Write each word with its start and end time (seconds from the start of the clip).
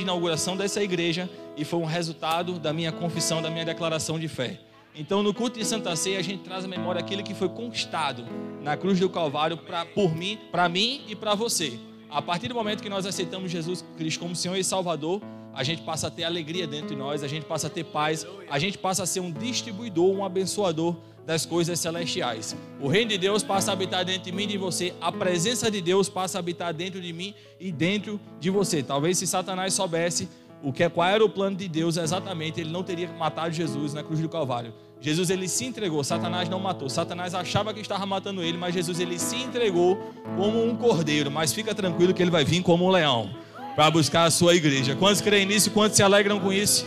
de 0.00 0.04
inauguração 0.04 0.56
dessa 0.56 0.82
igreja 0.82 1.28
e 1.56 1.64
foi 1.64 1.78
um 1.78 1.84
resultado 1.84 2.58
da 2.58 2.72
minha 2.72 2.90
confissão, 2.90 3.42
da 3.42 3.50
minha 3.50 3.64
declaração 3.64 4.18
de 4.18 4.28
fé. 4.28 4.58
Então, 4.94 5.22
no 5.22 5.32
culto 5.32 5.58
de 5.58 5.64
Santa 5.64 5.94
Ceia, 5.94 6.18
a 6.18 6.22
gente 6.22 6.42
traz 6.42 6.64
à 6.64 6.68
memória 6.68 7.00
aquilo 7.00 7.22
que 7.22 7.34
foi 7.34 7.48
conquistado 7.48 8.24
na 8.62 8.76
cruz 8.76 8.98
do 8.98 9.08
Calvário 9.08 9.56
pra, 9.56 9.84
por 9.84 10.14
mim, 10.16 10.38
para 10.50 10.68
mim 10.68 11.02
e 11.06 11.14
para 11.14 11.34
você. 11.34 11.78
A 12.08 12.20
partir 12.20 12.48
do 12.48 12.54
momento 12.54 12.82
que 12.82 12.88
nós 12.88 13.06
aceitamos 13.06 13.50
Jesus 13.50 13.84
Cristo 13.96 14.18
como 14.20 14.34
Senhor 14.34 14.56
e 14.56 14.64
Salvador, 14.64 15.22
a 15.54 15.62
gente 15.62 15.82
passa 15.82 16.06
a 16.06 16.10
ter 16.10 16.24
alegria 16.24 16.66
dentro 16.66 16.88
de 16.88 16.96
nós, 16.96 17.22
a 17.22 17.28
gente 17.28 17.44
passa 17.44 17.66
a 17.66 17.70
ter 17.70 17.84
paz, 17.84 18.26
a 18.48 18.58
gente 18.58 18.78
passa 18.78 19.02
a 19.02 19.06
ser 19.06 19.20
um 19.20 19.30
distribuidor, 19.30 20.10
um 20.10 20.24
abençoador 20.24 20.96
das 21.26 21.46
coisas 21.46 21.78
celestiais. 21.78 22.56
O 22.80 22.88
reino 22.88 23.10
de 23.10 23.18
Deus 23.18 23.42
passa 23.42 23.70
a 23.70 23.74
habitar 23.74 24.04
dentro 24.04 24.22
de 24.22 24.32
mim 24.32 24.44
e 24.44 24.48
de 24.48 24.58
você, 24.58 24.94
a 25.00 25.12
presença 25.12 25.70
de 25.70 25.80
Deus 25.80 26.08
passa 26.08 26.38
a 26.38 26.40
habitar 26.40 26.72
dentro 26.74 27.00
de 27.00 27.12
mim 27.12 27.34
e 27.58 27.70
dentro 27.70 28.20
de 28.38 28.50
você. 28.50 28.82
Talvez 28.82 29.18
se 29.18 29.26
Satanás 29.26 29.74
soubesse 29.74 30.28
o 30.62 30.72
que 30.72 30.88
qual 30.90 31.08
era 31.08 31.24
o 31.24 31.28
plano 31.28 31.56
de 31.56 31.68
Deus 31.68 31.96
exatamente, 31.96 32.60
ele 32.60 32.70
não 32.70 32.82
teria 32.82 33.08
matado 33.12 33.52
Jesus 33.52 33.94
na 33.94 34.02
cruz 34.02 34.20
do 34.20 34.28
Calvário. 34.28 34.74
Jesus 35.00 35.30
ele 35.30 35.48
se 35.48 35.64
entregou, 35.64 36.04
Satanás 36.04 36.48
não 36.48 36.60
matou. 36.60 36.90
Satanás 36.90 37.34
achava 37.34 37.72
que 37.72 37.80
estava 37.80 38.04
matando 38.04 38.42
ele, 38.42 38.58
mas 38.58 38.74
Jesus 38.74 39.00
ele 39.00 39.18
se 39.18 39.36
entregou 39.36 39.96
como 40.36 40.62
um 40.62 40.76
cordeiro, 40.76 41.30
mas 41.30 41.54
fica 41.54 41.74
tranquilo 41.74 42.12
que 42.12 42.22
ele 42.22 42.30
vai 42.30 42.44
vir 42.44 42.62
como 42.62 42.84
um 42.84 42.90
leão 42.90 43.30
para 43.74 43.90
buscar 43.90 44.24
a 44.24 44.30
sua 44.30 44.54
igreja. 44.54 44.94
Quantos 44.94 45.22
creem 45.22 45.46
nisso? 45.46 45.70
Quantos 45.70 45.96
se 45.96 46.02
alegram 46.02 46.38
com 46.38 46.52
isso? 46.52 46.86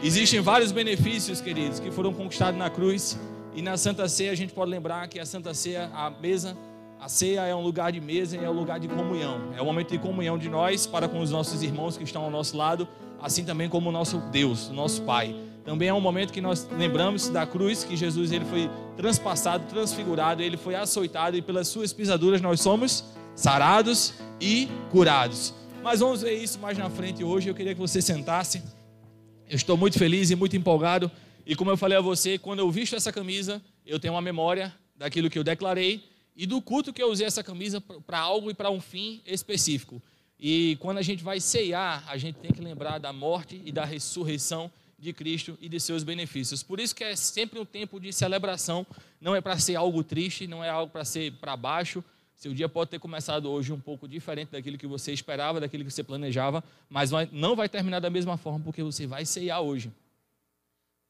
Existem 0.00 0.40
vários 0.40 0.70
benefícios, 0.70 1.40
queridos, 1.40 1.80
que 1.80 1.90
foram 1.90 2.12
conquistados 2.12 2.56
na 2.56 2.70
cruz. 2.70 3.18
E 3.58 3.62
na 3.62 3.76
Santa 3.76 4.08
Ceia 4.08 4.30
a 4.30 4.36
gente 4.36 4.52
pode 4.52 4.70
lembrar 4.70 5.08
que 5.08 5.18
a 5.18 5.26
Santa 5.26 5.52
Ceia, 5.52 5.90
a 5.92 6.08
mesa, 6.10 6.56
a 7.00 7.08
ceia 7.08 7.40
é 7.40 7.52
um 7.52 7.60
lugar 7.60 7.90
de 7.90 8.00
mesa 8.00 8.36
e 8.36 8.44
é 8.44 8.48
um 8.48 8.52
lugar 8.52 8.78
de 8.78 8.86
comunhão. 8.86 9.52
É 9.56 9.60
um 9.60 9.64
momento 9.64 9.90
de 9.90 9.98
comunhão 9.98 10.38
de 10.38 10.48
nós 10.48 10.86
para 10.86 11.08
com 11.08 11.18
os 11.18 11.32
nossos 11.32 11.60
irmãos 11.60 11.96
que 11.96 12.04
estão 12.04 12.22
ao 12.22 12.30
nosso 12.30 12.56
lado, 12.56 12.86
assim 13.20 13.44
também 13.44 13.68
como 13.68 13.88
o 13.88 13.92
nosso 13.92 14.18
Deus, 14.30 14.68
o 14.68 14.72
nosso 14.72 15.02
Pai. 15.02 15.34
Também 15.64 15.88
é 15.88 15.92
um 15.92 16.00
momento 16.00 16.32
que 16.32 16.40
nós 16.40 16.68
lembramos 16.70 17.30
da 17.30 17.44
cruz, 17.44 17.82
que 17.82 17.96
Jesus 17.96 18.30
ele 18.30 18.44
foi 18.44 18.70
transpassado, 18.96 19.64
transfigurado, 19.68 20.40
ele 20.40 20.56
foi 20.56 20.76
açoitado 20.76 21.36
e 21.36 21.42
pelas 21.42 21.66
suas 21.66 21.92
pisaduras 21.92 22.40
nós 22.40 22.60
somos 22.60 23.06
sarados 23.34 24.14
e 24.40 24.68
curados. 24.88 25.52
Mas 25.82 25.98
vamos 25.98 26.22
ver 26.22 26.34
isso 26.34 26.60
mais 26.60 26.78
na 26.78 26.88
frente 26.88 27.24
hoje. 27.24 27.48
Eu 27.48 27.56
queria 27.56 27.74
que 27.74 27.80
você 27.80 28.00
sentasse. 28.00 28.62
Eu 29.50 29.56
estou 29.56 29.76
muito 29.76 29.98
feliz 29.98 30.30
e 30.30 30.36
muito 30.36 30.56
empolgado. 30.56 31.10
E 31.48 31.56
como 31.56 31.70
eu 31.70 31.78
falei 31.78 31.96
a 31.96 32.00
você, 32.02 32.36
quando 32.36 32.58
eu 32.58 32.70
visto 32.70 32.94
essa 32.94 33.10
camisa, 33.10 33.62
eu 33.86 33.98
tenho 33.98 34.12
uma 34.12 34.20
memória 34.20 34.70
daquilo 34.94 35.30
que 35.30 35.38
eu 35.38 35.42
declarei 35.42 36.04
e 36.36 36.44
do 36.44 36.60
culto 36.60 36.92
que 36.92 37.02
eu 37.02 37.10
usei 37.10 37.26
essa 37.26 37.42
camisa 37.42 37.80
para 37.80 38.18
algo 38.18 38.50
e 38.50 38.54
para 38.54 38.68
um 38.68 38.82
fim 38.82 39.22
específico. 39.24 40.02
E 40.38 40.76
quando 40.78 40.98
a 40.98 41.02
gente 41.02 41.24
vai 41.24 41.40
ceiar, 41.40 42.04
a 42.06 42.18
gente 42.18 42.36
tem 42.36 42.52
que 42.52 42.60
lembrar 42.60 42.98
da 42.98 43.14
morte 43.14 43.62
e 43.64 43.72
da 43.72 43.86
ressurreição 43.86 44.70
de 44.98 45.10
Cristo 45.14 45.56
e 45.58 45.70
de 45.70 45.80
seus 45.80 46.02
benefícios. 46.02 46.62
Por 46.62 46.78
isso 46.78 46.94
que 46.94 47.02
é 47.02 47.16
sempre 47.16 47.58
um 47.58 47.64
tempo 47.64 47.98
de 47.98 48.12
celebração, 48.12 48.86
não 49.18 49.34
é 49.34 49.40
para 49.40 49.58
ser 49.58 49.76
algo 49.76 50.04
triste, 50.04 50.46
não 50.46 50.62
é 50.62 50.68
algo 50.68 50.92
para 50.92 51.02
ser 51.02 51.32
para 51.32 51.56
baixo, 51.56 52.04
seu 52.36 52.52
dia 52.52 52.68
pode 52.68 52.90
ter 52.90 52.98
começado 52.98 53.50
hoje 53.50 53.72
um 53.72 53.80
pouco 53.80 54.06
diferente 54.06 54.50
daquilo 54.50 54.76
que 54.76 54.86
você 54.86 55.14
esperava, 55.14 55.60
daquilo 55.60 55.82
que 55.82 55.90
você 55.90 56.04
planejava, 56.04 56.62
mas 56.90 57.10
não 57.32 57.56
vai 57.56 57.70
terminar 57.70 58.00
da 58.00 58.10
mesma 58.10 58.36
forma 58.36 58.60
porque 58.60 58.82
você 58.82 59.06
vai 59.06 59.24
ceiar 59.24 59.62
hoje. 59.62 59.90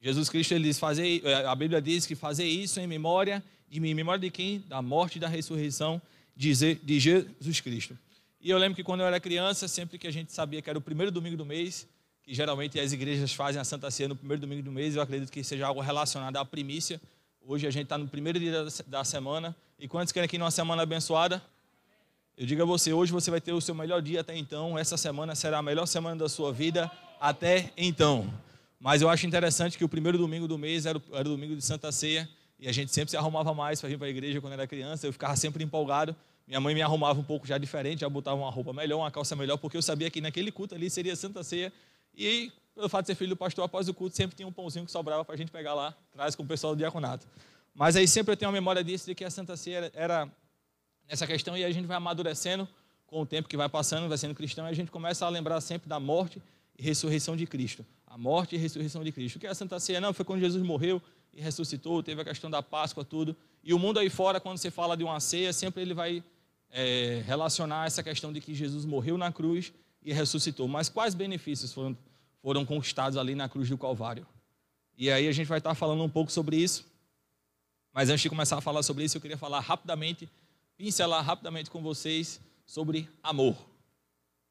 Jesus 0.01 0.29
Cristo 0.29 0.55
ele 0.55 0.65
diz, 0.65 0.79
fazer, 0.79 1.23
a 1.47 1.55
Bíblia 1.55 1.83
diz 1.83 2.07
que 2.07 2.15
fazer 2.15 2.45
isso 2.45 2.79
em 2.81 2.87
memória, 2.87 3.43
de 3.69 3.81
mim, 3.81 3.91
em 3.91 3.95
memória 3.95 4.21
de 4.21 4.31
quem? 4.31 4.61
Da 4.69 4.81
morte 4.81 5.17
e 5.17 5.21
da 5.21 5.29
ressurreição 5.29 6.01
de 6.37 6.55
Jesus 6.55 7.61
Cristo. 7.61 7.99
E 8.41 8.49
eu 8.51 8.59
lembro 8.59 8.77
que 8.77 8.85
quando 8.85 9.01
eu 9.01 9.07
era 9.07 9.19
criança, 9.19 9.67
sempre 9.67 9.99
que 9.99 10.07
a 10.07 10.13
gente 10.13 10.33
sabia 10.33 10.63
que 10.63 10.71
era 10.71 10.79
o 10.79 10.83
primeiro 10.83 11.11
domingo 11.11 11.37
do 11.37 11.45
mês, 11.45 11.89
que 12.23 12.33
geralmente 12.33 12.79
as 12.79 12.93
igrejas 12.93 13.33
fazem 13.33 13.61
a 13.61 13.65
Santa 13.65 13.91
Ceia 13.91 14.09
no 14.09 14.17
primeiro 14.17 14.41
domingo 14.41 14.63
do 14.63 14.71
mês, 14.71 14.95
eu 14.95 15.03
acredito 15.03 15.33
que 15.33 15.43
seja 15.43 15.67
algo 15.67 15.81
relacionado 15.81 16.37
à 16.37 16.45
primícia, 16.45 17.01
Hoje 17.51 17.67
a 17.67 17.71
gente 17.71 17.85
está 17.85 17.97
no 17.97 18.07
primeiro 18.07 18.39
dia 18.39 18.67
da 18.87 19.03
semana. 19.05 19.57
E 19.79 19.89
quantos 19.89 20.13
querem 20.13 20.27
aqui 20.27 20.37
numa 20.37 20.51
semana 20.51 20.83
abençoada? 20.83 21.43
Eu 22.37 22.45
digo 22.45 22.61
a 22.61 22.67
você, 22.67 22.93
hoje 22.93 23.11
você 23.11 23.31
vai 23.31 23.41
ter 23.41 23.55
o 23.55 23.61
seu 23.63 23.75
melhor 23.75 24.03
dia 24.03 24.21
até 24.21 24.37
então. 24.37 24.79
Essa 24.79 24.99
semana 24.99 25.35
será 25.35 25.57
a 25.57 25.63
melhor 25.63 25.87
semana 25.87 26.15
da 26.15 26.29
sua 26.29 26.53
vida 26.53 26.91
até 27.19 27.73
então. 27.75 28.31
Mas 28.81 29.03
eu 29.03 29.09
acho 29.09 29.27
interessante 29.27 29.77
que 29.77 29.85
o 29.85 29.89
primeiro 29.89 30.17
domingo 30.17 30.47
do 30.47 30.57
mês 30.57 30.87
era 30.87 30.99
o, 30.99 31.03
era 31.13 31.29
o 31.29 31.33
domingo 31.33 31.57
de 31.57 31.63
Santa 31.63 31.91
Ceia. 31.91 32.29
E 32.59 32.69
a 32.69 32.73
gente 32.73 32.93
sempre 32.93 33.11
se 33.11 33.17
arrumava 33.17 33.55
mais 33.55 33.81
para 33.81 33.89
vir 33.89 33.99
para 33.99 34.07
a 34.07 34.11
igreja 34.11 34.41
quando 34.41 34.53
era 34.53 34.67
criança. 34.67 35.07
Eu 35.07 35.13
ficava 35.13 35.37
sempre 35.37 35.63
empolgado. 35.63 36.15
Minha 36.47 36.61
mãe 36.61 36.75
me 36.75 36.83
arrumava 36.83 37.21
um 37.21 37.25
pouco 37.25 37.47
já 37.47 37.59
diferente, 37.59 38.01
já 38.01 38.09
botava 38.09 38.37
uma 38.37 38.51
roupa 38.51 38.73
melhor, 38.73 38.99
uma 38.99 39.11
calça 39.11 39.37
melhor, 39.37 39.59
porque 39.59 39.77
eu 39.77 39.83
sabia 39.83 40.11
que 40.11 40.21
naquele 40.21 40.51
culto 40.51 40.75
ali 40.75 40.89
seria 40.89 41.15
Santa 41.15 41.45
Ceia. 41.45 41.73
E 42.17 42.51
pelo 42.75 42.89
fato 42.89 43.03
de 43.03 43.09
ser 43.09 43.15
filho 43.17 43.31
do 43.31 43.37
pastor, 43.37 43.65
após 43.65 43.89
o 43.89 43.95
culto, 43.95 44.17
sempre 44.17 44.37
tinha 44.37 44.47
um 44.47 44.53
pãozinho 44.53 44.85
que 44.87 44.91
sobrava 44.91 45.25
para 45.25 45.35
a 45.35 45.39
gente 45.39 45.51
pegar 45.51 45.75
lá, 45.75 45.95
traz 46.13 46.35
com 46.35 46.45
o 46.45 46.47
pessoal 46.47 46.75
do 46.75 46.79
diaconato. 46.79 47.27
Mas 47.75 47.97
aí 47.97 48.09
sempre 48.09 48.33
eu 48.33 48.37
tenho 48.37 48.49
uma 48.49 48.53
memória 48.53 48.83
disso, 48.83 49.05
de 49.05 49.15
que 49.15 49.25
a 49.25 49.31
Santa 49.31 49.57
Ceia 49.57 49.91
era 49.95 50.31
nessa 51.09 51.27
questão, 51.27 51.57
e 51.57 51.65
a 51.65 51.71
gente 51.71 51.87
vai 51.87 51.97
amadurecendo 51.97 52.69
com 53.07 53.21
o 53.21 53.27
tempo 53.27 53.49
que 53.49 53.57
vai 53.57 53.69
passando, 53.69 54.09
vai 54.09 54.17
sendo 54.17 54.35
cristão, 54.35 54.67
e 54.67 54.71
a 54.71 54.73
gente 54.73 54.91
começa 54.91 55.27
a 55.27 55.29
lembrar 55.29 55.61
sempre 55.61 55.89
da 55.89 55.99
morte 55.99 56.41
e 56.79 56.83
ressurreição 56.83 57.37
de 57.37 57.47
Cristo. 57.47 57.85
Morte 58.19 58.57
e 58.57 58.59
ressurreição 58.59 59.05
de 59.05 59.13
Cristo. 59.13 59.37
O 59.37 59.39
que 59.39 59.47
é 59.47 59.51
a 59.51 59.55
Santa 59.55 59.79
Ceia? 59.79 60.01
Não, 60.01 60.13
foi 60.13 60.25
quando 60.25 60.41
Jesus 60.41 60.63
morreu 60.63 61.01
e 61.33 61.41
ressuscitou, 61.41 62.03
teve 62.03 62.21
a 62.21 62.25
questão 62.25 62.51
da 62.51 62.63
Páscoa, 62.63 63.05
tudo. 63.05 63.37
E 63.63 63.73
o 63.73 63.79
mundo 63.79 63.99
aí 63.99 64.11
fora, 64.11 64.41
quando 64.41 64.59
você 64.59 64.71
fala 64.71 64.97
de 64.97 65.05
uma 65.05 65.21
ceia, 65.21 65.53
sempre 65.53 65.83
ele 65.83 65.95
vai 65.95 66.25
é, 66.71 67.23
relacionar 67.25 67.87
essa 67.87 68.03
questão 68.03 68.33
de 68.33 68.41
que 68.41 68.55
Jesus 68.55 68.85
morreu 68.85 69.17
na 69.17 69.31
cruz 69.31 69.73
e 70.03 70.13
ressuscitou. 70.13 70.67
Mas 70.67 70.89
quais 70.89 71.15
benefícios 71.15 71.73
foram 71.73 71.97
foram 72.43 72.65
conquistados 72.65 73.17
ali 73.17 73.35
na 73.35 73.49
cruz 73.49 73.69
do 73.69 73.77
Calvário. 73.77 74.27
E 74.97 75.11
aí 75.11 75.29
a 75.29 75.33
gente 75.33 75.47
vai 75.47 75.59
estar 75.59 75.75
falando 75.75 76.03
um 76.03 76.09
pouco 76.09 76.31
sobre 76.31 76.57
isso. 76.57 76.87
Mas 77.93 78.11
antes 78.11 78.23
de 78.23 78.29
começar 78.29 78.59
a 78.59 78.61
falar 78.61 78.83
sobre 78.83 79.05
isso, 79.05 79.17
eu 79.17 79.21
queria 79.21 79.37
falar 79.37 79.61
rapidamente, 79.61 80.29
pincelar 80.77 81.25
rapidamente 81.25 81.71
com 81.71 81.83
vocês 81.83 82.41
sobre 82.67 83.09
amor. 83.23 83.57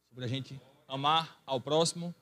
Sobre 0.09 0.25
a 0.25 0.27
gente 0.27 0.59
amar 0.87 1.41
ao 1.45 1.59
próximo 1.59 2.13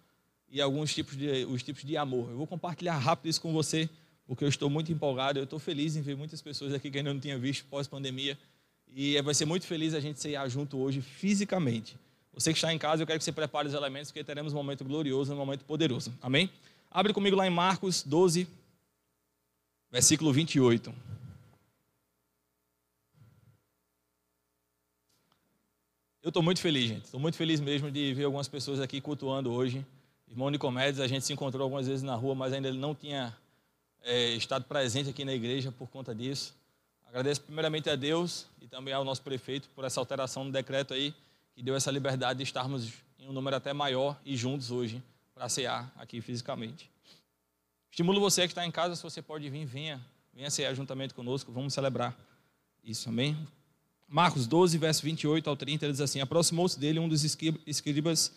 e 0.49 0.61
alguns 0.61 0.93
tipos 0.93 1.17
de, 1.17 1.45
os 1.45 1.63
tipos 1.63 1.83
de 1.83 1.97
amor. 1.97 2.29
Eu 2.29 2.37
vou 2.37 2.47
compartilhar 2.47 2.97
rápido 2.97 3.29
isso 3.29 3.41
com 3.41 3.51
você, 3.51 3.89
porque 4.27 4.43
eu 4.43 4.49
estou 4.49 4.69
muito 4.69 4.91
empolgado. 4.91 5.39
Eu 5.39 5.43
estou 5.43 5.59
feliz 5.59 5.95
em 5.95 6.01
ver 6.01 6.15
muitas 6.15 6.41
pessoas 6.41 6.73
aqui 6.73 6.89
que 6.89 6.97
ainda 6.97 7.13
não 7.13 7.19
tinha 7.19 7.37
visto 7.37 7.65
pós-pandemia. 7.65 8.37
E 8.87 9.21
vai 9.21 9.33
ser 9.33 9.45
muito 9.45 9.65
feliz 9.65 9.93
a 9.93 9.99
gente 9.99 10.19
cear 10.19 10.47
junto 10.49 10.77
hoje 10.77 11.01
fisicamente. 11.01 11.97
Você 12.33 12.51
que 12.51 12.57
está 12.57 12.73
em 12.73 12.77
casa, 12.77 13.01
eu 13.01 13.07
quero 13.07 13.17
que 13.19 13.25
você 13.25 13.31
prepare 13.31 13.67
os 13.67 13.73
elementos, 13.73 14.11
porque 14.11 14.23
teremos 14.23 14.53
um 14.53 14.57
momento 14.57 14.83
glorioso, 14.83 15.33
um 15.33 15.37
momento 15.37 15.63
poderoso. 15.65 16.13
Amém? 16.21 16.49
Abre 16.91 17.13
comigo 17.13 17.35
lá 17.35 17.47
em 17.47 17.49
Marcos 17.49 18.03
12, 18.03 18.47
versículo 19.91 20.31
28. 20.31 20.93
Eu 26.21 26.29
estou 26.29 26.41
muito 26.41 26.59
feliz, 26.59 26.87
gente. 26.87 27.05
Estou 27.05 27.19
muito 27.19 27.37
feliz 27.37 27.59
mesmo 27.59 27.91
de 27.91 28.13
ver 28.13 28.23
algumas 28.23 28.47
pessoas 28.47 28.79
aqui 28.79 28.99
cultuando 28.99 29.51
hoje. 29.51 29.85
Irmão 30.27 30.49
Nicomedes, 30.49 30.99
a 30.99 31.07
gente 31.07 31.25
se 31.25 31.33
encontrou 31.33 31.63
algumas 31.63 31.87
vezes 31.87 32.03
na 32.03 32.15
rua, 32.15 32.35
mas 32.35 32.53
ainda 32.53 32.67
ele 32.67 32.77
não 32.77 32.93
tinha 32.93 33.35
é, 34.03 34.29
estado 34.31 34.65
presente 34.65 35.09
aqui 35.09 35.23
na 35.23 35.33
igreja 35.33 35.71
por 35.71 35.89
conta 35.89 36.13
disso. 36.13 36.53
Agradeço 37.05 37.41
primeiramente 37.41 37.89
a 37.89 37.95
Deus 37.95 38.45
e 38.61 38.67
também 38.67 38.93
ao 38.93 39.03
nosso 39.03 39.21
prefeito 39.21 39.69
por 39.75 39.85
essa 39.85 39.99
alteração 39.99 40.43
no 40.43 40.51
decreto 40.51 40.93
aí 40.93 41.13
que 41.53 41.63
deu 41.63 41.75
essa 41.75 41.89
liberdade 41.89 42.37
de 42.37 42.43
estarmos 42.43 42.93
em 43.17 43.29
um 43.29 43.31
número 43.31 43.55
até 43.55 43.71
maior 43.71 44.19
e 44.25 44.35
juntos 44.35 44.71
hoje 44.71 45.01
para 45.33 45.47
cear 45.47 45.91
aqui 45.95 46.19
fisicamente. 46.21 46.89
Estimulo 47.89 48.19
você 48.19 48.41
que 48.41 48.51
está 48.51 48.65
em 48.65 48.71
casa, 48.71 48.95
se 48.95 49.03
você 49.03 49.21
pode 49.21 49.49
vir, 49.49 49.65
venha, 49.65 50.05
venha 50.33 50.49
cear 50.49 50.73
juntamente 50.73 51.13
conosco, 51.13 51.51
vamos 51.51 51.73
celebrar 51.73 52.13
isso, 52.83 53.07
amém? 53.07 53.37
Marcos 54.07 54.45
12, 54.45 54.77
verso 54.77 55.01
28 55.03 55.49
ao 55.49 55.55
30, 55.55 55.85
ele 55.85 55.91
diz 55.93 56.01
assim: 56.01 56.19
Aproximou-se 56.19 56.79
dele 56.79 56.99
um 56.99 57.09
dos 57.09 57.23
escribas 57.23 58.31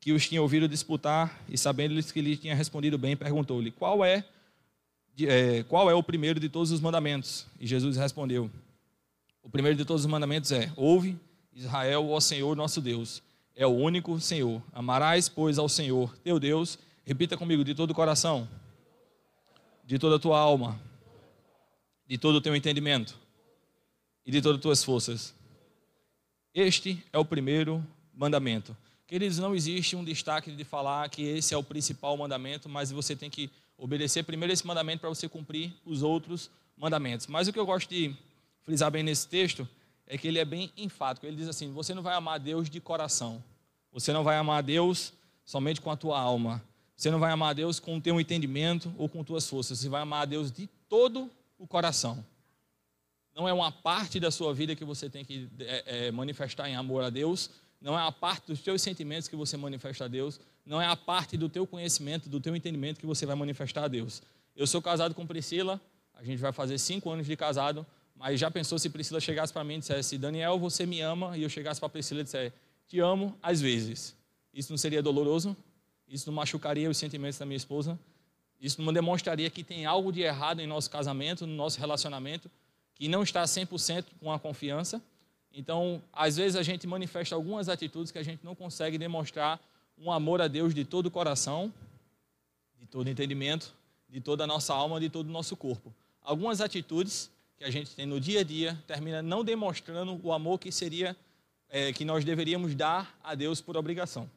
que 0.00 0.12
os 0.12 0.28
tinha 0.28 0.40
ouvido 0.40 0.68
disputar, 0.68 1.42
e 1.48 1.58
sabendo-lhes 1.58 2.12
que 2.12 2.20
lhe 2.20 2.36
tinha 2.36 2.54
respondido 2.54 2.96
bem, 2.96 3.16
perguntou-lhe: 3.16 3.70
qual 3.70 4.04
é, 4.04 4.24
é, 5.20 5.62
qual 5.64 5.90
é 5.90 5.94
o 5.94 6.02
primeiro 6.02 6.38
de 6.38 6.48
todos 6.48 6.70
os 6.70 6.80
mandamentos? 6.80 7.46
E 7.58 7.66
Jesus 7.66 7.96
respondeu: 7.96 8.50
O 9.42 9.50
primeiro 9.50 9.76
de 9.76 9.84
todos 9.84 10.04
os 10.04 10.10
mandamentos 10.10 10.52
é: 10.52 10.72
Ouve, 10.76 11.18
Israel, 11.52 12.10
ó 12.10 12.20
Senhor 12.20 12.54
nosso 12.54 12.80
Deus, 12.80 13.22
é 13.54 13.66
o 13.66 13.70
único 13.70 14.20
Senhor. 14.20 14.62
Amarás, 14.72 15.28
pois, 15.28 15.58
ao 15.58 15.68
Senhor 15.68 16.16
teu 16.18 16.38
Deus, 16.38 16.78
repita 17.04 17.36
comigo, 17.36 17.64
de 17.64 17.74
todo 17.74 17.90
o 17.90 17.94
coração, 17.94 18.48
de 19.84 19.98
toda 19.98 20.16
a 20.16 20.18
tua 20.18 20.38
alma, 20.38 20.78
de 22.06 22.18
todo 22.18 22.36
o 22.36 22.40
teu 22.40 22.54
entendimento 22.54 23.18
e 24.24 24.30
de 24.30 24.42
todas 24.42 24.58
as 24.58 24.62
tuas 24.62 24.84
forças. 24.84 25.34
Este 26.54 27.04
é 27.12 27.18
o 27.18 27.24
primeiro 27.24 27.84
mandamento. 28.14 28.76
Queridos, 29.06 29.38
não 29.38 29.54
existe 29.54 29.94
um 29.94 30.02
destaque 30.02 30.50
de 30.50 30.64
falar 30.64 31.08
que 31.08 31.22
esse 31.22 31.54
é 31.54 31.56
o 31.56 31.62
principal 31.62 32.16
mandamento, 32.16 32.68
mas 32.68 32.90
você 32.90 33.14
tem 33.14 33.30
que 33.30 33.50
obedecer 33.78 34.24
primeiro 34.24 34.52
esse 34.52 34.66
mandamento 34.66 35.00
para 35.00 35.08
você 35.08 35.28
cumprir 35.28 35.72
os 35.84 36.02
outros 36.02 36.50
mandamentos. 36.76 37.28
Mas 37.28 37.46
o 37.46 37.52
que 37.52 37.58
eu 37.58 37.66
gosto 37.66 37.88
de 37.88 38.16
frisar 38.62 38.90
bem 38.90 39.04
nesse 39.04 39.28
texto 39.28 39.68
é 40.06 40.18
que 40.18 40.26
ele 40.26 40.38
é 40.38 40.44
bem 40.44 40.72
enfático. 40.76 41.24
Ele 41.24 41.36
diz 41.36 41.48
assim: 41.48 41.72
você 41.72 41.94
não 41.94 42.02
vai 42.02 42.14
amar 42.14 42.40
Deus 42.40 42.68
de 42.68 42.80
coração. 42.80 43.42
Você 43.92 44.12
não 44.12 44.24
vai 44.24 44.36
amar 44.36 44.62
Deus 44.62 45.12
somente 45.44 45.80
com 45.80 45.90
a 45.90 45.96
tua 45.96 46.18
alma. 46.18 46.62
Você 46.96 47.10
não 47.10 47.18
vai 47.18 47.30
amar 47.30 47.54
Deus 47.54 47.78
com 47.78 47.96
o 47.96 48.00
teu 48.00 48.20
entendimento 48.20 48.92
ou 48.98 49.08
com 49.08 49.22
tuas 49.22 49.48
forças. 49.48 49.78
Você 49.78 49.88
vai 49.88 50.02
amar 50.02 50.26
Deus 50.26 50.50
de 50.50 50.66
todo 50.88 51.30
o 51.58 51.66
coração. 51.66 52.24
Não 53.34 53.48
é 53.48 53.52
uma 53.52 53.70
parte 53.70 54.18
da 54.18 54.30
sua 54.30 54.54
vida 54.54 54.74
que 54.74 54.84
você 54.84 55.10
tem 55.10 55.24
que 55.24 55.48
é, 55.60 56.06
é, 56.06 56.10
manifestar 56.10 56.68
em 56.68 56.74
amor 56.74 57.04
a 57.04 57.10
Deus. 57.10 57.50
Não 57.80 57.98
é 57.98 58.02
a 58.02 58.10
parte 58.12 58.46
dos 58.46 58.60
teus 58.60 58.82
sentimentos 58.82 59.28
que 59.28 59.36
você 59.36 59.56
manifesta 59.56 60.04
a 60.04 60.08
Deus. 60.08 60.40
Não 60.64 60.80
é 60.80 60.86
a 60.86 60.96
parte 60.96 61.36
do 61.36 61.48
teu 61.48 61.66
conhecimento, 61.66 62.28
do 62.28 62.40
teu 62.40 62.56
entendimento 62.56 62.98
que 62.98 63.06
você 63.06 63.26
vai 63.26 63.36
manifestar 63.36 63.84
a 63.84 63.88
Deus. 63.88 64.22
Eu 64.56 64.66
sou 64.66 64.80
casado 64.80 65.14
com 65.14 65.26
Priscila. 65.26 65.80
A 66.14 66.24
gente 66.24 66.38
vai 66.38 66.52
fazer 66.52 66.78
cinco 66.78 67.10
anos 67.10 67.26
de 67.26 67.36
casado. 67.36 67.86
Mas 68.14 68.40
já 68.40 68.50
pensou 68.50 68.78
se 68.78 68.88
Priscila 68.88 69.20
chegasse 69.20 69.52
para 69.52 69.62
mim 69.62 69.74
e 69.74 69.78
dissesse: 69.80 70.16
Daniel, 70.16 70.58
você 70.58 70.86
me 70.86 71.00
ama? 71.00 71.36
E 71.36 71.42
eu 71.42 71.48
chegasse 71.48 71.78
para 71.78 71.88
Priscila 71.88 72.22
e 72.22 72.24
dissesse: 72.24 72.54
Te 72.88 72.98
amo 72.98 73.36
às 73.42 73.60
vezes. 73.60 74.16
Isso 74.52 74.72
não 74.72 74.78
seria 74.78 75.02
doloroso? 75.02 75.54
Isso 76.08 76.26
não 76.26 76.34
machucaria 76.34 76.88
os 76.88 76.96
sentimentos 76.96 77.38
da 77.38 77.44
minha 77.44 77.56
esposa? 77.56 77.98
Isso 78.60 78.80
não 78.80 78.92
demonstraria 78.92 79.50
que 79.50 79.62
tem 79.62 79.84
algo 79.84 80.10
de 80.10 80.22
errado 80.22 80.60
em 80.60 80.66
nosso 80.66 80.90
casamento, 80.90 81.46
no 81.46 81.54
nosso 81.54 81.78
relacionamento, 81.78 82.50
que 82.94 83.06
não 83.06 83.22
está 83.22 83.42
100% 83.42 84.04
com 84.18 84.32
a 84.32 84.38
confiança? 84.38 85.02
Então, 85.58 86.02
às 86.12 86.36
vezes 86.36 86.54
a 86.54 86.62
gente 86.62 86.86
manifesta 86.86 87.34
algumas 87.34 87.70
atitudes 87.70 88.12
que 88.12 88.18
a 88.18 88.22
gente 88.22 88.44
não 88.44 88.54
consegue 88.54 88.98
demonstrar 88.98 89.58
um 89.96 90.12
amor 90.12 90.42
a 90.42 90.48
Deus 90.48 90.74
de 90.74 90.84
todo 90.84 91.06
o 91.06 91.10
coração, 91.10 91.72
de 92.78 92.86
todo 92.86 93.08
entendimento, 93.08 93.72
de 94.06 94.20
toda 94.20 94.44
a 94.44 94.46
nossa 94.46 94.74
alma, 94.74 95.00
de 95.00 95.08
todo 95.08 95.28
o 95.28 95.32
nosso 95.32 95.56
corpo. 95.56 95.94
Algumas 96.20 96.60
atitudes 96.60 97.30
que 97.56 97.64
a 97.64 97.70
gente 97.70 97.96
tem 97.96 98.04
no 98.04 98.20
dia 98.20 98.40
a 98.40 98.44
dia 98.44 98.78
termina 98.86 99.22
não 99.22 99.42
demonstrando 99.42 100.20
o 100.22 100.30
amor 100.30 100.58
que 100.58 100.70
seria 100.70 101.16
é, 101.70 101.90
que 101.90 102.04
nós 102.04 102.22
deveríamos 102.22 102.74
dar 102.74 103.18
a 103.24 103.34
Deus 103.34 103.58
por 103.58 103.78
obrigação. 103.78 104.30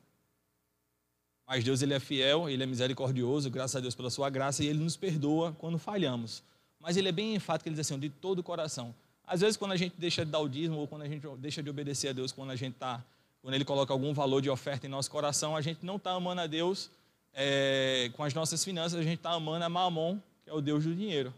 Mas 1.46 1.66
Deus 1.66 1.82
ele 1.82 1.96
é 1.96 2.00
fiel, 2.00 2.50
ele 2.50 2.64
é 2.64 2.66
misericordioso, 2.66 3.50
graças 3.50 3.76
a 3.76 3.82
Deus 3.82 3.94
pela 3.94 4.10
sua 4.10 4.30
graça, 4.30 4.64
e 4.64 4.68
ele 4.68 4.80
nos 4.80 4.96
perdoa 4.96 5.52
quando 5.60 5.78
falhamos. 5.78 6.42
Mas 6.80 6.96
ele 6.96 7.10
é 7.10 7.12
bem 7.12 7.36
enfático, 7.36 7.68
ele 7.68 7.76
diz 7.76 7.86
assim, 7.86 8.00
de 8.00 8.10
todo 8.10 8.40
o 8.40 8.44
coração. 8.44 8.96
Às 9.30 9.42
vezes 9.42 9.56
quando 9.56 9.74
a 9.74 9.78
gente 9.78 9.94
deixa 9.96 10.26
de 10.26 10.32
dar 10.32 10.40
o 10.40 10.50
dízimo 10.50 10.80
ou 10.80 10.88
quando 10.88 11.04
a 11.04 11.08
gente 11.08 11.24
deixa 11.38 11.62
de 11.62 11.70
obedecer 11.70 12.10
a 12.10 12.14
Deus, 12.14 12.32
quando 12.32 12.50
a 12.50 12.56
gente 12.56 12.74
está, 12.74 13.06
quando 13.44 13.54
ele 13.54 13.64
coloca 13.64 13.94
algum 13.94 14.12
valor 14.12 14.42
de 14.42 14.50
oferta 14.50 14.88
em 14.88 14.90
nosso 14.90 15.12
coração, 15.12 15.56
a 15.56 15.62
gente 15.62 15.86
não 15.86 15.98
está 15.98 16.14
amando 16.14 16.42
a 16.42 16.48
Deus 16.48 16.90
é, 17.32 18.10
com 18.16 18.24
as 18.24 18.34
nossas 18.34 18.64
finanças, 18.64 19.00
a 19.00 19.04
gente 19.04 19.20
está 19.20 19.30
amando 19.30 19.64
a 19.64 19.70
Mamon, 19.70 20.18
que 20.44 20.50
é 20.50 20.54
o 20.54 20.60
Deus 20.60 20.84
do 20.84 20.96
dinheiro. 20.96 21.32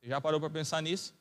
Você 0.00 0.08
já 0.08 0.18
parou 0.18 0.40
para 0.40 0.48
pensar 0.48 0.80
nisso? 0.80 1.12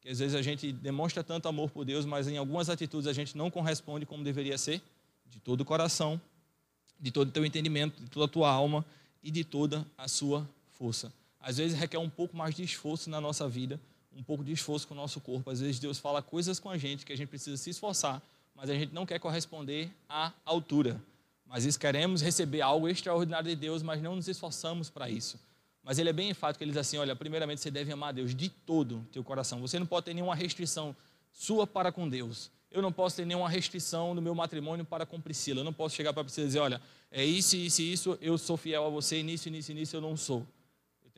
Que 0.00 0.10
às 0.10 0.20
vezes 0.20 0.36
a 0.36 0.42
gente 0.42 0.70
demonstra 0.70 1.24
tanto 1.24 1.48
amor 1.48 1.70
por 1.70 1.84
Deus, 1.84 2.06
mas 2.06 2.28
em 2.28 2.36
algumas 2.36 2.70
atitudes 2.70 3.08
a 3.08 3.12
gente 3.12 3.36
não 3.36 3.50
corresponde 3.50 4.06
como 4.06 4.22
deveria 4.22 4.56
ser, 4.56 4.80
de 5.26 5.40
todo 5.40 5.62
o 5.62 5.64
coração, 5.64 6.20
de 7.00 7.10
todo 7.10 7.30
o 7.30 7.32
teu 7.32 7.44
entendimento, 7.44 8.00
de 8.00 8.08
toda 8.08 8.26
a 8.26 8.28
tua 8.28 8.48
alma 8.48 8.86
e 9.24 9.30
de 9.32 9.42
toda 9.42 9.84
a 9.98 10.06
sua 10.06 10.48
força. 10.70 11.12
Às 11.40 11.56
vezes 11.56 11.76
requer 11.76 11.98
um 11.98 12.08
pouco 12.08 12.36
mais 12.36 12.54
de 12.54 12.62
esforço 12.62 13.10
na 13.10 13.20
nossa 13.20 13.48
vida, 13.48 13.80
um 14.16 14.22
pouco 14.22 14.42
de 14.44 14.52
esforço 14.52 14.86
com 14.86 14.94
o 14.94 14.96
nosso 14.96 15.20
corpo. 15.20 15.50
Às 15.50 15.60
vezes 15.60 15.78
Deus 15.78 15.98
fala 15.98 16.22
coisas 16.22 16.58
com 16.58 16.70
a 16.70 16.76
gente 16.76 17.04
que 17.04 17.12
a 17.12 17.16
gente 17.16 17.28
precisa 17.28 17.56
se 17.56 17.70
esforçar, 17.70 18.22
mas 18.54 18.70
a 18.70 18.74
gente 18.74 18.92
não 18.92 19.06
quer 19.06 19.18
corresponder 19.18 19.90
à 20.08 20.32
altura. 20.44 21.00
Mas 21.46 21.64
isso 21.64 21.78
queremos 21.78 22.20
receber 22.20 22.60
algo 22.60 22.88
extraordinário 22.88 23.48
de 23.48 23.56
Deus, 23.56 23.82
mas 23.82 24.02
não 24.02 24.16
nos 24.16 24.28
esforçamos 24.28 24.90
para 24.90 25.08
isso. 25.08 25.38
Mas 25.82 25.98
ele 25.98 26.10
é 26.10 26.12
bem 26.12 26.30
enfático, 26.30 26.62
ele 26.62 26.70
diz 26.70 26.78
assim, 26.78 26.98
olha, 26.98 27.16
primeiramente 27.16 27.60
você 27.60 27.70
deve 27.70 27.90
amar 27.90 28.10
a 28.10 28.12
Deus 28.12 28.34
de 28.34 28.48
todo 28.50 28.98
o 28.98 29.04
teu 29.12 29.24
coração. 29.24 29.60
Você 29.60 29.78
não 29.78 29.86
pode 29.86 30.06
ter 30.06 30.14
nenhuma 30.14 30.34
restrição 30.34 30.94
sua 31.32 31.66
para 31.66 31.90
com 31.90 32.08
Deus 32.08 32.50
eu 32.70 32.82
não 32.82 32.92
posso 32.92 33.16
ter 33.16 33.24
nenhuma 33.24 33.48
restrição 33.48 34.14
no 34.14 34.20
meu 34.20 34.34
matrimônio 34.34 34.84
para 34.84 35.06
com 35.06 35.20
Priscila. 35.20 35.60
Eu 35.60 35.64
não 35.64 35.72
posso 35.72 35.94
chegar 35.94 36.12
para 36.12 36.22
Priscila 36.24 36.44
e 36.44 36.48
dizer, 36.48 36.58
olha, 36.58 36.80
é 37.10 37.24
isso, 37.24 37.56
isso 37.56 37.82
e 37.82 37.92
isso, 37.92 38.18
eu 38.20 38.36
sou 38.36 38.56
fiel 38.56 38.84
a 38.84 38.90
você, 38.90 39.22
nisso, 39.22 39.48
nisso 39.48 39.72
nisso 39.72 39.96
eu 39.96 40.00
não 40.00 40.16
sou. 40.16 40.46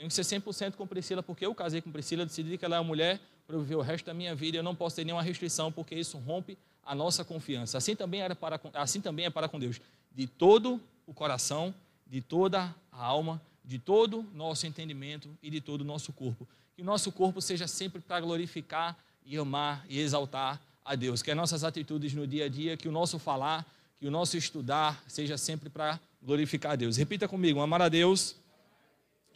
Tenho 0.01 0.09
que 0.09 0.15
ser 0.15 0.23
100% 0.23 0.77
com 0.77 0.87
Priscila, 0.87 1.23
porque 1.23 1.45
eu 1.45 1.55
casei 1.55 1.83
com 1.83 1.93
Priscila, 1.93 2.25
decidi 2.25 2.57
que 2.57 2.65
ela 2.65 2.77
é 2.77 2.79
uma 2.79 2.87
mulher 2.87 3.21
para 3.47 3.59
viver 3.59 3.75
o 3.75 3.83
resto 3.83 4.07
da 4.07 4.15
minha 4.15 4.35
vida, 4.35 4.57
eu 4.57 4.63
não 4.63 4.75
posso 4.75 4.97
ter 4.97 5.05
nenhuma 5.05 5.23
restrição, 5.23 5.71
porque 5.71 5.95
isso 5.95 6.17
rompe 6.17 6.57
a 6.83 6.95
nossa 6.95 7.23
confiança. 7.23 7.77
Assim 7.77 7.95
também, 7.95 8.23
era 8.23 8.35
para, 8.35 8.59
assim 8.77 8.99
também 9.03 9.27
é 9.27 9.31
para 9.31 9.47
com 9.47 9.59
Deus. 9.59 9.79
De 10.11 10.27
todo 10.27 10.81
o 11.07 11.13
coração, 11.13 11.75
de 12.07 12.23
toda 12.23 12.75
a 12.91 13.05
alma, 13.05 13.43
de 13.63 13.79
todo 13.79 14.21
o 14.21 14.27
nosso 14.35 14.67
entendimento 14.67 15.29
e 15.43 15.51
de 15.51 15.61
todo 15.61 15.83
o 15.83 15.85
nosso 15.85 16.15
corpo. 16.15 16.49
Que 16.75 16.81
o 16.81 16.85
nosso 16.87 17.13
corpo 17.13 17.43
seja 17.43 17.69
sempre 17.69 18.01
para 18.01 18.19
glorificar 18.21 18.97
e 19.27 19.37
amar 19.37 19.85
e 19.87 20.01
exaltar 20.01 20.59
a 20.83 20.95
Deus, 20.95 21.21
que 21.21 21.31
as 21.31 21.37
nossas 21.37 21.63
atitudes 21.63 22.15
no 22.15 22.27
dia 22.27 22.47
a 22.47 22.49
dia, 22.49 22.75
que 22.75 22.89
o 22.89 22.93
nosso 22.93 23.19
falar, 23.19 23.67
que 23.99 24.07
o 24.07 24.11
nosso 24.11 24.39
estudar 24.39 25.05
seja 25.07 25.37
sempre 25.37 25.69
para 25.69 26.01
glorificar 26.23 26.73
a 26.73 26.77
Deus. 26.77 26.97
Repita 26.97 27.29
comigo: 27.29 27.61
amar 27.61 27.83
a 27.83 27.91
Deus 27.91 28.41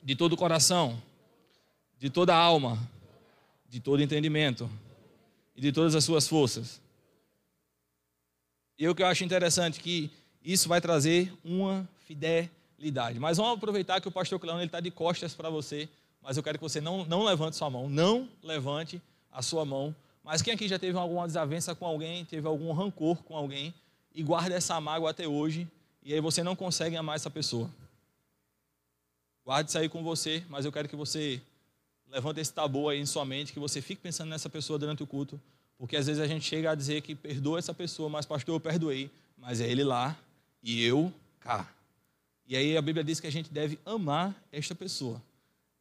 de 0.04 0.14
todo 0.14 0.34
o 0.34 0.36
coração, 0.36 1.02
de 1.98 2.08
toda 2.10 2.32
a 2.32 2.38
alma, 2.38 2.78
de 3.68 3.80
todo 3.80 4.02
entendimento 4.02 4.70
e 5.56 5.60
de 5.60 5.72
todas 5.72 5.96
as 5.96 6.04
suas 6.04 6.28
forças. 6.28 6.80
E 8.78 8.86
o 8.86 8.94
que 8.94 9.02
eu 9.02 9.06
acho 9.06 9.24
interessante 9.24 9.80
que 9.80 10.10
isso 10.44 10.68
vai 10.68 10.80
trazer 10.80 11.32
uma 11.42 11.88
fidelidade. 12.06 13.18
Mas 13.18 13.38
vamos 13.38 13.56
aproveitar 13.56 14.00
que 14.00 14.06
o 14.06 14.12
pastor 14.12 14.38
Cleão 14.38 14.62
está 14.62 14.78
de 14.78 14.90
costas 14.90 15.34
para 15.34 15.48
você, 15.48 15.88
mas 16.22 16.36
eu 16.36 16.42
quero 16.42 16.58
que 16.58 16.62
você 16.62 16.80
não, 16.80 17.04
não 17.06 17.24
levante 17.24 17.56
sua 17.56 17.70
mão, 17.70 17.88
não 17.88 18.28
levante 18.42 19.00
a 19.32 19.42
sua 19.42 19.64
mão 19.64 19.94
mas 20.24 20.40
quem 20.40 20.54
aqui 20.54 20.66
já 20.66 20.78
teve 20.78 20.96
alguma 20.96 21.26
desavença 21.26 21.74
com 21.74 21.84
alguém, 21.84 22.24
teve 22.24 22.48
algum 22.48 22.72
rancor 22.72 23.22
com 23.24 23.36
alguém 23.36 23.74
e 24.14 24.22
guarda 24.22 24.54
essa 24.54 24.80
mágoa 24.80 25.10
até 25.10 25.28
hoje 25.28 25.68
e 26.02 26.14
aí 26.14 26.20
você 26.20 26.42
não 26.42 26.56
consegue 26.56 26.96
amar 26.96 27.16
essa 27.16 27.28
pessoa? 27.28 27.70
Guarde 29.44 29.68
isso 29.68 29.78
aí 29.78 29.90
com 29.90 30.02
você, 30.02 30.42
mas 30.48 30.64
eu 30.64 30.72
quero 30.72 30.88
que 30.88 30.96
você 30.96 31.40
levante 32.08 32.40
esse 32.40 32.52
tabu 32.52 32.88
aí 32.88 32.98
em 32.98 33.04
sua 33.04 33.24
mente, 33.26 33.52
que 33.52 33.58
você 33.58 33.82
fique 33.82 34.00
pensando 34.00 34.30
nessa 34.30 34.48
pessoa 34.48 34.78
durante 34.78 35.02
o 35.02 35.06
culto, 35.06 35.38
porque 35.76 35.96
às 35.96 36.06
vezes 36.06 36.22
a 36.22 36.26
gente 36.26 36.46
chega 36.46 36.70
a 36.70 36.74
dizer 36.74 37.02
que 37.02 37.14
perdoa 37.14 37.58
essa 37.58 37.74
pessoa, 37.74 38.08
mas 38.08 38.24
pastor, 38.24 38.54
eu 38.54 38.60
perdoei, 38.60 39.10
mas 39.36 39.60
é 39.60 39.68
ele 39.70 39.84
lá 39.84 40.16
e 40.62 40.82
eu 40.82 41.12
cá. 41.40 41.70
E 42.46 42.56
aí 42.56 42.74
a 42.74 42.80
Bíblia 42.80 43.04
diz 43.04 43.20
que 43.20 43.26
a 43.26 43.32
gente 43.32 43.52
deve 43.52 43.78
amar 43.84 44.34
esta 44.50 44.74
pessoa. 44.74 45.20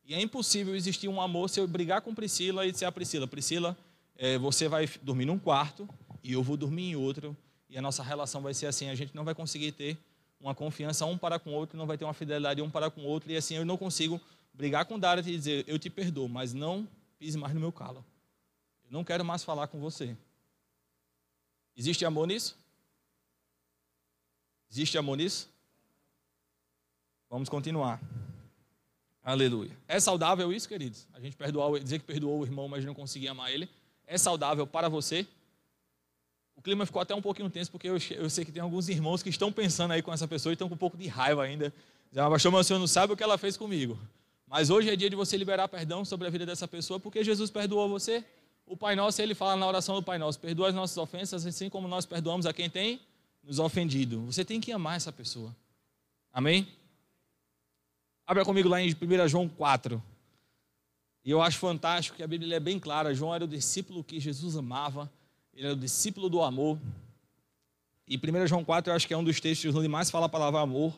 E 0.06 0.13
é 0.13 0.21
impossível 0.21 0.75
existir 0.75 1.07
um 1.07 1.21
amor 1.21 1.50
se 1.50 1.59
eu 1.62 1.68
brigar 1.68 2.01
com 2.01 2.13
Priscila 2.13 2.66
e 2.66 2.71
disser 2.71 2.88
a 2.88 2.92
Priscila, 2.92 3.27
Priscila, 3.27 3.77
é, 4.18 4.38
você 4.38 4.68
vai 4.68 4.89
dormir 5.01 5.25
num 5.25 5.39
quarto 5.39 5.88
e 6.21 6.33
eu 6.33 6.44
vou 6.44 6.57
dormir 6.57 6.89
em 6.89 6.95
outro, 6.98 7.36
e 7.69 7.77
a 7.77 7.81
nossa 7.81 8.04
relação 8.04 8.42
vai 8.42 8.54
ser 8.54 8.66
assim, 8.66 8.89
a 8.89 8.95
gente 8.95 9.16
não 9.16 9.24
vai 9.24 9.33
conseguir 9.33 9.71
ter 9.71 9.98
uma 10.44 10.54
confiança 10.54 11.06
um 11.06 11.18
para 11.18 11.40
com 11.40 11.51
o 11.51 11.54
outro, 11.54 11.78
não 11.78 11.88
vai 11.88 11.98
ter 11.98 12.06
uma 12.06 12.13
fidelidade 12.13 12.62
um 12.62 12.69
para 12.69 12.92
com 12.92 13.02
o 13.02 13.06
outro, 13.06 13.31
e 13.31 13.38
assim 13.38 13.56
eu 13.56 13.66
não 13.66 13.78
consigo 13.78 14.21
brigar 14.54 14.85
com 14.85 15.00
Dara 15.00 15.21
e 15.21 15.23
dizer, 15.23 15.64
eu 15.68 15.80
te 15.80 15.90
perdoo, 15.90 16.30
mas 16.30 16.54
não 16.54 16.88
pise 17.18 17.38
mais 17.38 17.54
no 17.54 17.59
meu 17.59 17.71
calo. 17.71 18.06
Eu 18.85 18.92
não 18.92 19.04
quero 19.04 19.23
mais 19.23 19.44
falar 19.44 19.68
com 19.68 19.80
você. 19.80 20.16
Existe 21.76 22.06
amor 22.06 22.28
nisso? 22.28 22.56
Existe 24.69 24.97
amor 24.97 25.18
nisso? 25.18 25.50
Vamos 27.30 27.50
continuar. 27.50 28.00
Aleluia. 29.23 29.76
É 29.88 30.00
saudável 30.00 30.52
isso, 30.52 30.68
queridos? 30.68 31.07
A 31.14 31.19
gente 31.19 31.35
perdoar, 31.35 31.80
dizer 31.80 32.00
que 32.00 32.06
perdoou 32.06 32.42
o 32.42 32.44
irmão, 32.44 32.68
mas 32.68 32.85
não 32.85 32.94
conseguia 32.94 33.31
amar 33.31 33.52
ele 33.52 33.68
é 34.06 34.18
saudável 34.18 34.66
para 34.68 34.90
você? 34.90 35.28
O 36.56 36.62
clima 36.62 36.86
ficou 36.86 37.02
até 37.02 37.14
um 37.14 37.22
pouquinho 37.22 37.50
tenso, 37.50 37.72
porque 37.72 37.88
eu, 37.88 37.98
eu 38.12 38.30
sei 38.30 38.45
que 38.45 38.52
tem 38.52 38.62
alguns 38.62 38.90
irmãos 38.90 39.24
que 39.24 39.30
estão 39.30 39.52
pensando 39.52 39.92
aí 39.92 40.02
com 40.02 40.14
essa 40.14 40.28
pessoa 40.28 40.52
e 40.52 40.56
estão 40.56 40.69
com 40.69 40.76
um 40.76 40.78
pouco 40.78 40.98
de 40.98 41.07
raiva 41.07 41.44
ainda. 41.44 41.74
Já, 42.12 42.30
pastor, 42.30 42.52
mas 42.52 42.62
o 42.62 42.68
senhor 42.68 42.80
não 42.80 42.88
sabe 42.88 43.14
o 43.14 43.18
que 43.18 43.24
ela 43.24 43.38
fez 43.38 43.57
comigo. 43.57 43.98
Mas 44.48 44.69
hoje 44.69 44.90
é 44.90 44.95
dia 44.95 45.10
de 45.10 45.16
você 45.16 45.36
liberar 45.36 45.68
perdão 45.68 46.06
sobre 46.06 46.28
a 46.28 46.30
vida 46.30 46.45
dessa 46.45 46.68
pessoa, 46.68 47.00
porque 47.00 47.24
Jesus 47.24 47.50
perdoou 47.50 47.90
você. 47.90 48.24
O 48.66 48.78
Pai 48.78 48.95
Nosso, 48.95 49.22
ele 49.22 49.33
fala 49.33 49.56
na 49.56 49.68
oração 49.68 49.95
do 49.95 50.04
Pai 50.04 50.18
Nosso: 50.18 50.40
perdoa 50.40 50.69
as 50.69 50.76
nossas 50.76 50.95
ofensas, 50.95 51.45
assim 51.45 51.69
como 51.69 51.88
nós 51.88 52.06
perdoamos 52.06 52.45
a 52.45 52.54
quem 52.54 52.69
tem 52.69 53.02
nos 53.44 53.60
ofendido. 53.60 54.22
Você 54.22 54.45
tem 54.45 54.62
que 54.62 54.72
amar 54.72 54.95
essa 54.95 55.12
pessoa. 55.12 55.56
Amém? 56.31 56.68
Abra 58.26 58.45
comigo 58.45 58.69
lá 58.69 58.81
em 58.81 58.90
1 58.90 59.28
João 59.28 59.50
4. 59.50 60.02
E 61.26 61.31
eu 61.31 61.42
acho 61.42 61.57
fantástico 61.57 62.18
que 62.18 62.24
a 62.24 62.28
Bíblia 62.28 62.57
é 62.57 62.60
bem 62.60 62.80
clara. 62.80 63.14
João 63.14 63.33
era 63.33 63.44
o 63.44 63.48
discípulo 63.48 64.04
que 64.04 64.19
Jesus 64.19 64.56
amava, 64.56 65.12
ele 65.56 65.68
era 65.68 65.74
o 65.74 65.80
discípulo 65.80 66.30
do 66.30 66.42
amor. 66.42 66.80
E 68.07 68.18
1 68.18 68.48
João 68.48 68.66
4 68.66 68.92
eu 68.92 68.95
acho 68.95 69.07
que 69.07 69.14
é 69.14 69.18
um 69.18 69.24
dos 69.24 69.40
textos 69.40 69.74
onde 69.76 69.88
mais 69.88 70.10
fala 70.10 70.26
a 70.26 70.30
palavra 70.30 70.60
amor, 70.60 70.94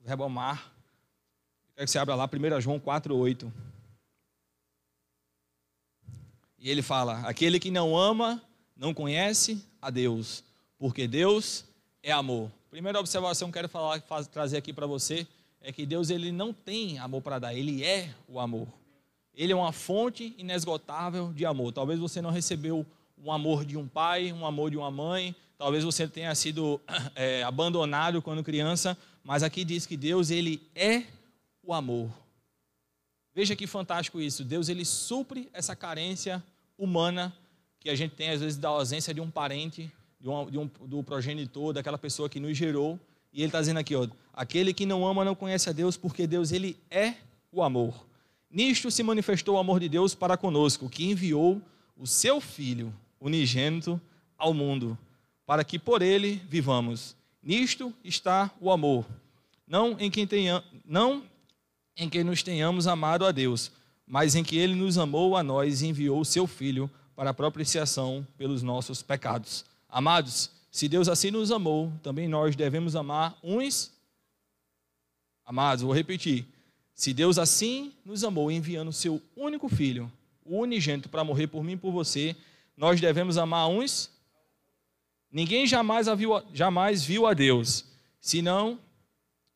o 0.00 0.06
verbo 0.06 0.24
amar. 0.24 0.72
Eu 1.68 1.76
quero 1.76 1.86
que 1.86 1.90
você 1.90 1.98
abra 1.98 2.14
lá, 2.14 2.28
1 2.28 2.60
João 2.60 2.78
4, 2.78 3.16
8. 3.16 3.52
E 6.58 6.70
ele 6.70 6.82
fala: 6.82 7.20
Aquele 7.20 7.60
que 7.60 7.70
não 7.70 7.96
ama, 7.96 8.42
não 8.76 8.92
conhece 8.92 9.64
a 9.80 9.90
Deus, 9.90 10.42
porque 10.78 11.06
Deus 11.06 11.64
é 12.02 12.10
amor. 12.10 12.50
Primeira 12.70 12.98
observação 12.98 13.48
que 13.48 13.58
eu 13.58 13.62
quero 13.62 13.68
falar, 13.68 14.00
trazer 14.32 14.56
aqui 14.56 14.72
para 14.72 14.86
você 14.86 15.26
é 15.60 15.72
que 15.72 15.86
Deus 15.86 16.10
ele 16.10 16.32
não 16.32 16.52
tem 16.52 16.98
amor 16.98 17.22
para 17.22 17.38
dar, 17.38 17.54
ele 17.54 17.84
é 17.84 18.12
o 18.28 18.40
amor. 18.40 18.68
Ele 19.34 19.52
é 19.52 19.56
uma 19.56 19.72
fonte 19.72 20.34
inesgotável 20.36 21.32
de 21.32 21.46
amor. 21.46 21.72
Talvez 21.72 21.98
você 21.98 22.20
não 22.20 22.30
recebeu 22.30 22.84
um 23.24 23.32
amor 23.32 23.64
de 23.64 23.78
um 23.78 23.88
pai, 23.88 24.30
um 24.32 24.44
amor 24.44 24.70
de 24.70 24.76
uma 24.76 24.90
mãe, 24.90 25.34
talvez 25.56 25.82
você 25.82 26.06
tenha 26.06 26.34
sido 26.34 26.78
é, 27.14 27.42
abandonado 27.48 28.20
quando 28.20 28.44
criança, 28.44 28.96
mas 29.24 29.42
aqui 29.42 29.64
diz 29.64 29.86
que 29.86 29.96
Deus 29.96 30.30
ele 30.30 30.60
é 30.74 31.04
o 31.62 31.72
amor. 31.72 32.10
Veja 33.34 33.56
que 33.56 33.66
fantástico 33.66 34.20
isso. 34.20 34.44
Deus 34.44 34.68
ele 34.68 34.84
supre 34.84 35.48
essa 35.54 35.74
carência 35.74 36.44
humana 36.76 37.34
que 37.80 37.88
a 37.88 37.94
gente 37.94 38.14
tem 38.14 38.28
às 38.28 38.42
vezes 38.42 38.58
da 38.58 38.68
ausência 38.68 39.14
de 39.14 39.22
um 39.22 39.30
parente, 39.30 39.90
de 40.20 40.28
um, 40.28 40.50
de 40.50 40.58
um, 40.58 40.70
do 40.82 41.02
progenitor, 41.02 41.72
daquela 41.72 41.96
pessoa 41.96 42.28
que 42.28 42.38
nos 42.38 42.54
gerou. 42.54 43.00
E 43.32 43.38
ele 43.40 43.46
está 43.46 43.58
dizendo 43.58 43.78
aqui, 43.78 43.96
ó, 43.96 44.06
aquele 44.34 44.74
que 44.74 44.84
não 44.84 45.06
ama 45.06 45.24
não 45.24 45.34
conhece 45.34 45.70
a 45.70 45.72
Deus, 45.72 45.96
porque 45.96 46.26
Deus 46.26 46.52
ele 46.52 46.78
é 46.90 47.14
o 47.50 47.62
amor. 47.62 48.06
Nisto 48.50 48.90
se 48.90 49.02
manifestou 49.02 49.56
o 49.56 49.58
amor 49.58 49.80
de 49.80 49.88
Deus 49.88 50.14
para 50.14 50.36
conosco, 50.36 50.90
que 50.90 51.06
enviou 51.06 51.60
o 51.96 52.06
seu 52.06 52.38
Filho 52.38 52.92
unigênito 53.26 54.00
ao 54.36 54.52
mundo, 54.52 54.98
para 55.46 55.64
que 55.64 55.78
por 55.78 56.02
ele 56.02 56.42
vivamos. 56.48 57.16
Nisto 57.42 57.92
está 58.04 58.50
o 58.60 58.70
amor, 58.70 59.06
não 59.66 59.98
em 59.98 60.10
quem 60.10 60.26
tenha, 60.26 60.62
não 60.84 61.22
em 61.96 62.08
que 62.08 62.22
nos 62.22 62.42
tenhamos 62.42 62.86
amado 62.86 63.24
a 63.24 63.32
Deus, 63.32 63.70
mas 64.06 64.34
em 64.34 64.44
que 64.44 64.56
Ele 64.58 64.74
nos 64.74 64.98
amou 64.98 65.36
a 65.36 65.42
nós 65.42 65.80
e 65.80 65.86
enviou 65.86 66.20
o 66.20 66.24
Seu 66.24 66.46
Filho 66.46 66.90
para 67.16 67.30
a 67.30 67.34
propiciação 67.34 68.26
pelos 68.36 68.62
nossos 68.62 69.02
pecados. 69.02 69.64
Amados, 69.88 70.50
se 70.70 70.88
Deus 70.88 71.08
assim 71.08 71.30
nos 71.30 71.50
amou, 71.52 71.92
também 72.02 72.28
nós 72.28 72.56
devemos 72.56 72.96
amar 72.96 73.38
uns. 73.42 73.92
Amados, 75.46 75.82
vou 75.82 75.94
repetir. 75.94 76.44
Se 76.94 77.14
Deus 77.14 77.38
assim 77.38 77.92
nos 78.04 78.24
amou, 78.24 78.50
enviando 78.50 78.88
o 78.88 78.92
Seu 78.92 79.22
único 79.36 79.68
Filho, 79.68 80.10
o 80.44 80.58
unigênito, 80.58 81.08
para 81.08 81.24
morrer 81.24 81.46
por 81.46 81.62
mim 81.64 81.72
e 81.72 81.76
por 81.76 81.92
você, 81.92 82.36
nós 82.76 83.00
devemos 83.00 83.38
amar 83.38 83.68
uns. 83.68 84.10
Ninguém 85.30 85.66
jamais, 85.66 86.06
viu, 86.16 86.42
jamais 86.52 87.04
viu 87.04 87.26
a 87.26 87.34
Deus, 87.34 87.84
senão 88.20 88.78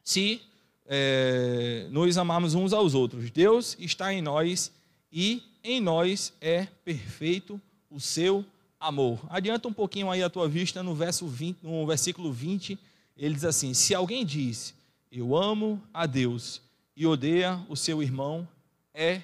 se 0.02 0.40
é, 0.86 1.86
nos 1.90 2.16
amarmos 2.16 2.54
uns 2.54 2.72
aos 2.72 2.94
outros. 2.94 3.30
Deus 3.30 3.76
está 3.78 4.12
em 4.12 4.22
nós 4.22 4.72
e 5.12 5.42
em 5.62 5.80
nós 5.80 6.32
é 6.40 6.66
perfeito 6.84 7.60
o 7.90 8.00
seu 8.00 8.44
amor. 8.80 9.20
Adianta 9.28 9.68
um 9.68 9.72
pouquinho 9.72 10.10
aí 10.10 10.22
a 10.22 10.30
tua 10.30 10.48
vista 10.48 10.82
no, 10.82 10.94
verso 10.94 11.26
20, 11.26 11.58
no 11.62 11.86
versículo 11.86 12.32
20, 12.32 12.78
ele 13.16 13.34
diz 13.34 13.44
assim: 13.44 13.74
Se 13.74 13.94
alguém 13.94 14.24
diz, 14.24 14.74
Eu 15.10 15.36
amo 15.36 15.82
a 15.92 16.06
Deus 16.06 16.60
e 16.96 17.06
odeia 17.06 17.64
o 17.68 17.76
seu 17.76 18.02
irmão, 18.02 18.48
é 18.92 19.22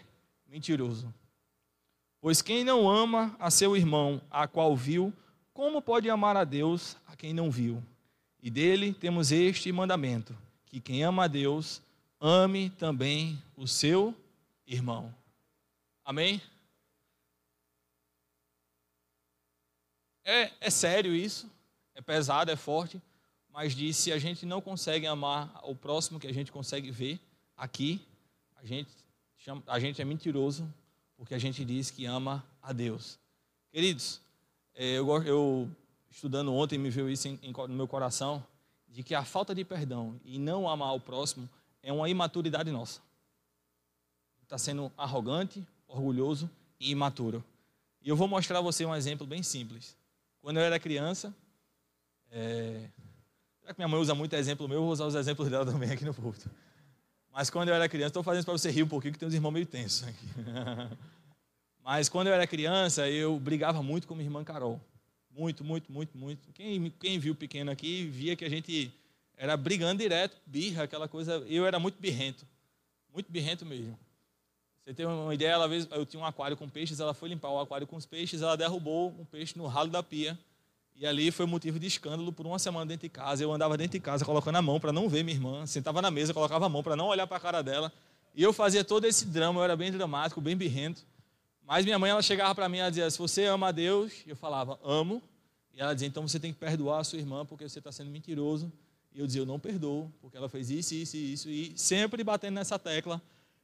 mentiroso. 0.48 1.12
Pois 2.24 2.40
quem 2.40 2.64
não 2.64 2.88
ama 2.88 3.36
a 3.38 3.50
seu 3.50 3.76
irmão, 3.76 4.18
a 4.30 4.48
qual 4.48 4.74
viu, 4.74 5.12
como 5.52 5.82
pode 5.82 6.08
amar 6.08 6.38
a 6.38 6.44
Deus 6.44 6.96
a 7.06 7.14
quem 7.14 7.34
não 7.34 7.50
viu? 7.50 7.84
E 8.42 8.48
dele 8.48 8.94
temos 8.94 9.30
este 9.30 9.70
mandamento: 9.70 10.34
que 10.64 10.80
quem 10.80 11.04
ama 11.04 11.24
a 11.24 11.28
Deus, 11.28 11.82
ame 12.18 12.70
também 12.70 13.38
o 13.54 13.68
seu 13.68 14.14
irmão. 14.66 15.14
Amém? 16.02 16.40
É, 20.24 20.50
é 20.60 20.70
sério 20.70 21.14
isso, 21.14 21.46
é 21.94 22.00
pesado, 22.00 22.50
é 22.50 22.56
forte, 22.56 23.02
mas 23.50 23.74
diz: 23.74 23.98
se 23.98 24.10
a 24.10 24.18
gente 24.18 24.46
não 24.46 24.62
consegue 24.62 25.06
amar 25.06 25.60
o 25.62 25.76
próximo 25.76 26.18
que 26.18 26.26
a 26.26 26.32
gente 26.32 26.50
consegue 26.50 26.90
ver 26.90 27.20
aqui, 27.54 28.00
a 28.56 28.64
gente, 28.64 28.90
a 29.66 29.78
gente 29.78 30.00
é 30.00 30.06
mentiroso, 30.06 30.66
porque 31.16 31.34
a 31.34 31.38
gente 31.38 31.64
diz 31.64 31.90
que 31.90 32.04
ama 32.06 32.44
a 32.62 32.72
Deus. 32.72 33.18
Queridos, 33.70 34.20
é, 34.74 34.98
eu, 34.98 35.22
eu 35.24 35.70
estudando 36.10 36.52
ontem 36.54 36.78
me 36.78 36.90
veio 36.90 37.08
isso 37.08 37.28
em, 37.28 37.38
em, 37.42 37.52
no 37.52 37.68
meu 37.68 37.88
coração 37.88 38.44
de 38.88 39.02
que 39.02 39.14
a 39.14 39.24
falta 39.24 39.54
de 39.54 39.64
perdão 39.64 40.20
e 40.24 40.38
não 40.38 40.68
amar 40.68 40.94
o 40.94 41.00
próximo 41.00 41.48
é 41.82 41.92
uma 41.92 42.08
imaturidade 42.08 42.70
nossa. 42.70 43.00
Está 44.42 44.56
sendo 44.56 44.92
arrogante, 44.96 45.66
orgulhoso 45.88 46.48
e 46.78 46.90
imaturo. 46.90 47.42
E 48.02 48.08
eu 48.08 48.16
vou 48.16 48.28
mostrar 48.28 48.58
a 48.58 48.62
você 48.62 48.84
um 48.84 48.94
exemplo 48.94 49.26
bem 49.26 49.42
simples. 49.42 49.96
Quando 50.40 50.58
eu 50.58 50.62
era 50.62 50.78
criança, 50.78 51.34
é... 52.30 52.88
já 53.64 53.72
que 53.72 53.78
minha 53.80 53.88
mãe 53.88 54.00
usa 54.00 54.14
muito 54.14 54.34
exemplo 54.34 54.68
meu, 54.68 54.78
eu 54.78 54.82
vou 54.82 54.92
usar 54.92 55.06
os 55.06 55.14
exemplos 55.14 55.48
dela 55.48 55.64
também 55.70 55.90
aqui 55.90 56.04
no 56.04 56.14
púlpito. 56.14 56.50
Mas 57.34 57.50
quando 57.50 57.68
eu 57.68 57.74
era 57.74 57.88
criança, 57.88 58.10
estou 58.10 58.22
fazendo 58.22 58.38
isso 58.38 58.46
para 58.46 58.56
você 58.56 58.70
rir 58.70 58.84
um 58.84 58.88
pouquinho, 58.88 59.12
que 59.12 59.18
tem 59.18 59.26
uns 59.26 59.34
irmãos 59.34 59.50
meio 59.50 59.66
tensos 59.66 60.06
aqui. 60.06 60.24
Mas 61.82 62.08
quando 62.08 62.28
eu 62.28 62.32
era 62.32 62.46
criança, 62.46 63.10
eu 63.10 63.38
brigava 63.40 63.82
muito 63.82 64.06
com 64.06 64.14
minha 64.14 64.26
irmã 64.26 64.44
Carol. 64.44 64.80
Muito, 65.36 65.64
muito, 65.64 65.90
muito, 65.90 66.16
muito. 66.16 66.52
Quem, 66.52 66.90
quem 66.90 67.18
viu 67.18 67.34
pequeno 67.34 67.72
aqui 67.72 68.04
via 68.06 68.36
que 68.36 68.44
a 68.44 68.48
gente 68.48 68.94
era 69.36 69.56
brigando 69.56 70.00
direto, 70.00 70.36
birra, 70.46 70.84
aquela 70.84 71.08
coisa. 71.08 71.44
Eu 71.48 71.66
era 71.66 71.80
muito 71.80 72.00
birrento. 72.00 72.46
Muito 73.12 73.30
birrento 73.32 73.66
mesmo. 73.66 73.98
Você 74.84 74.94
tem 74.94 75.04
uma 75.04 75.34
ideia, 75.34 75.50
ela 75.50 75.68
eu 75.90 76.06
tinha 76.06 76.22
um 76.22 76.26
aquário 76.26 76.56
com 76.56 76.68
peixes, 76.68 77.00
ela 77.00 77.14
foi 77.14 77.30
limpar 77.30 77.50
o 77.50 77.58
aquário 77.58 77.86
com 77.86 77.96
os 77.96 78.06
peixes, 78.06 78.42
ela 78.42 78.56
derrubou 78.56 79.10
um 79.18 79.24
peixe 79.24 79.58
no 79.58 79.66
ralo 79.66 79.90
da 79.90 80.04
pia. 80.04 80.38
E 80.96 81.04
ali 81.04 81.30
foi 81.30 81.44
motivo 81.44 81.78
de 81.78 81.86
escândalo 81.86 82.32
por 82.32 82.46
uma 82.46 82.58
semana 82.58 82.86
dentro 82.86 83.02
de 83.02 83.08
casa. 83.08 83.42
Eu 83.42 83.52
andava 83.52 83.76
dentro 83.76 83.92
de 83.92 84.00
casa 84.00 84.24
colocando 84.24 84.56
a 84.56 84.62
mão 84.62 84.78
para 84.78 84.92
não 84.92 85.08
ver 85.08 85.24
minha 85.24 85.36
irmã, 85.36 85.66
sentava 85.66 86.00
na 86.00 86.10
mesa, 86.10 86.32
colocava 86.32 86.66
a 86.66 86.68
mão 86.68 86.82
para 86.82 86.94
não 86.94 87.06
olhar 87.06 87.26
para 87.26 87.36
a 87.36 87.40
cara 87.40 87.62
dela. 87.62 87.92
E 88.34 88.42
eu 88.42 88.52
fazia 88.52 88.84
todo 88.84 89.04
esse 89.04 89.26
drama, 89.26 89.60
eu 89.60 89.64
era 89.64 89.76
bem 89.76 89.90
dramático, 89.90 90.40
bem 90.40 90.56
birrento. 90.56 91.04
Mas 91.66 91.84
minha 91.84 91.98
mãe, 91.98 92.10
ela 92.10 92.22
chegava 92.22 92.54
para 92.54 92.68
mim 92.68 92.78
e 92.78 92.88
dizia: 92.88 93.10
Se 93.10 93.18
você 93.18 93.44
ama 93.44 93.68
a 93.68 93.72
Deus, 93.72 94.12
eu 94.26 94.36
falava: 94.36 94.78
Amo. 94.84 95.22
E 95.72 95.80
ela 95.80 95.94
dizia: 95.94 96.08
Então 96.08 96.26
você 96.26 96.38
tem 96.38 96.52
que 96.52 96.58
perdoar 96.58 97.00
a 97.00 97.04
sua 97.04 97.18
irmã 97.18 97.44
porque 97.44 97.68
você 97.68 97.78
está 97.78 97.90
sendo 97.90 98.10
mentiroso. 98.10 98.70
E 99.14 99.20
eu 99.20 99.26
dizia: 99.26 99.42
Eu 99.42 99.46
não 99.46 99.58
perdoo, 99.58 100.12
porque 100.20 100.36
ela 100.36 100.48
fez 100.48 100.70
isso, 100.70 100.94
isso 100.94 101.16
e 101.16 101.32
isso. 101.32 101.48
E 101.48 101.72
sempre 101.76 102.22
batendo 102.22 102.54
nessa 102.54 102.78
tecla. 102.78 103.20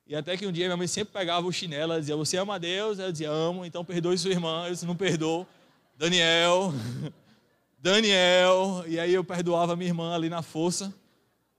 E 0.06 0.16
até 0.16 0.36
que 0.36 0.46
um 0.46 0.50
dia 0.50 0.66
minha 0.66 0.76
mãe 0.76 0.88
sempre 0.88 1.12
pegava 1.12 1.46
o 1.46 1.52
chinelo 1.52 1.94
e 1.94 2.00
dizia: 2.00 2.16
Você 2.16 2.36
ama 2.36 2.54
a 2.54 2.58
Deus? 2.58 2.98
Eu 2.98 3.12
dizia: 3.12 3.30
Amo, 3.30 3.64
então 3.64 3.84
perdoe 3.84 4.16
sua 4.16 4.30
irmã. 4.30 4.64
Eu 4.66 4.72
disse: 4.72 4.86
Não 4.86 4.96
perdoo. 4.96 5.46
Daniel, 5.96 6.72
Daniel. 7.80 8.84
E 8.86 9.00
aí 9.00 9.12
eu 9.12 9.24
perdoava 9.24 9.74
minha 9.74 9.88
irmã 9.88 10.14
ali 10.14 10.28
na 10.28 10.42
força. 10.42 10.94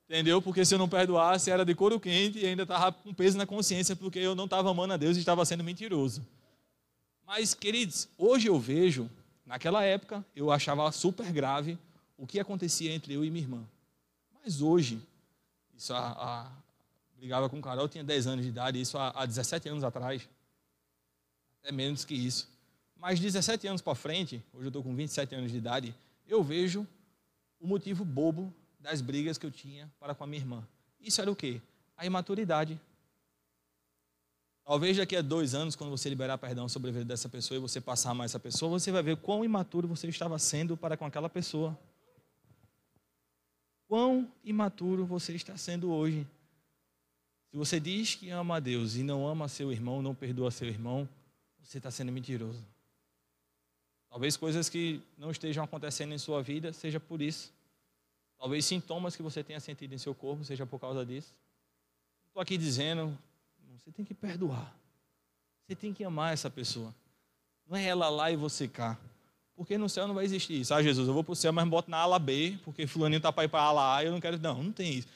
Entendeu? 0.07 0.41
Porque 0.41 0.65
se 0.65 0.73
eu 0.73 0.77
não 0.77 0.89
perdoasse, 0.89 1.49
era 1.49 1.63
de 1.63 1.73
couro 1.73 1.99
quente 1.99 2.39
e 2.39 2.45
ainda 2.45 2.63
estava 2.63 2.91
com 2.91 3.13
peso 3.13 3.37
na 3.37 3.45
consciência, 3.45 3.95
porque 3.95 4.19
eu 4.19 4.35
não 4.35 4.43
estava 4.45 4.69
amando 4.69 4.93
a 4.93 4.97
Deus 4.97 5.15
e 5.15 5.21
estava 5.21 5.45
sendo 5.45 5.63
mentiroso. 5.63 6.21
Mas, 7.25 7.53
queridos, 7.53 8.09
hoje 8.17 8.47
eu 8.47 8.59
vejo, 8.59 9.09
naquela 9.45 9.83
época, 9.83 10.23
eu 10.35 10.51
achava 10.51 10.91
super 10.91 11.31
grave 11.31 11.77
o 12.17 12.27
que 12.27 12.41
acontecia 12.41 12.91
entre 12.91 13.13
eu 13.13 13.23
e 13.23 13.29
minha 13.29 13.45
irmã. 13.45 13.63
Mas 14.43 14.61
hoje, 14.61 15.01
isso 15.77 15.93
a, 15.93 16.09
a 16.09 16.51
brigava 17.17 17.47
com 17.47 17.59
o 17.59 17.61
Carol, 17.61 17.87
tinha 17.87 18.03
10 18.03 18.27
anos 18.27 18.43
de 18.43 18.49
idade, 18.49 18.81
isso 18.81 18.97
há, 18.97 19.11
há 19.15 19.25
17 19.25 19.69
anos 19.69 19.83
atrás, 19.83 20.27
até 21.61 21.71
menos 21.71 22.03
que 22.03 22.15
isso. 22.15 22.49
Mas 22.97 23.19
17 23.19 23.65
anos 23.67 23.81
para 23.81 23.95
frente, 23.95 24.43
hoje 24.53 24.65
eu 24.65 24.69
estou 24.69 24.83
com 24.83 24.93
27 24.93 25.35
anos 25.35 25.51
de 25.51 25.57
idade, 25.57 25.95
eu 26.27 26.43
vejo 26.43 26.87
o 27.59 27.67
motivo 27.67 28.03
bobo 28.03 28.53
das 28.79 29.01
brigas 29.01 29.37
que 29.37 29.45
eu 29.45 29.51
tinha 29.51 29.91
para 29.99 30.15
com 30.15 30.23
a 30.23 30.27
minha 30.27 30.41
irmã. 30.41 30.67
Isso 30.99 31.21
era 31.21 31.31
o 31.31 31.35
quê? 31.35 31.61
A 31.97 32.05
imaturidade. 32.05 32.79
Talvez 34.63 34.97
daqui 34.97 35.15
a 35.15 35.21
dois 35.21 35.53
anos, 35.53 35.75
quando 35.75 35.89
você 35.89 36.07
liberar 36.07 36.37
perdão 36.37 36.69
sobre 36.69 36.89
a 36.89 36.93
vida 36.93 37.05
dessa 37.05 37.27
pessoa 37.27 37.57
e 37.57 37.61
você 37.61 37.81
passar 37.81 38.13
mais 38.13 38.31
essa 38.31 38.39
pessoa, 38.39 38.79
você 38.79 38.91
vai 38.91 39.03
ver 39.03 39.17
quão 39.17 39.43
imaturo 39.43 39.87
você 39.87 40.07
estava 40.07 40.37
sendo 40.39 40.77
para 40.77 40.95
com 40.95 41.05
aquela 41.05 41.29
pessoa. 41.29 41.77
Quão 43.87 44.31
imaturo 44.43 45.05
você 45.05 45.33
está 45.33 45.57
sendo 45.57 45.91
hoje. 45.91 46.25
Se 47.49 47.57
você 47.57 47.79
diz 47.79 48.15
que 48.15 48.29
ama 48.29 48.55
a 48.55 48.59
Deus 48.59 48.95
e 48.95 49.03
não 49.03 49.27
ama 49.27 49.49
seu 49.49 49.71
irmão, 49.71 50.01
não 50.01 50.15
perdoa 50.15 50.49
seu 50.51 50.67
irmão, 50.67 51.09
você 51.61 51.77
está 51.77 51.91
sendo 51.91 52.11
mentiroso. 52.11 52.63
Talvez 54.11 54.35
coisas 54.35 54.67
que 54.67 55.01
não 55.17 55.31
estejam 55.31 55.63
acontecendo 55.63 56.13
em 56.13 56.17
sua 56.17 56.43
vida 56.43 56.73
seja 56.73 56.99
por 56.99 57.21
isso. 57.21 57.53
Talvez 58.37 58.65
sintomas 58.65 59.15
que 59.15 59.23
você 59.23 59.41
tenha 59.41 59.59
sentido 59.61 59.95
em 59.95 59.97
seu 59.97 60.13
corpo 60.13 60.43
seja 60.43 60.65
por 60.65 60.79
causa 60.79 61.05
disso. 61.05 61.33
Estou 62.27 62.41
aqui 62.41 62.57
dizendo, 62.57 63.17
você 63.79 63.89
tem 63.89 64.03
que 64.03 64.13
perdoar. 64.13 64.75
Você 65.65 65.75
tem 65.77 65.93
que 65.93 66.03
amar 66.03 66.33
essa 66.33 66.49
pessoa. 66.49 66.93
Não 67.65 67.77
é 67.77 67.85
ela 67.85 68.09
lá 68.09 68.29
e 68.29 68.35
você 68.35 68.67
cá. 68.67 68.99
Porque 69.55 69.77
no 69.77 69.87
céu 69.87 70.07
não 70.07 70.15
vai 70.15 70.25
existir 70.25 70.59
isso. 70.59 70.73
Ah, 70.73 70.83
Jesus, 70.83 71.07
eu 71.07 71.13
vou 71.13 71.23
para 71.23 71.31
o 71.31 71.35
céu, 71.35 71.53
mas 71.53 71.65
boto 71.69 71.89
na 71.89 71.97
ala 71.97 72.19
B, 72.19 72.57
porque 72.65 72.85
fulaninho 72.85 73.17
está 73.17 73.31
para 73.31 73.45
ir 73.45 73.47
para 73.47 73.61
a 73.61 73.65
ala 73.65 73.95
A 73.95 74.03
eu 74.03 74.11
não 74.11 74.19
quero. 74.19 74.37
Não, 74.39 74.61
não 74.61 74.71
tem 74.73 74.91
isso. 74.95 75.07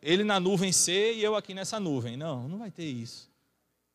Ele 0.00 0.22
na 0.22 0.38
nuvem 0.38 0.70
C 0.70 1.14
e 1.14 1.24
eu 1.24 1.34
aqui 1.34 1.54
nessa 1.54 1.80
nuvem. 1.80 2.16
Não, 2.16 2.48
não 2.48 2.58
vai 2.58 2.70
ter 2.70 2.84
isso. 2.84 3.28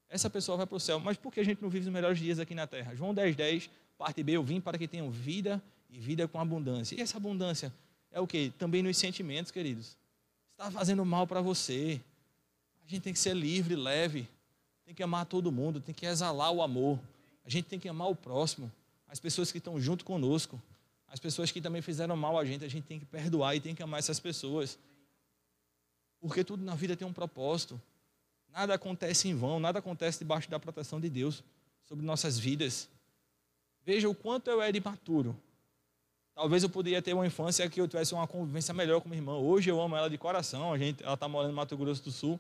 Essa 0.10 0.30
pessoa 0.30 0.58
vai 0.58 0.66
para 0.66 0.76
o 0.76 0.80
céu. 0.82 1.00
Mas 1.00 1.16
por 1.16 1.32
que 1.32 1.40
a 1.40 1.46
gente 1.46 1.62
não 1.62 1.70
vive 1.70 1.88
os 1.88 1.94
melhores 1.94 2.20
dias 2.20 2.40
aqui 2.40 2.54
na 2.54 2.68
terra? 2.68 2.94
João 2.94 3.14
10, 3.14 3.36
10, 3.38 3.70
parte 3.98 4.22
B, 4.24 4.34
eu 4.34 4.44
vim 4.44 4.62
para 4.62 4.78
que 4.78 4.88
tenham 4.88 5.10
vida 5.10 5.62
e 5.90 6.00
vida 6.00 6.28
com 6.28 6.40
abundância. 6.40 6.96
E 6.96 7.02
essa 7.02 7.18
abundância 7.18 7.74
é 8.12 8.20
o 8.20 8.28
que? 8.28 8.52
Também 8.58 8.84
nos 8.84 8.98
sentimentos, 8.98 9.52
queridos. 9.52 9.98
Está 10.52 10.72
fazendo 10.72 11.06
mal 11.06 11.28
para 11.28 11.42
você. 11.42 12.02
A 12.86 12.90
gente 12.90 13.02
tem 13.02 13.14
que 13.14 13.20
ser 13.20 13.36
livre, 13.36 13.76
leve. 13.76 14.28
Tem 14.86 14.96
que 14.96 15.04
amar 15.04 15.26
todo 15.26 15.52
mundo, 15.52 15.82
tem 15.82 15.94
que 15.94 16.06
exalar 16.06 16.52
o 16.52 16.62
amor. 16.62 17.00
A 17.46 17.50
gente 17.50 17.66
tem 17.66 17.80
que 17.80 17.90
amar 17.90 18.10
o 18.10 18.16
próximo, 18.16 18.72
as 19.08 19.20
pessoas 19.20 19.52
que 19.52 19.58
estão 19.58 19.80
junto 19.80 20.04
conosco. 20.06 20.62
as 21.10 21.20
pessoas 21.20 21.52
que 21.52 21.62
também 21.62 21.82
fizeram 21.82 22.18
mal 22.18 22.38
a 22.38 22.44
gente, 22.44 22.66
a 22.66 22.68
gente 22.68 22.84
tem 22.84 23.00
que 23.00 23.06
perdoar 23.06 23.56
e 23.56 23.62
tem 23.62 23.74
que 23.74 23.82
amar 23.82 24.00
essas 24.00 24.20
pessoas. 24.20 24.78
Porque 26.20 26.44
tudo 26.44 26.66
na 26.66 26.76
vida 26.76 26.98
tem 26.98 27.08
um 27.08 27.14
propósito. 27.14 27.82
Nada 28.50 28.74
acontece 28.74 29.30
em 29.30 29.36
vão, 29.36 29.60
nada 29.60 29.80
acontece 29.80 30.20
debaixo 30.20 30.50
da 30.50 30.60
proteção 30.60 31.00
de 31.00 31.10
Deus 31.10 31.44
sobre 31.86 32.06
nossas 32.06 32.38
vidas. 32.38 32.90
Veja 33.88 34.10
o 34.10 34.14
quanto 34.14 34.50
eu 34.50 34.62
era 34.62 34.76
imaturo. 34.76 35.34
Talvez 36.36 36.62
eu 36.62 36.68
poderia 36.70 37.02
ter 37.02 37.14
uma 37.14 37.26
infância 37.26 37.70
que 37.70 37.80
eu 37.80 37.88
tivesse 37.88 38.14
uma 38.14 38.28
convivência 38.28 38.74
melhor 38.74 39.00
com 39.00 39.08
minha 39.08 39.22
irmã. 39.22 39.38
Hoje 39.38 39.72
eu 39.72 39.80
amo 39.80 39.96
ela 39.96 40.10
de 40.10 40.18
coração. 40.18 40.74
A 40.74 40.78
gente, 40.78 41.02
ela 41.02 41.14
está 41.14 41.26
morando 41.26 41.52
no 41.52 41.56
Mato 41.56 41.78
Grosso 41.78 42.04
do 42.04 42.12
Sul. 42.12 42.38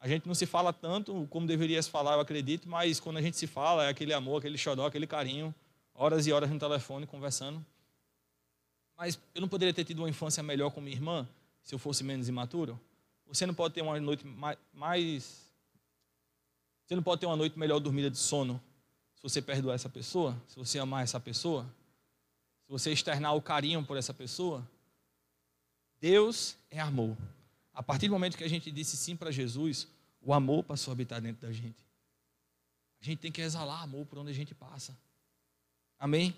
A 0.00 0.08
gente 0.08 0.26
não 0.26 0.34
se 0.34 0.46
fala 0.46 0.72
tanto 0.72 1.28
como 1.30 1.46
deveria 1.46 1.80
se 1.80 1.88
falar, 1.88 2.14
eu 2.14 2.20
acredito, 2.20 2.68
mas 2.68 2.98
quando 2.98 3.18
a 3.18 3.22
gente 3.22 3.36
se 3.36 3.46
fala, 3.46 3.84
é 3.84 3.88
aquele 3.88 4.12
amor, 4.12 4.38
aquele 4.38 4.58
xodó, 4.58 4.84
aquele 4.84 5.06
carinho, 5.06 5.54
horas 5.94 6.26
e 6.26 6.32
horas 6.32 6.50
no 6.50 6.58
telefone 6.58 7.06
conversando. 7.06 7.64
Mas 8.96 9.16
eu 9.32 9.40
não 9.40 9.48
poderia 9.48 9.72
ter 9.72 9.84
tido 9.84 10.00
uma 10.00 10.08
infância 10.10 10.42
melhor 10.42 10.72
com 10.72 10.80
minha 10.80 10.96
irmã 10.96 11.28
se 11.62 11.72
eu 11.72 11.78
fosse 11.78 12.02
menos 12.02 12.28
imaturo? 12.28 12.80
Você 13.28 13.46
não 13.46 13.54
pode 13.54 13.74
ter 13.74 13.82
uma 13.82 14.00
noite 14.00 14.26
mais. 14.72 15.54
Você 16.84 16.96
não 16.96 17.02
pode 17.02 17.20
ter 17.20 17.26
uma 17.26 17.36
noite 17.36 17.56
melhor 17.56 17.78
dormida 17.78 18.10
de 18.10 18.18
sono 18.18 18.60
você 19.24 19.40
perdoar 19.40 19.74
essa 19.74 19.88
pessoa, 19.88 20.36
se 20.46 20.54
você 20.54 20.78
amar 20.78 21.02
essa 21.02 21.18
pessoa, 21.18 21.64
se 22.66 22.70
você 22.70 22.92
externar 22.92 23.34
o 23.34 23.40
carinho 23.40 23.82
por 23.82 23.96
essa 23.96 24.12
pessoa. 24.12 24.62
Deus 25.98 26.56
é 26.70 26.78
amor. 26.78 27.16
A 27.72 27.82
partir 27.82 28.06
do 28.08 28.12
momento 28.12 28.36
que 28.36 28.44
a 28.44 28.48
gente 28.48 28.70
disse 28.70 28.98
sim 28.98 29.16
para 29.16 29.30
Jesus, 29.30 29.88
o 30.20 30.34
amor 30.34 30.62
passou 30.62 30.92
a 30.92 30.94
habitar 30.94 31.22
dentro 31.22 31.46
da 31.46 31.52
gente. 31.52 31.82
A 33.00 33.04
gente 33.04 33.18
tem 33.18 33.32
que 33.32 33.40
exalar 33.40 33.82
amor 33.82 34.04
por 34.04 34.18
onde 34.18 34.30
a 34.30 34.34
gente 34.34 34.54
passa. 34.54 34.94
Amém? 35.98 36.36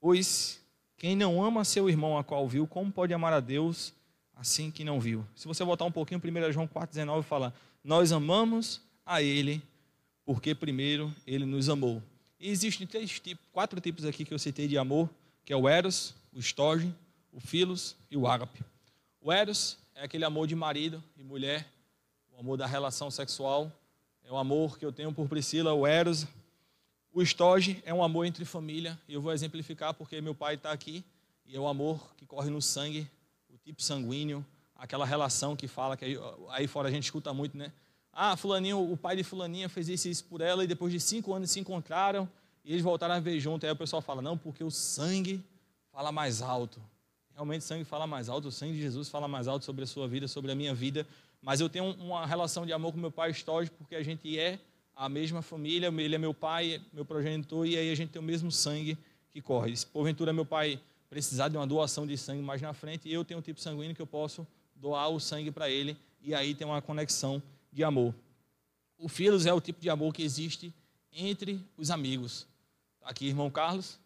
Pois 0.00 0.60
quem 0.96 1.14
não 1.14 1.44
ama 1.44 1.64
seu 1.64 1.88
irmão 1.88 2.18
a 2.18 2.24
qual 2.24 2.48
viu, 2.48 2.66
como 2.66 2.90
pode 2.90 3.14
amar 3.14 3.32
a 3.32 3.38
Deus 3.38 3.94
assim 4.34 4.68
que 4.68 4.82
não 4.82 4.98
viu? 4.98 5.24
Se 5.36 5.46
você 5.46 5.62
voltar 5.62 5.84
um 5.84 5.92
pouquinho, 5.92 6.20
1 6.20 6.52
João 6.52 6.66
4,19 6.66 7.22
fala: 7.22 7.54
Nós 7.84 8.10
amamos 8.10 8.80
a 9.06 9.22
Ele, 9.22 9.62
porque 10.24 10.54
primeiro 10.54 11.14
Ele 11.26 11.44
nos 11.44 11.68
amou. 11.68 12.02
E 12.38 12.50
existem 12.50 12.86
três 12.86 13.18
tipos, 13.20 13.44
quatro 13.52 13.80
tipos 13.80 14.04
aqui 14.04 14.24
que 14.24 14.34
eu 14.34 14.38
citei 14.38 14.68
de 14.68 14.76
amor, 14.76 15.08
que 15.44 15.52
é 15.52 15.56
o 15.56 15.68
Eros, 15.68 16.14
o 16.32 16.40
Storge, 16.40 16.92
o 17.32 17.40
Filos 17.40 17.96
e 18.10 18.16
o 18.16 18.26
Ágape. 18.26 18.62
O 19.20 19.32
Eros 19.32 19.78
é 19.94 20.04
aquele 20.04 20.24
amor 20.24 20.46
de 20.46 20.54
marido 20.54 21.02
e 21.16 21.22
mulher, 21.22 21.66
o 22.32 22.40
amor 22.40 22.56
da 22.56 22.66
relação 22.66 23.10
sexual, 23.10 23.72
é 24.22 24.32
o 24.32 24.36
amor 24.36 24.78
que 24.78 24.84
eu 24.84 24.92
tenho 24.92 25.12
por 25.12 25.28
Priscila, 25.28 25.72
o 25.72 25.86
Eros 25.86 26.26
o 27.14 27.22
estoge 27.22 27.80
é 27.86 27.94
um 27.94 28.02
amor 28.02 28.26
entre 28.26 28.44
família, 28.44 28.98
e 29.08 29.14
eu 29.14 29.22
vou 29.22 29.32
exemplificar 29.32 29.94
porque 29.94 30.20
meu 30.20 30.34
pai 30.34 30.56
está 30.56 30.72
aqui, 30.72 31.04
e 31.46 31.54
é 31.54 31.60
o 31.60 31.68
amor 31.68 32.12
que 32.16 32.26
corre 32.26 32.50
no 32.50 32.60
sangue, 32.60 33.08
o 33.48 33.56
tipo 33.56 33.80
sanguíneo, 33.80 34.44
aquela 34.74 35.06
relação 35.06 35.54
que 35.54 35.68
fala, 35.68 35.96
que 35.96 36.04
aí, 36.04 36.18
aí 36.50 36.66
fora 36.66 36.88
a 36.88 36.90
gente 36.90 37.04
escuta 37.04 37.32
muito, 37.32 37.56
né? 37.56 37.70
Ah, 38.14 38.36
fulaninho, 38.36 38.92
o 38.92 38.96
pai 38.96 39.16
de 39.16 39.24
fulaninha 39.24 39.68
fez 39.68 39.88
isso 39.88 40.08
isso 40.08 40.24
por 40.24 40.40
ela, 40.40 40.62
e 40.62 40.66
depois 40.66 40.92
de 40.92 41.00
cinco 41.00 41.34
anos 41.34 41.50
se 41.50 41.58
encontraram, 41.58 42.28
e 42.64 42.72
eles 42.72 42.82
voltaram 42.82 43.14
a 43.14 43.20
ver 43.20 43.40
junto. 43.40 43.66
Aí 43.66 43.72
o 43.72 43.76
pessoal 43.76 44.00
fala, 44.00 44.22
não, 44.22 44.38
porque 44.38 44.62
o 44.62 44.70
sangue 44.70 45.42
fala 45.92 46.12
mais 46.12 46.40
alto. 46.40 46.80
Realmente 47.34 47.62
o 47.62 47.64
sangue 47.64 47.84
fala 47.84 48.06
mais 48.06 48.28
alto, 48.28 48.48
o 48.48 48.52
sangue 48.52 48.74
de 48.74 48.80
Jesus 48.80 49.08
fala 49.08 49.26
mais 49.26 49.48
alto 49.48 49.64
sobre 49.64 49.82
a 49.82 49.86
sua 49.86 50.06
vida, 50.06 50.28
sobre 50.28 50.52
a 50.52 50.54
minha 50.54 50.72
vida. 50.72 51.06
Mas 51.42 51.60
eu 51.60 51.68
tenho 51.68 51.90
uma 51.94 52.24
relação 52.24 52.64
de 52.64 52.72
amor 52.72 52.92
com 52.92 52.98
meu 52.98 53.10
pai 53.10 53.30
estoge, 53.30 53.70
porque 53.70 53.96
a 53.96 54.02
gente 54.02 54.38
é 54.38 54.58
a 54.96 55.08
mesma 55.08 55.42
família, 55.42 55.88
ele 55.88 56.14
é 56.14 56.18
meu 56.18 56.32
pai, 56.32 56.80
meu 56.92 57.04
progenitor, 57.04 57.66
e 57.66 57.76
aí 57.76 57.90
a 57.90 57.94
gente 57.94 58.10
tem 58.10 58.22
o 58.22 58.24
mesmo 58.24 58.50
sangue 58.50 58.96
que 59.30 59.40
corre. 59.40 59.76
Se 59.76 59.84
porventura 59.84 60.32
meu 60.32 60.46
pai 60.46 60.80
precisar 61.10 61.48
de 61.48 61.56
uma 61.56 61.66
doação 61.66 62.06
de 62.06 62.16
sangue 62.16 62.42
mais 62.42 62.62
na 62.62 62.72
frente, 62.72 63.10
eu 63.10 63.24
tenho 63.24 63.40
um 63.40 63.42
tipo 63.42 63.60
sanguíneo 63.60 63.94
que 63.94 64.02
eu 64.02 64.06
posso 64.06 64.46
doar 64.76 65.08
o 65.08 65.18
sangue 65.18 65.50
para 65.50 65.68
ele, 65.68 65.96
e 66.22 66.34
aí 66.34 66.54
tem 66.54 66.66
uma 66.66 66.80
conexão 66.80 67.42
de 67.74 67.84
amor. 67.84 68.14
O 68.96 69.08
Filos 69.08 69.44
é 69.44 69.52
o 69.52 69.60
tipo 69.60 69.80
de 69.80 69.90
amor 69.90 70.14
que 70.14 70.22
existe 70.22 70.72
entre 71.12 71.60
os 71.76 71.90
amigos. 71.90 72.46
Tá 73.00 73.10
aqui, 73.10 73.26
irmão 73.26 73.50
Carlos. 73.50 73.98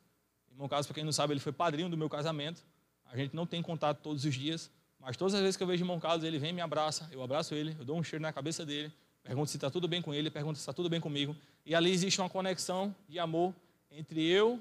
Irmão 0.51 0.69
Carlos, 0.69 0.89
para 0.89 0.95
quem 0.95 1.05
não 1.05 1.13
sabe, 1.13 1.35
ele 1.35 1.41
foi 1.41 1.53
padrinho 1.53 1.89
do 1.89 1.97
meu 1.97 2.09
casamento. 2.09 2.65
A 3.05 3.17
gente 3.17 3.37
não 3.37 3.47
tem 3.47 3.63
contato 3.63 4.01
todos 4.03 4.25
os 4.25 4.35
dias, 4.35 4.69
mas 4.99 5.17
todas 5.17 5.35
as 5.35 5.41
vezes 5.41 5.57
que 5.57 5.63
eu 5.63 5.67
vejo 5.69 5.85
irmão 5.85 6.01
Carlos, 6.01 6.25
ele 6.25 6.39
vem 6.39 6.51
e 6.51 6.53
me 6.53 6.61
abraça, 6.61 7.09
eu 7.13 7.23
abraço 7.23 7.55
ele, 7.55 7.77
eu 7.79 7.85
dou 7.85 7.97
um 7.97 8.03
cheiro 8.03 8.23
na 8.23 8.33
cabeça 8.33 8.67
dele, 8.67 8.93
Pergunta 9.29 9.51
se 9.51 9.59
está 9.59 9.71
tudo 9.71 9.87
bem 9.87 10.01
com 10.01 10.15
ele, 10.15 10.31
pergunta 10.31 10.55
se 10.55 10.63
está 10.63 10.73
tudo 10.73 10.89
bem 10.89 11.03
comigo. 11.03 11.37
E 11.67 11.75
ali 11.75 11.91
existe 11.91 12.19
uma 12.19 12.31
conexão 12.31 12.97
de 13.07 13.19
amor 13.19 13.55
entre 13.91 14.25
eu 14.25 14.59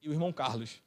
e 0.00 0.08
o 0.08 0.12
irmão 0.12 0.32
Carlos. 0.32 0.80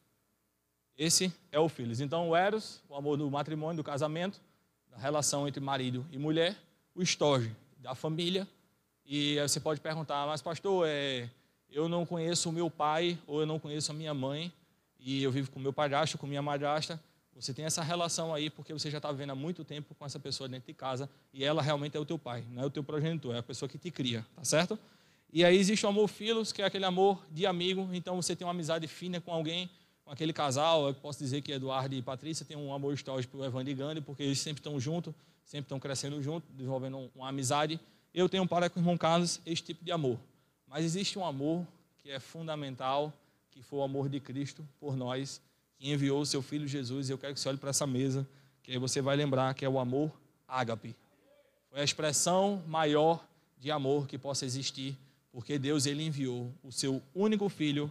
Esse 0.97 1.31
é 1.51 1.59
o 1.59 1.69
Filhos. 1.69 2.01
Então, 2.01 2.29
o 2.29 2.35
Eros, 2.35 2.81
o 2.89 2.95
amor 2.95 3.17
do 3.17 3.29
matrimônio, 3.29 3.77
do 3.77 3.83
casamento, 3.83 4.41
da 4.89 4.97
relação 4.97 5.47
entre 5.47 5.63
marido 5.63 6.03
e 6.11 6.17
mulher. 6.17 6.57
O 6.93 7.01
Storge, 7.03 7.55
da 7.77 7.95
família. 7.95 8.47
E 9.05 9.39
você 9.41 9.59
pode 9.59 9.79
perguntar, 9.81 10.25
mas 10.27 10.41
pastor, 10.41 10.85
é, 10.87 11.29
eu 11.69 11.87
não 11.89 12.05
conheço 12.05 12.49
o 12.49 12.51
meu 12.51 12.69
pai 12.69 13.17
ou 13.25 13.41
eu 13.41 13.45
não 13.45 13.59
conheço 13.59 13.91
a 13.91 13.95
minha 13.95 14.13
mãe 14.13 14.51
e 14.99 15.23
eu 15.23 15.31
vivo 15.31 15.51
com 15.51 15.59
meu 15.59 15.73
padrasto, 15.73 16.17
com 16.17 16.27
minha 16.27 16.41
madrasta. 16.41 17.01
Você 17.35 17.53
tem 17.53 17.65
essa 17.65 17.81
relação 17.81 18.33
aí 18.33 18.49
porque 18.49 18.73
você 18.73 18.91
já 18.91 18.97
está 18.97 19.11
vivendo 19.11 19.31
há 19.31 19.35
muito 19.35 19.63
tempo 19.63 19.95
com 19.95 20.05
essa 20.05 20.19
pessoa 20.19 20.47
dentro 20.47 20.67
de 20.67 20.73
casa 20.73 21.09
e 21.33 21.43
ela 21.43 21.61
realmente 21.61 21.97
é 21.97 21.99
o 21.99 22.05
teu 22.05 22.19
pai, 22.19 22.43
não 22.51 22.63
é 22.63 22.65
o 22.65 22.69
teu 22.69 22.83
progenitor, 22.83 23.33
é 23.33 23.39
a 23.39 23.43
pessoa 23.43 23.67
que 23.67 23.77
te 23.77 23.89
cria, 23.89 24.25
tá 24.35 24.43
certo? 24.43 24.77
E 25.33 25.45
aí 25.45 25.57
existe 25.57 25.85
o 25.85 25.89
amor 25.89 26.09
filos, 26.09 26.51
que 26.51 26.61
é 26.61 26.65
aquele 26.65 26.83
amor 26.83 27.23
de 27.31 27.45
amigo, 27.45 27.89
então 27.93 28.21
você 28.21 28.35
tem 28.35 28.45
uma 28.45 28.51
amizade 28.51 28.85
fina 28.85 29.21
com 29.21 29.31
alguém, 29.31 29.69
com 30.03 30.11
aquele 30.11 30.33
casal, 30.33 30.87
eu 30.87 30.93
posso 30.93 31.19
dizer 31.19 31.41
que 31.41 31.51
Eduardo 31.51 31.95
e 31.95 32.01
Patrícia 32.01 32.45
têm 32.45 32.57
um 32.57 32.73
amor 32.73 32.93
histórico 32.93 33.31
para 33.31 33.41
o 33.41 33.45
Evandro 33.45 33.71
e 33.71 33.73
Gandhi, 33.73 34.01
porque 34.01 34.23
eles 34.23 34.39
sempre 34.39 34.59
estão 34.59 34.79
juntos, 34.79 35.13
sempre 35.43 35.65
estão 35.65 35.79
crescendo 35.79 36.21
juntos, 36.21 36.49
desenvolvendo 36.53 37.09
uma 37.15 37.29
amizade. 37.29 37.79
Eu 38.13 38.27
tenho 38.27 38.47
para 38.47 38.69
com 38.69 38.79
o 38.79 38.81
irmão 38.81 38.97
Carlos 38.97 39.39
esse 39.45 39.63
tipo 39.63 39.83
de 39.83 39.91
amor. 39.91 40.19
Mas 40.67 40.85
existe 40.85 41.17
um 41.17 41.25
amor 41.25 41.65
que 41.99 42.09
é 42.09 42.19
fundamental, 42.19 43.13
que 43.51 43.61
foi 43.61 43.79
o 43.79 43.83
amor 43.83 44.09
de 44.09 44.19
Cristo 44.19 44.67
por 44.79 44.95
nós, 44.95 45.41
que 45.77 45.91
enviou 45.91 46.21
o 46.21 46.25
seu 46.25 46.41
filho 46.41 46.67
Jesus. 46.67 47.09
E 47.09 47.11
eu 47.11 47.17
quero 47.17 47.33
que 47.33 47.39
você 47.39 47.49
olhe 47.49 47.57
para 47.57 47.69
essa 47.69 47.85
mesa, 47.85 48.27
que 48.63 48.71
aí 48.71 48.77
você 48.77 49.01
vai 49.01 49.15
lembrar 49.15 49.53
que 49.53 49.63
é 49.63 49.69
o 49.69 49.79
amor 49.79 50.11
ágape. 50.47 50.95
Foi 51.69 51.79
a 51.79 51.83
expressão 51.83 52.61
maior 52.67 53.25
de 53.57 53.71
amor 53.71 54.07
que 54.07 54.17
possa 54.17 54.45
existir, 54.45 54.97
porque 55.31 55.57
Deus 55.57 55.85
ele 55.85 56.03
enviou 56.03 56.51
o 56.63 56.71
seu 56.71 57.01
único 57.13 57.47
filho 57.47 57.89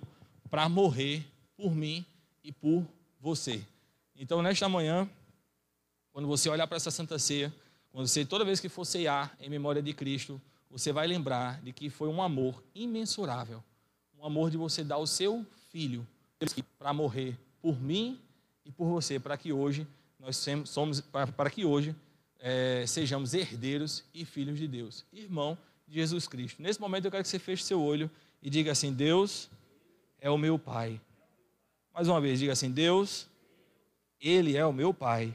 para 0.51 0.69
morrer 0.69 1.25
por 1.61 1.77
mim 1.77 2.07
e 2.43 2.51
por 2.51 2.87
você. 3.21 3.63
Então, 4.17 4.41
nesta 4.41 4.67
manhã, 4.67 5.07
quando 6.11 6.27
você 6.27 6.49
olhar 6.49 6.67
para 6.67 6.79
essa 6.79 6.91
Santa 6.91 7.19
Ceia, 7.19 7.53
quando 7.93 8.09
você 8.09 8.25
toda 8.25 8.47
vez 8.47 8.61
que 8.61 8.69
for 8.69 8.87
cear 8.87 9.37
em 9.39 9.51
memória 9.51 9.83
de 9.83 9.93
Cristo, 9.93 10.41
você 10.71 10.91
vai 10.91 11.07
lembrar 11.07 11.61
de 11.61 11.71
que 11.71 11.91
foi 11.91 12.09
um 12.09 12.23
amor 12.23 12.63
imensurável, 12.75 13.63
um 14.19 14.25
amor 14.25 14.51
de 14.51 14.57
você 14.57 14.83
dar 14.83 14.97
o 14.97 15.07
seu 15.07 15.45
filho 15.71 16.07
para 16.79 16.95
morrer 16.95 17.37
por 17.61 17.79
mim 17.79 18.19
e 18.65 18.71
por 18.71 18.87
você, 18.87 19.21
para 19.21 19.37
que 19.37 19.53
hoje 19.53 19.87
nós 20.19 20.43
somos, 20.65 21.03
para 21.03 21.51
que 21.51 21.67
hoje 21.67 21.95
é, 22.39 22.87
sejamos 22.87 23.35
herdeiros 23.35 24.03
e 24.15 24.25
filhos 24.25 24.59
de 24.59 24.67
Deus, 24.67 25.05
irmão 25.13 25.59
de 25.87 25.95
Jesus 25.97 26.27
Cristo. 26.27 26.63
Nesse 26.63 26.81
momento 26.81 27.05
eu 27.05 27.11
quero 27.11 27.23
que 27.23 27.29
você 27.29 27.39
feche 27.39 27.65
seu 27.65 27.83
olho 27.83 28.11
e 28.43 28.49
diga 28.49 28.73
assim: 28.73 28.93
Deus 28.93 29.51
é 30.19 30.31
o 30.31 30.39
meu 30.39 30.59
Pai. 30.59 30.99
Mais 32.01 32.09
uma 32.09 32.19
vez, 32.19 32.39
diga 32.39 32.55
assim: 32.55 32.71
Deus, 32.71 33.27
Ele 34.19 34.57
é 34.57 34.65
o 34.65 34.73
meu 34.73 34.95
Pai. 34.95 35.35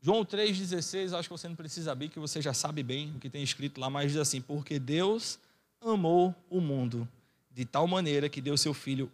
João 0.00 0.24
3,16, 0.24 1.12
acho 1.12 1.28
que 1.28 1.36
você 1.36 1.46
não 1.46 1.54
precisa 1.54 1.92
abrir, 1.92 2.08
que 2.08 2.18
você 2.18 2.40
já 2.40 2.54
sabe 2.54 2.82
bem 2.82 3.14
o 3.14 3.18
que 3.18 3.28
tem 3.28 3.42
escrito 3.42 3.78
lá, 3.78 3.90
mas 3.90 4.12
diz 4.12 4.18
assim: 4.22 4.40
Porque 4.40 4.78
Deus 4.78 5.38
amou 5.82 6.34
o 6.48 6.62
mundo 6.62 7.06
de 7.50 7.66
tal 7.66 7.86
maneira 7.86 8.26
que 8.30 8.40
deu 8.40 8.56
seu 8.56 8.72
Filho 8.72 9.12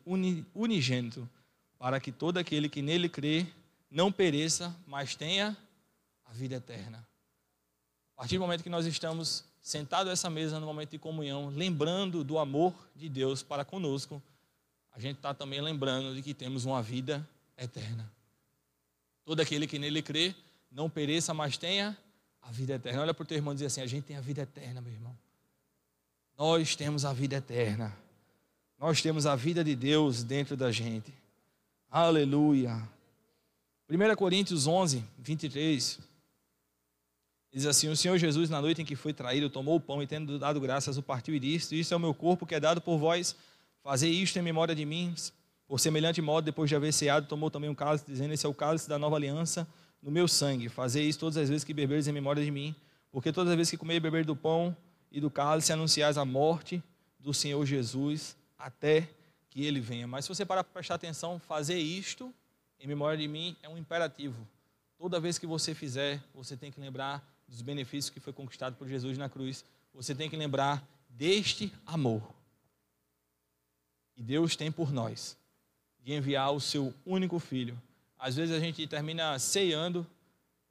unigênito 0.54 1.28
para 1.80 1.98
que 1.98 2.12
todo 2.12 2.38
aquele 2.38 2.68
que 2.68 2.80
nele 2.80 3.08
crê 3.08 3.44
não 3.90 4.12
pereça, 4.12 4.72
mas 4.86 5.16
tenha 5.16 5.56
a 6.26 6.32
vida 6.32 6.54
eterna. 6.54 7.04
A 8.16 8.20
partir 8.20 8.36
do 8.36 8.42
momento 8.42 8.62
que 8.62 8.70
nós 8.70 8.86
estamos 8.86 9.44
sentados 9.60 10.10
a 10.10 10.12
essa 10.12 10.30
mesa 10.30 10.60
no 10.60 10.66
momento 10.66 10.90
de 10.90 10.98
comunhão, 11.00 11.48
lembrando 11.48 12.22
do 12.22 12.38
amor 12.38 12.72
de 12.94 13.08
Deus 13.08 13.42
para 13.42 13.64
conosco, 13.64 14.22
a 14.94 15.00
gente 15.00 15.16
está 15.16 15.34
também 15.34 15.60
lembrando 15.60 16.14
de 16.14 16.22
que 16.22 16.32
temos 16.32 16.64
uma 16.64 16.80
vida 16.80 17.28
eterna. 17.58 18.10
Todo 19.24 19.40
aquele 19.40 19.66
que 19.66 19.78
nele 19.78 20.00
crê 20.00 20.34
não 20.70 20.88
pereça, 20.88 21.34
mas 21.34 21.56
tenha 21.56 21.96
a 22.40 22.50
vida 22.50 22.74
eterna. 22.74 23.02
Olha 23.02 23.12
para 23.12 23.24
o 23.24 23.26
teu 23.26 23.36
irmão 23.36 23.52
e 23.52 23.56
diz 23.56 23.66
assim: 23.66 23.80
a 23.80 23.86
gente 23.86 24.04
tem 24.04 24.16
a 24.16 24.20
vida 24.20 24.42
eterna, 24.42 24.80
meu 24.80 24.92
irmão. 24.92 25.16
Nós 26.38 26.76
temos 26.76 27.04
a 27.04 27.12
vida 27.12 27.36
eterna. 27.36 27.96
Nós 28.78 29.02
temos 29.02 29.26
a 29.26 29.34
vida 29.34 29.64
de 29.64 29.74
Deus 29.74 30.22
dentro 30.22 30.56
da 30.56 30.70
gente. 30.70 31.12
Aleluia. 31.90 32.88
1 33.88 34.16
Coríntios 34.16 34.66
11, 34.66 35.04
23. 35.18 35.98
Diz 37.52 37.66
assim: 37.66 37.88
O 37.88 37.96
Senhor 37.96 38.16
Jesus, 38.16 38.48
na 38.48 38.60
noite 38.60 38.82
em 38.82 38.84
que 38.84 38.94
foi 38.94 39.12
traído, 39.12 39.50
tomou 39.50 39.76
o 39.76 39.80
pão 39.80 40.02
e, 40.02 40.06
tendo 40.06 40.38
dado 40.38 40.60
graças, 40.60 40.96
o 40.98 41.02
partiu 41.02 41.34
e 41.34 41.40
disse: 41.40 41.78
Isso 41.78 41.94
é 41.94 41.96
o 41.96 42.00
meu 42.00 42.14
corpo 42.14 42.46
que 42.46 42.54
é 42.54 42.60
dado 42.60 42.80
por 42.80 42.96
vós. 42.98 43.34
Fazer 43.84 44.08
isto 44.08 44.38
em 44.38 44.42
memória 44.42 44.74
de 44.74 44.86
mim. 44.86 45.14
Por 45.68 45.78
semelhante 45.78 46.22
modo, 46.22 46.46
depois 46.46 46.70
de 46.70 46.74
haver 46.74 46.90
ceado, 46.90 47.26
tomou 47.28 47.50
também 47.50 47.68
um 47.68 47.74
cálice, 47.74 48.06
dizendo: 48.06 48.32
Esse 48.32 48.46
é 48.46 48.48
o 48.48 48.54
cálice 48.54 48.88
da 48.88 48.98
nova 48.98 49.16
aliança 49.16 49.68
no 50.02 50.10
meu 50.10 50.26
sangue. 50.26 50.70
Fazer 50.70 51.02
isso 51.02 51.18
todas 51.18 51.36
as 51.36 51.50
vezes 51.50 51.64
que 51.64 51.74
beberes 51.74 52.08
em 52.08 52.12
memória 52.12 52.42
de 52.42 52.50
mim. 52.50 52.74
Porque 53.12 53.30
todas 53.30 53.50
as 53.50 53.56
vezes 53.56 53.70
que 53.70 53.76
comer 53.76 53.96
e 53.96 54.00
beber 54.00 54.24
do 54.24 54.34
pão 54.34 54.74
e 55.12 55.20
do 55.20 55.30
cálice, 55.30 55.70
anunciais 55.70 56.16
a 56.16 56.24
morte 56.24 56.82
do 57.20 57.34
Senhor 57.34 57.64
Jesus 57.66 58.34
até 58.58 59.06
que 59.50 59.66
ele 59.66 59.80
venha. 59.80 60.06
Mas 60.06 60.24
se 60.24 60.30
você 60.30 60.46
parar 60.46 60.64
para 60.64 60.72
prestar 60.72 60.94
atenção, 60.94 61.38
fazer 61.38 61.78
isto 61.78 62.32
em 62.80 62.86
memória 62.86 63.18
de 63.18 63.28
mim 63.28 63.54
é 63.62 63.68
um 63.68 63.76
imperativo. 63.76 64.48
Toda 64.96 65.20
vez 65.20 65.36
que 65.36 65.46
você 65.46 65.74
fizer, 65.74 66.24
você 66.34 66.56
tem 66.56 66.72
que 66.72 66.80
lembrar 66.80 67.22
dos 67.46 67.60
benefícios 67.60 68.08
que 68.08 68.18
foi 68.18 68.32
conquistado 68.32 68.76
por 68.76 68.88
Jesus 68.88 69.18
na 69.18 69.28
cruz. 69.28 69.62
Você 69.92 70.14
tem 70.14 70.30
que 70.30 70.36
lembrar 70.36 70.82
deste 71.10 71.70
amor. 71.84 72.22
E 74.16 74.22
Deus 74.22 74.56
tem 74.56 74.70
por 74.70 74.92
nós 74.92 75.36
de 76.02 76.12
enviar 76.12 76.52
o 76.52 76.60
seu 76.60 76.92
único 77.04 77.38
filho. 77.38 77.80
Às 78.18 78.36
vezes 78.36 78.54
a 78.54 78.60
gente 78.60 78.86
termina 78.86 79.38
ceando 79.38 80.06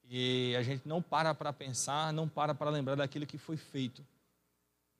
e 0.09 0.55
a 0.55 0.61
gente 0.61 0.87
não 0.87 1.01
para 1.01 1.33
para 1.33 1.51
pensar, 1.51 2.13
não 2.13 2.27
para 2.27 2.53
para 2.53 2.69
lembrar 2.69 2.95
daquilo 2.95 3.25
que 3.25 3.37
foi 3.37 3.57
feito 3.57 4.05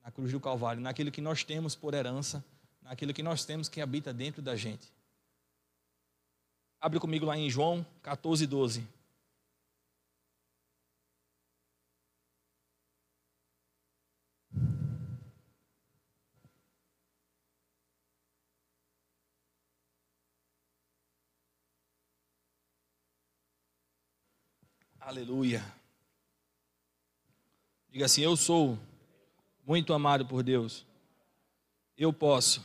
na 0.04 0.12
cruz 0.12 0.32
do 0.32 0.40
Calvário, 0.40 0.82
naquilo 0.82 1.12
que 1.12 1.22
nós 1.22 1.44
temos 1.44 1.76
por 1.76 1.94
herança, 1.94 2.44
naquilo 2.82 3.14
que 3.14 3.24
nós 3.24 3.46
temos 3.46 3.70
que 3.70 3.80
habita 3.80 4.14
dentro 4.14 4.42
da 4.42 4.56
gente. 4.56 4.92
Abre 6.82 7.00
comigo 7.00 7.26
lá 7.26 7.38
em 7.38 7.50
João 7.50 7.86
14, 8.02 8.46
12. 8.46 8.86
Aleluia. 25.06 25.62
Diga 27.92 28.06
assim: 28.06 28.22
Eu 28.22 28.38
sou 28.38 28.80
muito 29.68 29.94
amado 29.94 30.26
por 30.26 30.42
Deus. 30.42 30.86
Eu 31.98 32.14
posso 32.14 32.64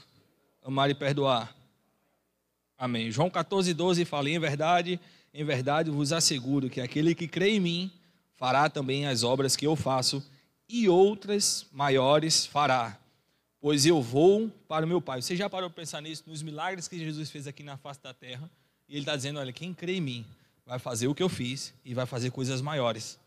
amar 0.62 0.88
e 0.88 0.94
perdoar. 0.94 1.52
Amém. 2.78 3.10
João 3.10 3.28
14, 3.28 3.74
12 3.74 4.04
fala: 4.04 4.30
Em 4.30 4.38
verdade, 4.38 5.00
em 5.34 5.44
verdade 5.44 5.90
vos 5.90 6.12
asseguro 6.12 6.70
que 6.70 6.80
aquele 6.80 7.12
que 7.12 7.26
crê 7.26 7.56
em 7.56 7.60
mim 7.60 7.92
fará 8.36 8.70
também 8.70 9.08
as 9.08 9.24
obras 9.24 9.56
que 9.56 9.66
eu 9.66 9.74
faço, 9.74 10.24
e 10.68 10.88
outras 10.88 11.66
maiores 11.72 12.46
fará, 12.46 12.96
pois 13.60 13.84
eu 13.84 14.00
vou 14.00 14.48
para 14.68 14.86
o 14.86 14.88
meu 14.88 15.00
Pai. 15.00 15.20
Você 15.20 15.34
já 15.34 15.50
parou 15.50 15.68
para 15.68 15.82
pensar 15.82 16.00
nisso, 16.00 16.22
nos 16.24 16.40
milagres 16.40 16.86
que 16.86 17.00
Jesus 17.00 17.30
fez 17.30 17.48
aqui 17.48 17.64
na 17.64 17.76
face 17.76 18.00
da 18.00 18.14
terra? 18.14 18.48
E 18.88 18.92
ele 18.92 19.00
está 19.00 19.16
dizendo: 19.16 19.40
Olha, 19.40 19.52
quem 19.52 19.74
crê 19.74 19.96
em 19.96 20.00
mim 20.00 20.26
vai 20.68 20.78
fazer 20.78 21.08
o 21.08 21.14
que 21.14 21.22
eu 21.22 21.30
fiz 21.30 21.72
e 21.82 21.94
vai 21.94 22.04
fazer 22.04 22.30
coisas 22.30 22.60
maiores. 22.60 23.18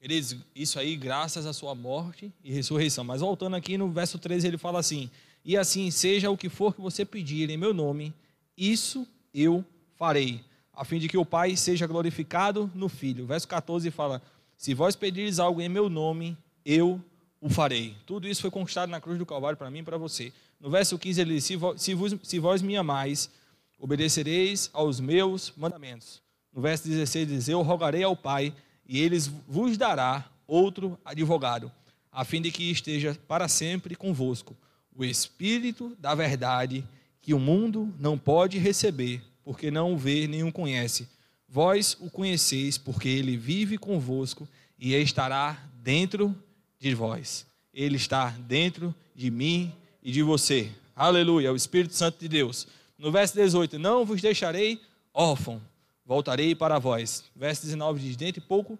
Queridos, 0.00 0.36
isso 0.56 0.76
aí 0.76 0.96
graças 0.96 1.46
à 1.46 1.52
sua 1.52 1.72
morte 1.72 2.32
e 2.42 2.52
ressurreição. 2.52 3.04
Mas 3.04 3.20
voltando 3.20 3.54
aqui 3.54 3.78
no 3.78 3.88
verso 3.88 4.18
13, 4.18 4.48
ele 4.48 4.58
fala 4.58 4.80
assim: 4.80 5.08
E 5.44 5.56
assim 5.56 5.88
seja 5.92 6.30
o 6.30 6.36
que 6.36 6.48
for 6.48 6.74
que 6.74 6.80
você 6.80 7.04
pedir 7.04 7.48
em 7.48 7.56
meu 7.56 7.72
nome, 7.72 8.12
isso 8.58 9.06
eu 9.32 9.64
farei, 9.94 10.44
a 10.72 10.84
fim 10.84 10.98
de 10.98 11.08
que 11.08 11.16
o 11.16 11.24
Pai 11.24 11.56
seja 11.56 11.86
glorificado 11.86 12.68
no 12.74 12.88
Filho. 12.88 13.24
Verso 13.24 13.46
14 13.46 13.88
fala: 13.92 14.20
Se 14.56 14.74
vós 14.74 14.96
pedires 14.96 15.38
algo 15.38 15.60
em 15.60 15.68
meu 15.68 15.88
nome, 15.88 16.36
eu 16.64 17.00
o 17.40 17.48
farei. 17.48 17.96
Tudo 18.04 18.26
isso 18.26 18.40
foi 18.40 18.50
conquistado 18.50 18.90
na 18.90 19.00
cruz 19.00 19.16
do 19.16 19.24
Calvário 19.24 19.56
para 19.56 19.70
mim 19.70 19.78
e 19.78 19.84
para 19.84 19.96
você. 19.96 20.32
No 20.58 20.70
verso 20.70 20.98
15 20.98 21.20
ele 21.20 21.34
diz: 21.34 21.44
se 21.44 21.54
vós, 21.56 21.80
se, 22.24 22.38
vós 22.40 22.62
me 22.62 22.76
amais, 22.76 23.30
obedecereis 23.78 24.70
aos 24.72 24.98
meus 24.98 25.52
mandamentos. 25.56 26.23
No 26.54 26.62
verso 26.62 26.86
16 26.86 27.26
diz: 27.26 27.48
Eu 27.48 27.62
rogarei 27.62 28.04
ao 28.04 28.16
Pai 28.16 28.54
e 28.86 29.00
eles 29.00 29.26
vos 29.48 29.76
dará 29.76 30.30
outro 30.46 30.96
advogado, 31.04 31.70
a 32.12 32.24
fim 32.24 32.40
de 32.40 32.52
que 32.52 32.70
esteja 32.70 33.18
para 33.26 33.48
sempre 33.48 33.96
convosco, 33.96 34.56
o 34.94 35.04
Espírito 35.04 35.96
da 35.98 36.14
verdade, 36.14 36.84
que 37.20 37.34
o 37.34 37.40
mundo 37.40 37.92
não 37.98 38.16
pode 38.16 38.58
receber, 38.58 39.20
porque 39.42 39.70
não 39.70 39.94
o 39.94 39.98
vê 39.98 40.28
nem 40.28 40.44
o 40.44 40.52
conhece. 40.52 41.08
Vós 41.48 41.96
o 42.00 42.08
conheceis, 42.08 42.78
porque 42.78 43.08
ele 43.08 43.36
vive 43.36 43.76
convosco 43.76 44.46
e 44.78 44.94
estará 44.94 45.58
dentro 45.82 46.36
de 46.78 46.94
vós. 46.94 47.46
Ele 47.72 47.96
está 47.96 48.30
dentro 48.30 48.94
de 49.14 49.30
mim 49.30 49.72
e 50.02 50.12
de 50.12 50.22
você. 50.22 50.70
Aleluia, 50.94 51.52
o 51.52 51.56
Espírito 51.56 51.94
Santo 51.94 52.18
de 52.20 52.28
Deus. 52.28 52.68
No 52.96 53.10
verso 53.10 53.34
18: 53.34 53.78
Não 53.78 54.04
vos 54.04 54.20
deixarei 54.22 54.80
órfão 55.12 55.60
voltarei 56.04 56.54
para 56.54 56.78
vós. 56.78 57.24
Verso 57.34 57.62
19 57.62 58.00
diz: 58.00 58.16
dentro 58.16 58.40
de 58.40 58.46
pouco, 58.46 58.78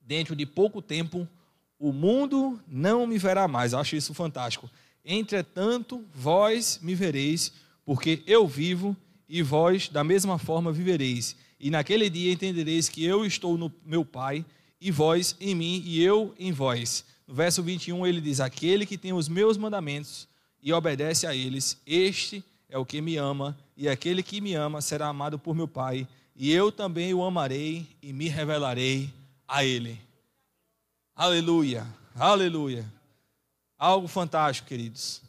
dentro 0.00 0.36
de 0.36 0.44
pouco 0.44 0.82
tempo, 0.82 1.28
o 1.78 1.92
mundo 1.92 2.60
não 2.68 3.06
me 3.06 3.18
verá 3.18 3.48
mais. 3.48 3.72
Acho 3.74 3.96
isso 3.96 4.12
fantástico. 4.12 4.70
Entretanto, 5.04 6.04
vós 6.14 6.78
me 6.82 6.94
vereis, 6.94 7.52
porque 7.84 8.22
eu 8.26 8.46
vivo 8.46 8.96
e 9.28 9.42
vós 9.42 9.88
da 9.88 10.04
mesma 10.04 10.38
forma 10.38 10.70
vivereis. 10.70 11.36
E 11.58 11.70
naquele 11.70 12.10
dia 12.10 12.32
entendereis 12.32 12.88
que 12.88 13.04
eu 13.04 13.24
estou 13.24 13.56
no 13.56 13.72
meu 13.84 14.04
Pai, 14.04 14.44
e 14.80 14.90
vós 14.90 15.36
em 15.40 15.54
mim, 15.54 15.82
e 15.84 16.02
eu 16.02 16.34
em 16.38 16.52
vós. 16.52 17.04
No 17.26 17.34
verso 17.34 17.62
21 17.62 18.06
ele 18.06 18.20
diz: 18.20 18.40
Aquele 18.40 18.84
que 18.84 18.98
tem 18.98 19.12
os 19.12 19.28
meus 19.28 19.56
mandamentos 19.56 20.28
e 20.62 20.72
obedece 20.72 21.26
a 21.26 21.34
eles, 21.34 21.80
este 21.86 22.44
é 22.68 22.78
o 22.78 22.84
que 22.84 23.00
me 23.00 23.16
ama, 23.16 23.58
e 23.80 23.88
aquele 23.88 24.22
que 24.22 24.42
me 24.42 24.52
ama 24.54 24.82
será 24.82 25.06
amado 25.06 25.38
por 25.38 25.54
meu 25.54 25.66
Pai, 25.66 26.06
e 26.36 26.52
eu 26.52 26.70
também 26.70 27.14
o 27.14 27.24
amarei 27.24 27.88
e 28.02 28.12
me 28.12 28.28
revelarei 28.28 29.10
a 29.48 29.64
ele. 29.64 29.98
Aleluia, 31.16 31.86
aleluia. 32.14 32.84
Algo 33.78 34.06
fantástico, 34.06 34.68
queridos. 34.68 35.22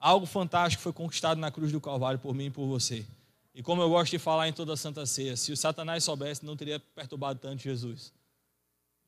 Algo 0.00 0.26
fantástico 0.26 0.82
foi 0.82 0.92
conquistado 0.92 1.38
na 1.38 1.52
cruz 1.52 1.70
do 1.70 1.80
Calvário 1.80 2.18
por 2.18 2.34
mim 2.34 2.46
e 2.46 2.50
por 2.50 2.66
você. 2.66 3.06
E 3.54 3.62
como 3.62 3.80
eu 3.80 3.88
gosto 3.88 4.10
de 4.10 4.18
falar 4.18 4.48
em 4.48 4.52
toda 4.52 4.72
a 4.72 4.76
Santa 4.76 5.06
Ceia, 5.06 5.36
se 5.36 5.52
o 5.52 5.56
Satanás 5.56 6.02
soubesse, 6.02 6.44
não 6.44 6.56
teria 6.56 6.80
perturbado 6.80 7.38
tanto 7.38 7.62
Jesus. 7.62 8.12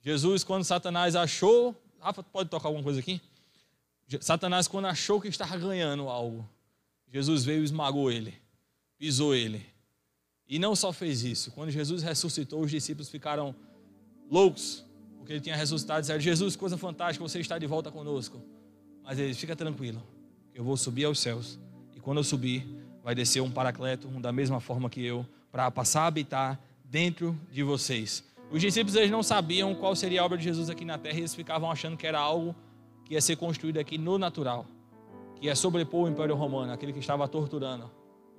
Jesus, 0.00 0.44
quando 0.44 0.62
Satanás 0.62 1.16
achou. 1.16 1.74
Rafa, 1.98 2.22
pode 2.22 2.48
tocar 2.48 2.68
alguma 2.68 2.84
coisa 2.84 3.00
aqui? 3.00 3.20
Satanás, 4.20 4.68
quando 4.68 4.84
achou 4.84 5.20
que 5.20 5.26
estava 5.26 5.56
ganhando 5.56 6.08
algo, 6.08 6.48
Jesus 7.12 7.44
veio 7.44 7.62
e 7.62 7.64
esmagou 7.64 8.12
ele, 8.12 8.45
pisou 8.98 9.34
ele. 9.34 9.64
E 10.48 10.58
não 10.58 10.76
só 10.76 10.92
fez 10.92 11.24
isso, 11.24 11.50
quando 11.50 11.70
Jesus 11.70 12.02
ressuscitou, 12.02 12.60
os 12.60 12.70
discípulos 12.70 13.08
ficaram 13.08 13.54
loucos, 14.30 14.84
porque 15.18 15.32
ele 15.32 15.40
tinha 15.40 15.56
ressuscitado 15.56 16.00
e 16.00 16.02
disseram: 16.02 16.20
Jesus, 16.20 16.54
coisa 16.54 16.78
fantástica, 16.78 17.26
você 17.26 17.40
está 17.40 17.58
de 17.58 17.66
volta 17.66 17.90
conosco. 17.90 18.40
Mas 19.02 19.18
ele 19.18 19.34
fica 19.34 19.56
tranquilo, 19.56 20.02
eu 20.54 20.62
vou 20.64 20.76
subir 20.76 21.04
aos 21.04 21.18
céus, 21.18 21.58
e 21.94 22.00
quando 22.00 22.18
eu 22.18 22.24
subir, 22.24 22.66
vai 23.02 23.14
descer 23.14 23.40
um 23.40 23.50
paracleto, 23.50 24.08
um 24.08 24.20
da 24.20 24.32
mesma 24.32 24.60
forma 24.60 24.88
que 24.88 25.04
eu, 25.04 25.26
para 25.50 25.70
passar 25.70 26.02
a 26.02 26.06
habitar 26.06 26.60
dentro 26.84 27.38
de 27.50 27.62
vocês. 27.62 28.24
Os 28.50 28.60
discípulos 28.60 28.94
eles 28.94 29.10
não 29.10 29.22
sabiam 29.22 29.74
qual 29.74 29.96
seria 29.96 30.22
a 30.22 30.24
obra 30.24 30.38
de 30.38 30.44
Jesus 30.44 30.70
aqui 30.70 30.84
na 30.84 30.98
terra, 30.98 31.16
e 31.16 31.20
eles 31.20 31.34
ficavam 31.34 31.70
achando 31.70 31.96
que 31.96 32.06
era 32.06 32.18
algo 32.18 32.54
que 33.04 33.14
ia 33.14 33.20
ser 33.20 33.36
construído 33.36 33.78
aqui 33.78 33.98
no 33.98 34.18
natural 34.18 34.66
que 35.40 35.48
é 35.48 35.54
sobrepor 35.54 36.04
o 36.04 36.08
Império 36.08 36.34
Romano, 36.34 36.72
aquele 36.72 36.92
que 36.92 36.98
estava 36.98 37.28
torturando 37.28 37.90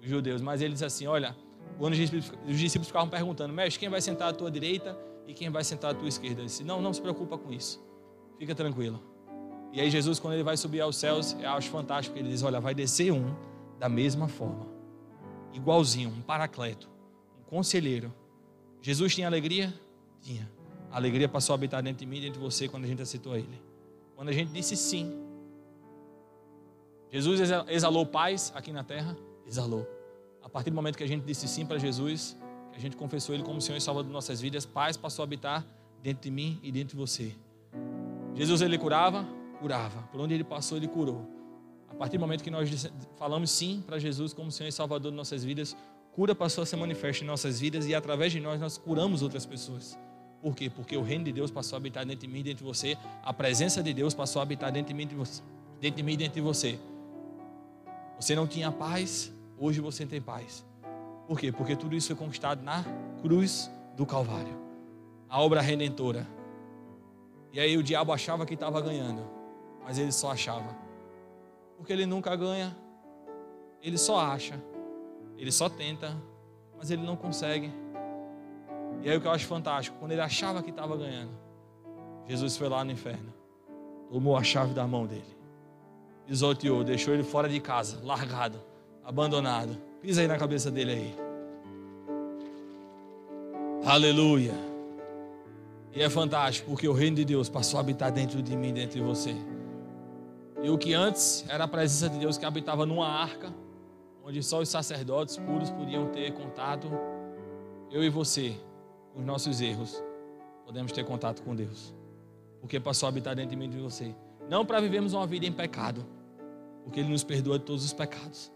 judeus. 0.07 0.41
Mas 0.41 0.61
ele 0.61 0.73
diz 0.73 0.83
assim: 0.83 1.07
olha, 1.07 1.35
quando 1.77 1.93
os 1.93 2.59
discípulos, 2.59 2.87
ficavam 2.87 3.09
perguntando, 3.09 3.53
mestre, 3.53 3.79
quem 3.79 3.89
vai 3.89 4.01
sentar 4.01 4.29
à 4.29 4.33
tua 4.33 4.49
direita 4.49 4.97
e 5.27 5.33
quem 5.33 5.49
vai 5.49 5.63
sentar 5.63 5.91
à 5.91 5.93
tua 5.93 6.07
esquerda? 6.07 6.41
Ele 6.41 6.47
disse: 6.47 6.63
não, 6.63 6.81
não 6.81 6.93
se 6.93 7.01
preocupa 7.01 7.37
com 7.37 7.51
isso, 7.51 7.83
fica 8.37 8.55
tranquilo. 8.55 9.01
E 9.73 9.81
aí 9.81 9.89
Jesus, 9.91 10.19
quando 10.19 10.33
ele 10.35 10.43
vai 10.43 10.57
subir 10.57 10.81
aos 10.81 10.95
céus, 10.95 11.35
eu 11.39 11.49
acho 11.49 11.69
fantástico, 11.69 12.17
ele 12.17 12.29
diz: 12.29 12.43
olha, 12.43 12.59
vai 12.59 12.73
descer 12.73 13.11
um 13.11 13.35
da 13.77 13.87
mesma 13.87 14.27
forma, 14.27 14.65
igualzinho, 15.53 16.09
um 16.09 16.21
paracleto, 16.21 16.89
um 17.39 17.43
conselheiro. 17.43 18.13
Jesus 18.81 19.13
tinha 19.13 19.27
alegria? 19.27 19.73
Tinha. 20.21 20.49
A 20.91 20.95
alegria 20.95 21.27
passou 21.27 21.53
a 21.53 21.55
habitar 21.55 21.83
dentro 21.83 21.99
de 21.99 22.05
mim 22.05 22.17
e 22.17 22.21
dentro 22.21 22.39
de 22.39 22.45
você 22.45 22.67
quando 22.67 22.85
a 22.85 22.87
gente 22.87 23.01
aceitou 23.01 23.35
Ele. 23.35 23.61
Quando 24.15 24.29
a 24.29 24.31
gente 24.31 24.51
disse 24.51 24.75
sim, 24.75 25.13
Jesus 27.11 27.39
exalou 27.67 28.05
paz 28.05 28.51
aqui 28.55 28.71
na 28.71 28.83
terra? 28.83 29.15
Exalou. 29.45 29.87
A 30.41 30.49
partir 30.49 30.69
do 30.69 30.75
momento 30.75 30.97
que 30.97 31.03
a 31.03 31.07
gente 31.07 31.23
disse 31.23 31.47
sim 31.47 31.65
para 31.65 31.77
Jesus, 31.77 32.37
que 32.71 32.77
a 32.77 32.81
gente 32.81 32.95
confessou 32.95 33.35
Ele 33.35 33.43
como 33.43 33.61
Senhor 33.61 33.77
e 33.77 33.81
Salvador 33.81 34.07
de 34.07 34.13
nossas 34.13 34.39
vidas, 34.39 34.65
paz 34.65 34.95
passou 34.97 35.23
a 35.23 35.25
habitar 35.25 35.65
dentro 36.01 36.23
de 36.23 36.31
mim 36.31 36.59
e 36.63 36.71
dentro 36.71 36.95
de 36.95 36.95
você. 36.95 37.35
Jesus 38.35 38.61
ele 38.61 38.77
curava, 38.77 39.25
curava. 39.59 40.03
Por 40.11 40.21
onde 40.21 40.33
ele 40.33 40.43
passou, 40.43 40.77
ele 40.77 40.87
curou. 40.87 41.27
A 41.89 41.95
partir 41.95 42.17
do 42.17 42.21
momento 42.21 42.43
que 42.43 42.51
nós 42.51 42.69
falamos 43.17 43.49
sim 43.49 43.83
para 43.85 43.97
Jesus 43.97 44.33
como 44.33 44.51
Senhor 44.51 44.69
e 44.69 44.71
Salvador 44.71 45.11
de 45.11 45.17
nossas 45.17 45.43
vidas, 45.43 45.75
cura 46.11 46.35
passou 46.35 46.61
a 46.61 46.65
ser 46.65 46.75
manifesta 46.75 47.23
em 47.23 47.27
nossas 47.27 47.59
vidas 47.59 47.87
e 47.87 47.95
através 47.95 48.31
de 48.31 48.39
nós 48.39 48.59
nós 48.59 48.77
curamos 48.77 49.21
outras 49.21 49.45
pessoas. 49.45 49.97
Por 50.41 50.55
quê? 50.55 50.69
Porque 50.69 50.95
o 50.95 51.01
reino 51.01 51.25
de 51.25 51.31
Deus 51.31 51.49
passou 51.49 51.75
a 51.75 51.79
habitar 51.79 52.05
dentro 52.05 52.27
de 52.27 52.31
mim 52.31 52.39
e 52.39 52.43
dentro 52.43 52.63
de 52.63 52.71
você. 52.71 52.97
A 53.23 53.33
presença 53.33 53.81
de 53.81 53.93
Deus 53.93 54.13
passou 54.13 54.39
a 54.39 54.43
habitar 54.43 54.71
dentro 54.71 54.89
de 54.89 54.93
mim, 54.93 55.03
e 55.81 56.17
dentro 56.17 56.35
de 56.35 56.41
você. 56.41 56.79
Você 58.19 58.35
não 58.35 58.45
tinha 58.45 58.71
paz, 58.71 59.33
hoje 59.57 59.81
você 59.81 60.05
tem 60.05 60.21
paz. 60.21 60.65
Por 61.27 61.39
quê? 61.39 61.51
Porque 61.51 61.75
tudo 61.75 61.95
isso 61.95 62.07
foi 62.07 62.15
conquistado 62.15 62.63
na 62.63 62.83
cruz 63.21 63.69
do 63.95 64.05
Calvário. 64.05 64.55
A 65.29 65.41
obra 65.41 65.59
redentora. 65.61 66.25
E 67.51 67.59
aí 67.59 67.75
o 67.77 67.83
diabo 67.83 68.13
achava 68.13 68.45
que 68.45 68.53
estava 68.53 68.79
ganhando, 68.79 69.23
mas 69.83 69.97
ele 69.97 70.11
só 70.11 70.31
achava. 70.31 70.75
Porque 71.75 71.91
ele 71.91 72.05
nunca 72.05 72.35
ganha, 72.35 72.75
ele 73.81 73.97
só 73.97 74.19
acha, 74.19 74.61
ele 75.37 75.51
só 75.51 75.69
tenta, 75.69 76.15
mas 76.77 76.91
ele 76.91 77.03
não 77.03 77.15
consegue. 77.15 77.71
E 79.01 79.09
aí 79.09 79.17
o 79.17 79.21
que 79.21 79.27
eu 79.27 79.31
acho 79.31 79.45
fantástico, 79.47 79.97
quando 79.99 80.11
ele 80.11 80.21
achava 80.21 80.61
que 80.61 80.69
estava 80.69 80.95
ganhando, 80.95 81.31
Jesus 82.27 82.57
foi 82.57 82.67
lá 82.67 82.83
no 82.83 82.91
inferno, 82.91 83.33
tomou 84.09 84.35
a 84.35 84.43
chave 84.43 84.73
da 84.73 84.87
mão 84.87 85.05
dele, 85.05 85.37
pisoteou, 86.25 86.83
deixou 86.83 87.13
ele 87.13 87.23
fora 87.23 87.47
de 87.47 87.59
casa, 87.59 87.99
largado, 88.03 88.61
abandonado. 89.07 89.77
Pisa 90.01 90.19
aí 90.19 90.27
na 90.27 90.37
cabeça 90.37 90.69
dele 90.69 90.91
aí. 90.91 91.15
Aleluia. 93.85 94.53
E 95.93 96.01
é 96.01 96.09
fantástico, 96.09 96.69
porque 96.71 96.89
o 96.89 96.91
reino 96.91 97.15
de 97.15 97.23
Deus 97.23 97.47
passou 97.47 97.77
a 97.77 97.81
habitar 97.81 98.11
dentro 98.11 98.41
de 98.41 98.55
mim, 98.57 98.73
dentro 98.73 98.99
de 98.99 99.01
você. 99.01 99.33
E 100.61 100.69
o 100.69 100.77
que 100.77 100.93
antes 100.93 101.45
era 101.47 101.63
a 101.63 101.67
presença 101.69 102.09
de 102.09 102.19
Deus 102.19 102.37
que 102.37 102.45
habitava 102.45 102.85
numa 102.85 103.07
arca, 103.07 103.53
onde 104.25 104.43
só 104.43 104.59
os 104.59 104.67
sacerdotes 104.67 105.37
puros 105.37 105.69
podiam 105.69 106.07
ter 106.09 106.33
contato, 106.33 106.89
eu 107.89 108.03
e 108.03 108.09
você, 108.09 108.53
com 109.13 109.21
os 109.21 109.25
nossos 109.25 109.61
erros, 109.61 110.03
podemos 110.65 110.91
ter 110.91 111.05
contato 111.05 111.41
com 111.43 111.55
Deus. 111.55 111.95
Porque 112.59 112.77
passou 112.77 113.07
a 113.07 113.09
habitar 113.09 113.33
dentro 113.33 113.51
de 113.51 113.55
mim 113.55 113.69
de 113.69 113.77
você. 113.77 114.13
Não 114.49 114.65
para 114.65 114.81
vivermos 114.81 115.13
uma 115.13 115.25
vida 115.25 115.45
em 115.45 115.53
pecado, 115.53 116.05
porque 116.83 116.99
Ele 116.99 117.09
nos 117.09 117.23
perdoa 117.23 117.57
de 117.57 117.63
todos 117.63 117.85
os 117.85 117.93
pecados. 117.93 118.51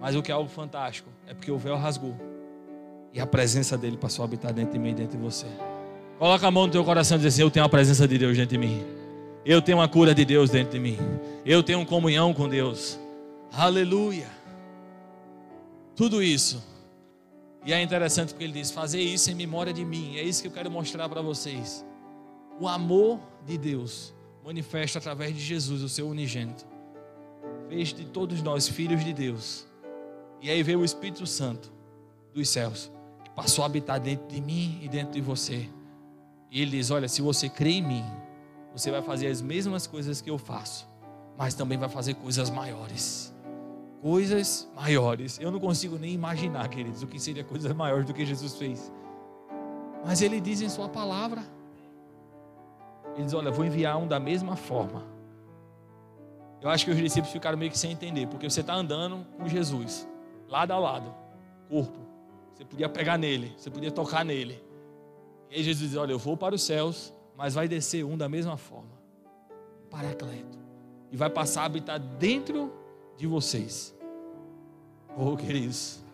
Mas 0.00 0.14
o 0.14 0.22
que 0.22 0.30
é 0.30 0.34
algo 0.34 0.48
fantástico 0.48 1.08
é 1.26 1.34
porque 1.34 1.50
o 1.50 1.58
véu 1.58 1.76
rasgou 1.76 2.16
e 3.12 3.20
a 3.20 3.26
presença 3.26 3.78
dele 3.78 3.96
passou 3.96 4.22
a 4.22 4.26
habitar 4.26 4.52
dentro 4.52 4.72
de 4.72 4.78
mim 4.78 4.90
e 4.90 4.94
dentro 4.94 5.16
de 5.16 5.24
você. 5.24 5.46
Coloca 6.18 6.46
a 6.46 6.50
mão 6.50 6.66
no 6.66 6.72
teu 6.72 6.84
coração 6.84 7.16
e 7.16 7.20
diz 7.20 7.34
assim: 7.34 7.42
Eu 7.42 7.50
tenho 7.50 7.64
a 7.64 7.68
presença 7.68 8.06
de 8.06 8.18
Deus 8.18 8.36
dentro 8.36 8.58
de 8.58 8.58
mim. 8.58 8.84
Eu 9.44 9.62
tenho 9.62 9.80
a 9.80 9.88
cura 9.88 10.14
de 10.14 10.24
Deus 10.24 10.50
dentro 10.50 10.72
de 10.72 10.78
mim. 10.78 10.98
Eu 11.44 11.62
tenho 11.62 11.84
comunhão 11.86 12.34
com 12.34 12.48
Deus. 12.48 12.98
Aleluia. 13.52 14.28
Tudo 15.94 16.22
isso. 16.22 16.62
E 17.64 17.72
é 17.72 17.80
interessante 17.82 18.30
porque 18.30 18.44
ele 18.44 18.52
diz: 18.52 18.70
Fazer 18.70 19.00
isso 19.00 19.30
em 19.30 19.34
memória 19.34 19.72
de 19.72 19.84
mim. 19.84 20.16
É 20.16 20.22
isso 20.22 20.42
que 20.42 20.48
eu 20.48 20.52
quero 20.52 20.70
mostrar 20.70 21.08
para 21.08 21.22
vocês. 21.22 21.84
O 22.60 22.68
amor 22.68 23.18
de 23.46 23.56
Deus 23.58 24.14
manifesta 24.44 24.98
através 24.98 25.34
de 25.34 25.40
Jesus, 25.40 25.82
o 25.82 25.88
seu 25.88 26.08
unigênito. 26.08 26.66
Fez 27.68 27.92
de 27.92 28.04
todos 28.04 28.42
nós 28.42 28.68
filhos 28.68 29.04
de 29.04 29.12
Deus. 29.12 29.66
E 30.40 30.50
aí 30.50 30.62
veio 30.62 30.80
o 30.80 30.84
Espírito 30.84 31.26
Santo 31.26 31.72
dos 32.32 32.48
céus, 32.48 32.92
que 33.24 33.30
passou 33.30 33.62
a 33.64 33.66
habitar 33.66 33.98
dentro 33.98 34.28
de 34.28 34.40
mim 34.40 34.78
e 34.82 34.88
dentro 34.88 35.14
de 35.14 35.20
você. 35.20 35.68
E 36.50 36.62
ele 36.62 36.72
diz: 36.72 36.90
Olha, 36.90 37.08
se 37.08 37.20
você 37.22 37.48
crê 37.48 37.70
em 37.70 37.82
mim, 37.82 38.04
você 38.72 38.90
vai 38.90 39.02
fazer 39.02 39.26
as 39.28 39.40
mesmas 39.40 39.86
coisas 39.86 40.20
que 40.20 40.30
eu 40.30 40.38
faço, 40.38 40.88
mas 41.36 41.54
também 41.54 41.78
vai 41.78 41.88
fazer 41.88 42.14
coisas 42.14 42.50
maiores. 42.50 43.34
Coisas 44.00 44.68
maiores. 44.76 45.40
Eu 45.40 45.50
não 45.50 45.58
consigo 45.58 45.98
nem 45.98 46.12
imaginar, 46.12 46.68
queridos, 46.68 47.02
o 47.02 47.06
que 47.06 47.18
seria 47.18 47.42
coisas 47.42 47.72
maiores 47.72 48.06
do 48.06 48.14
que 48.14 48.24
Jesus 48.24 48.54
fez. 48.54 48.92
Mas 50.04 50.22
ele 50.22 50.40
diz 50.40 50.60
em 50.60 50.68
Sua 50.68 50.88
palavra: 50.88 51.42
Ele 53.16 53.24
diz: 53.24 53.34
Olha, 53.34 53.50
vou 53.50 53.64
enviar 53.64 53.96
um 53.96 54.06
da 54.06 54.20
mesma 54.20 54.54
forma. 54.54 55.15
Eu 56.60 56.70
acho 56.70 56.84
que 56.84 56.90
os 56.90 56.96
discípulos 56.96 57.32
ficaram 57.32 57.58
meio 57.58 57.70
que 57.70 57.78
sem 57.78 57.92
entender, 57.92 58.26
porque 58.26 58.48
você 58.48 58.60
está 58.60 58.74
andando 58.74 59.26
com 59.36 59.46
Jesus, 59.48 60.08
lado 60.48 60.72
a 60.72 60.78
lado, 60.78 61.14
corpo. 61.68 62.00
Você 62.54 62.64
podia 62.64 62.88
pegar 62.88 63.18
nele, 63.18 63.52
você 63.56 63.70
podia 63.70 63.90
tocar 63.90 64.24
nele. 64.24 64.62
E 65.50 65.56
aí 65.56 65.62
Jesus 65.62 65.90
diz: 65.90 65.98
Olha, 65.98 66.12
eu 66.12 66.18
vou 66.18 66.36
para 66.36 66.54
os 66.54 66.62
céus, 66.62 67.12
mas 67.36 67.54
vai 67.54 67.68
descer 67.68 68.04
um 68.04 68.16
da 68.16 68.28
mesma 68.28 68.56
forma 68.56 68.96
Paracleto. 69.90 70.58
E 71.12 71.16
vai 71.16 71.30
passar 71.30 71.62
a 71.62 71.64
habitar 71.66 71.98
dentro 71.98 72.72
de 73.16 73.26
vocês. 73.26 73.94
Oh, 75.16 75.36
queridos. 75.36 76.04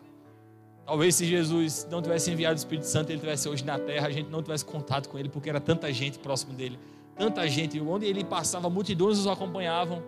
Talvez 0.84 1.14
se 1.14 1.24
Jesus 1.24 1.86
não 1.90 2.02
tivesse 2.02 2.30
enviado 2.30 2.54
o 2.54 2.58
Espírito 2.58 2.84
Santo, 2.86 3.10
ele 3.10 3.20
tivesse 3.20 3.48
hoje 3.48 3.64
na 3.64 3.78
terra, 3.78 4.08
a 4.08 4.10
gente 4.10 4.28
não 4.28 4.42
tivesse 4.42 4.64
contato 4.64 5.08
com 5.08 5.18
ele, 5.18 5.28
porque 5.28 5.48
era 5.48 5.60
tanta 5.60 5.92
gente 5.92 6.18
próximo 6.18 6.52
dele. 6.54 6.78
Tanta 7.16 7.46
gente. 7.48 7.80
Onde 7.80 8.06
ele 8.06 8.24
passava, 8.24 8.68
multidões 8.68 9.18
os 9.18 9.26
acompanhavam. 9.26 10.02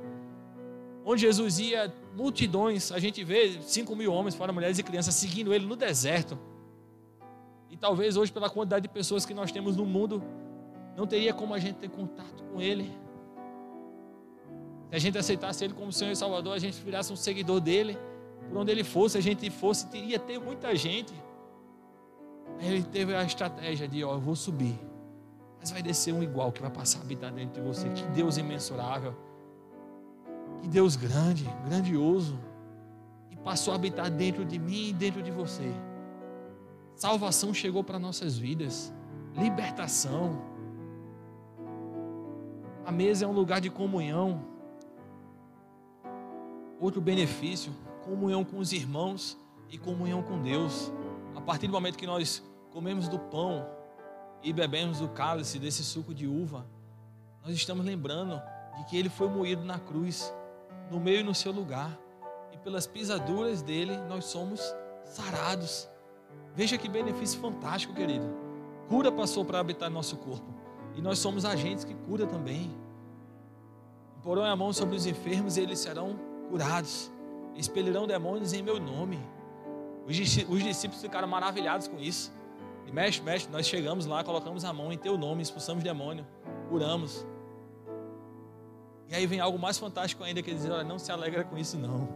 Onde 1.05 1.21
Jesus 1.21 1.59
ia, 1.59 1.93
multidões. 2.17 2.91
A 2.91 2.99
gente 2.99 3.23
vê 3.23 3.61
5 3.61 3.95
mil 3.95 4.13
homens, 4.13 4.35
fora 4.35 4.53
mulheres 4.53 4.79
e 4.79 4.83
crianças, 4.83 5.15
seguindo 5.15 5.53
ele 5.53 5.67
no 5.67 5.77
deserto. 5.77 6.39
E 7.71 7.77
talvez 7.77 8.17
hoje, 8.17 8.31
pela 8.31 8.49
quantidade 8.49 8.85
de 8.85 8.89
pessoas 8.89 9.27
que 9.27 9.35
nós 9.35 9.51
temos 9.51 9.77
no 9.77 9.85
mundo, 9.85 10.23
não 10.97 11.07
teria 11.07 11.35
como 11.35 11.53
a 11.55 11.59
gente 11.59 11.77
ter 11.77 11.91
contato 11.91 12.45
com 12.45 12.61
Ele. 12.61 12.85
Se 14.91 14.97
a 14.97 14.99
gente 14.99 15.19
aceitasse 15.19 15.65
Ele 15.65 15.75
como 15.75 15.93
Senhor 15.93 16.13
e 16.13 16.17
Salvador, 16.17 16.55
a 16.55 16.59
gente 16.59 16.81
virasse 16.81 17.13
um 17.13 17.17
seguidor 17.17 17.61
dele, 17.61 17.99
por 18.49 18.59
onde 18.59 18.71
Ele 18.71 18.85
fosse, 18.85 19.19
a 19.19 19.21
gente 19.21 19.51
fosse, 19.51 19.89
teria 19.89 20.19
ter 20.19 20.39
muita 20.39 20.75
gente. 20.77 21.13
Ele 22.61 22.83
teve 22.85 23.15
a 23.15 23.25
estratégia 23.25 23.89
de, 23.89 24.05
ó, 24.05 24.13
eu 24.13 24.21
vou 24.21 24.37
subir, 24.37 24.79
mas 25.59 25.73
vai 25.73 25.83
descer 25.83 26.15
um 26.15 26.23
igual 26.23 26.53
que 26.53 26.61
vai 26.61 26.71
passar 26.71 27.01
a 27.01 27.03
habitar 27.03 27.33
dentro 27.33 27.61
de 27.61 27.67
você. 27.67 27.89
Que 27.89 28.05
Deus 28.15 28.37
imensurável. 28.37 29.17
Que 30.65 30.69
Deus 30.71 30.97
grande, 30.97 31.45
grandioso. 31.67 32.39
E 33.31 33.37
passou 33.37 33.73
a 33.73 33.77
habitar 33.77 34.11
dentro 34.11 34.47
de 34.47 34.59
mim 34.59 34.89
e 34.89 34.93
dentro 34.95 35.23
de 35.23 35.31
você. 35.31 35.71
Salvação 36.97 37.53
chegou 37.53 37.85
para 37.85 37.99
nossas 37.99 38.39
vidas. 38.39 38.91
Libertação. 39.37 40.41
A 42.83 42.91
mesa 42.91 43.27
é 43.27 43.29
um 43.29 43.33
lugar 43.33 43.61
de 43.61 43.69
comunhão. 43.69 44.43
Outro 46.81 46.99
benefício, 46.99 47.71
comunhão 48.03 48.43
com 48.43 48.57
os 48.57 48.73
irmãos 48.73 49.37
e 49.69 49.77
comunhão 49.77 50.23
com 50.23 50.41
Deus. 50.41 50.91
A 51.37 51.43
partir 51.43 51.67
do 51.67 51.75
momento 51.75 51.99
que 51.99 52.07
nós 52.07 52.43
comemos 52.71 53.07
do 53.07 53.19
pão 53.19 53.69
e 54.43 54.51
bebemos 54.51 54.99
do 54.99 55.11
cálice 55.11 55.59
desse 55.59 55.85
suco 55.85 56.15
de 56.15 56.27
uva, 56.27 56.65
nós 57.45 57.55
estamos 57.55 57.85
lembrando 57.85 58.41
de 58.79 58.85
que 58.87 58.97
ele 58.97 59.11
foi 59.11 59.29
moído 59.29 59.63
na 59.63 59.79
cruz, 59.79 60.33
no 60.91 61.01
meio 61.01 61.21
e 61.21 61.23
no 61.23 61.35
seu 61.35 61.53
lugar, 61.53 61.99
e 62.53 62.59
pelas 62.59 62.87
pisaduras 62.87 63.63
dele 63.63 63.97
nós 64.09 64.25
somos 64.27 64.61
sarados. 65.05 65.89
Veja 66.55 66.79
que 66.79 66.89
benefício 66.89 67.41
fantástico, 67.41 67.95
querido. 67.95 68.27
Cura 68.89 69.11
passou 69.11 69.45
para 69.45 69.59
habitar 69.59 69.91
nosso 69.91 70.17
corpo. 70.17 70.55
E 70.95 71.03
nós 71.03 71.19
somos 71.19 71.45
agentes 71.45 71.85
que 71.85 71.95
cura 71.95 72.27
também. 72.27 72.71
Porão 74.23 74.45
a 74.45 74.55
mão 74.55 74.73
sobre 74.73 74.97
os 74.97 75.07
enfermos 75.07 75.57
e 75.57 75.61
eles 75.61 75.79
serão 75.79 76.19
curados. 76.49 77.11
Expelirão 77.57 78.07
demônios 78.07 78.53
em 78.53 78.63
meu 78.63 78.81
nome. 78.81 79.19
Os 80.07 80.17
discípulos 80.17 81.01
ficaram 81.01 81.27
maravilhados 81.27 81.89
com 81.89 81.99
isso. 81.99 82.33
E 82.87 82.93
mexe, 82.93 83.21
mexe, 83.23 83.49
nós 83.49 83.67
chegamos 83.67 84.07
lá, 84.07 84.23
colocamos 84.23 84.65
a 84.65 84.73
mão 84.73 84.93
em 84.93 84.99
teu 84.99 85.17
nome, 85.17 85.43
expulsamos 85.43 85.83
demônio, 85.83 86.27
curamos. 86.69 87.27
E 89.09 89.15
aí 89.15 89.27
vem 89.27 89.41
algo 89.41 89.59
mais 89.59 89.79
fantástico 89.79 90.25
ainda, 90.25 90.43
que 90.43 90.53
dizer, 90.53 90.71
olha, 90.71 90.85
não 90.85 90.99
se 90.99 91.13
alegra 91.13 91.45
com 91.45 91.57
isso 91.59 91.79
não. 91.79 92.09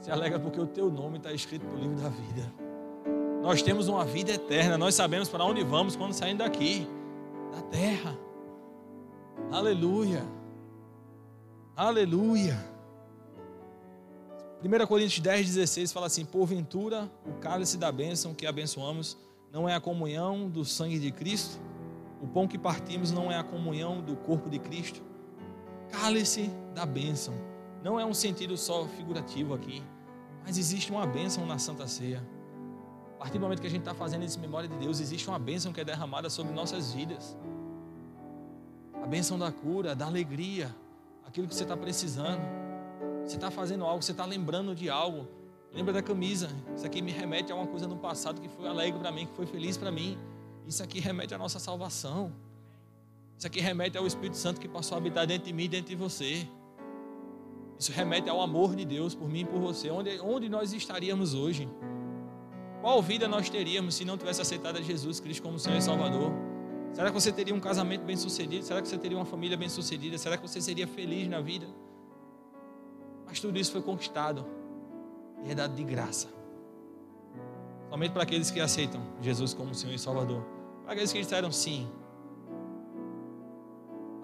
Se 0.00 0.10
alegra 0.10 0.38
porque 0.38 0.60
o 0.60 0.66
teu 0.66 0.90
nome 0.90 1.18
está 1.18 1.32
escrito 1.32 1.66
no 1.66 1.78
livro 1.78 1.96
da 1.96 2.08
vida. 2.08 2.52
Nós 3.42 3.62
temos 3.62 3.88
uma 3.88 4.04
vida 4.04 4.32
eterna, 4.32 4.76
nós 4.76 4.94
sabemos 4.94 5.28
para 5.28 5.44
onde 5.44 5.62
vamos 5.62 5.94
quando 5.94 6.12
saímos 6.12 6.38
daqui, 6.38 6.86
da 7.52 7.62
terra. 7.62 8.18
Aleluia. 9.52 10.24
Aleluia. 11.76 12.58
1 14.64 14.86
Coríntios 14.86 15.20
10, 15.20 15.46
16 15.54 15.92
fala 15.92 16.06
assim: 16.06 16.24
Porventura, 16.24 17.10
o 17.24 17.34
cálice 17.34 17.76
da 17.76 17.92
bênção 17.92 18.34
que 18.34 18.46
abençoamos 18.46 19.16
não 19.52 19.68
é 19.68 19.74
a 19.74 19.80
comunhão 19.80 20.48
do 20.48 20.64
sangue 20.64 20.98
de 20.98 21.12
Cristo? 21.12 21.60
O 22.20 22.26
pão 22.26 22.48
que 22.48 22.58
partimos 22.58 23.12
não 23.12 23.30
é 23.30 23.38
a 23.38 23.44
comunhão 23.44 24.00
do 24.00 24.16
corpo 24.16 24.48
de 24.48 24.58
Cristo? 24.58 25.02
Cálice 25.90 26.50
da 26.74 26.84
bênção. 26.84 27.34
Não 27.82 27.98
é 27.98 28.04
um 28.04 28.14
sentido 28.14 28.56
só 28.56 28.86
figurativo 28.86 29.54
aqui, 29.54 29.82
mas 30.44 30.58
existe 30.58 30.90
uma 30.90 31.06
bênção 31.06 31.46
na 31.46 31.58
Santa 31.58 31.86
Ceia. 31.86 32.22
A 33.14 33.18
partir 33.18 33.38
do 33.38 33.42
momento 33.42 33.60
que 33.60 33.66
a 33.66 33.70
gente 33.70 33.80
está 33.80 33.94
fazendo 33.94 34.24
esse 34.24 34.38
memória 34.38 34.68
de 34.68 34.76
Deus, 34.76 35.00
existe 35.00 35.28
uma 35.28 35.38
bênção 35.38 35.72
que 35.72 35.80
é 35.80 35.84
derramada 35.84 36.28
sobre 36.28 36.52
nossas 36.52 36.92
vidas. 36.92 37.36
A 39.02 39.06
bênção 39.06 39.38
da 39.38 39.50
cura, 39.50 39.94
da 39.94 40.06
alegria, 40.06 40.74
aquilo 41.24 41.48
que 41.48 41.54
você 41.54 41.62
está 41.62 41.76
precisando. 41.76 42.40
Você 43.24 43.36
está 43.36 43.50
fazendo 43.50 43.84
algo, 43.84 44.02
você 44.02 44.12
está 44.12 44.24
lembrando 44.24 44.74
de 44.74 44.90
algo. 44.90 45.26
Lembra 45.72 45.92
da 45.92 46.02
camisa. 46.02 46.48
Isso 46.74 46.86
aqui 46.86 47.02
me 47.02 47.10
remete 47.10 47.50
a 47.52 47.54
uma 47.54 47.66
coisa 47.66 47.86
no 47.86 47.96
passado 47.96 48.40
que 48.40 48.48
foi 48.48 48.68
alegre 48.68 48.98
para 48.98 49.10
mim, 49.10 49.26
que 49.26 49.34
foi 49.34 49.46
feliz 49.46 49.76
para 49.76 49.90
mim. 49.90 50.18
Isso 50.66 50.82
aqui 50.82 51.00
remete 51.00 51.34
à 51.34 51.38
nossa 51.38 51.58
salvação. 51.58 52.32
Isso 53.36 53.46
aqui 53.46 53.60
remete 53.60 53.98
ao 53.98 54.06
Espírito 54.06 54.36
Santo 54.36 54.60
que 54.60 54.68
passou 54.68 54.96
a 54.96 54.98
habitar 54.98 55.26
dentro 55.26 55.46
de 55.46 55.52
mim 55.52 55.64
e 55.64 55.68
dentro 55.68 55.90
de 55.90 55.96
você. 55.96 56.46
Isso 57.78 57.92
remete 57.92 58.28
ao 58.30 58.40
amor 58.40 58.74
de 58.74 58.84
Deus 58.84 59.14
por 59.14 59.28
mim 59.28 59.40
e 59.40 59.44
por 59.44 59.60
você. 59.60 59.90
Onde, 59.90 60.18
onde 60.20 60.48
nós 60.48 60.72
estaríamos 60.72 61.34
hoje? 61.34 61.68
Qual 62.80 63.02
vida 63.02 63.28
nós 63.28 63.50
teríamos 63.50 63.94
se 63.94 64.04
não 64.04 64.16
tivesse 64.16 64.40
aceitado 64.40 64.78
a 64.78 64.80
Jesus 64.80 65.20
Cristo 65.20 65.42
como 65.42 65.58
Senhor 65.58 65.76
e 65.76 65.82
Salvador? 65.82 66.32
Será 66.92 67.08
que 67.08 67.14
você 67.14 67.30
teria 67.30 67.54
um 67.54 67.60
casamento 67.60 68.04
bem 68.04 68.16
sucedido? 68.16 68.64
Será 68.64 68.80
que 68.80 68.88
você 68.88 68.96
teria 68.96 69.18
uma 69.18 69.26
família 69.26 69.56
bem 69.56 69.68
sucedida? 69.68 70.16
Será 70.16 70.38
que 70.38 70.48
você 70.48 70.60
seria 70.60 70.86
feliz 70.86 71.28
na 71.28 71.40
vida? 71.40 71.66
Mas 73.26 73.38
tudo 73.38 73.58
isso 73.58 73.72
foi 73.72 73.82
conquistado 73.82 74.46
e 75.44 75.50
é 75.50 75.54
dado 75.54 75.74
de 75.74 75.84
graça. 75.84 76.28
Somente 77.90 78.12
para 78.12 78.22
aqueles 78.22 78.50
que 78.50 78.60
aceitam 78.60 79.02
Jesus 79.20 79.52
como 79.52 79.74
Senhor 79.74 79.94
e 79.94 79.98
Salvador. 79.98 80.42
Para 80.84 80.92
aqueles 80.92 81.12
que 81.12 81.20
disseram 81.20 81.52
sim. 81.52 81.86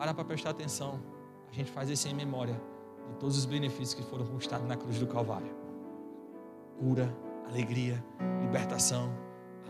Para 0.03 0.13
para 0.13 0.25
prestar 0.25 0.51
atenção. 0.51 1.01
A 1.49 1.55
gente 1.55 1.71
faz 1.71 1.89
isso 1.89 2.09
em 2.09 2.13
memória 2.13 2.61
de 3.09 3.15
todos 3.21 3.39
os 3.39 3.45
benefícios 3.45 3.95
que 3.95 4.03
foram 4.03 4.27
conquistados 4.27 4.67
na 4.67 4.77
cruz 4.77 4.99
do 4.99 5.07
Calvário. 5.07 5.55
Cura, 6.77 7.17
alegria, 7.49 8.05
libertação, 8.41 9.17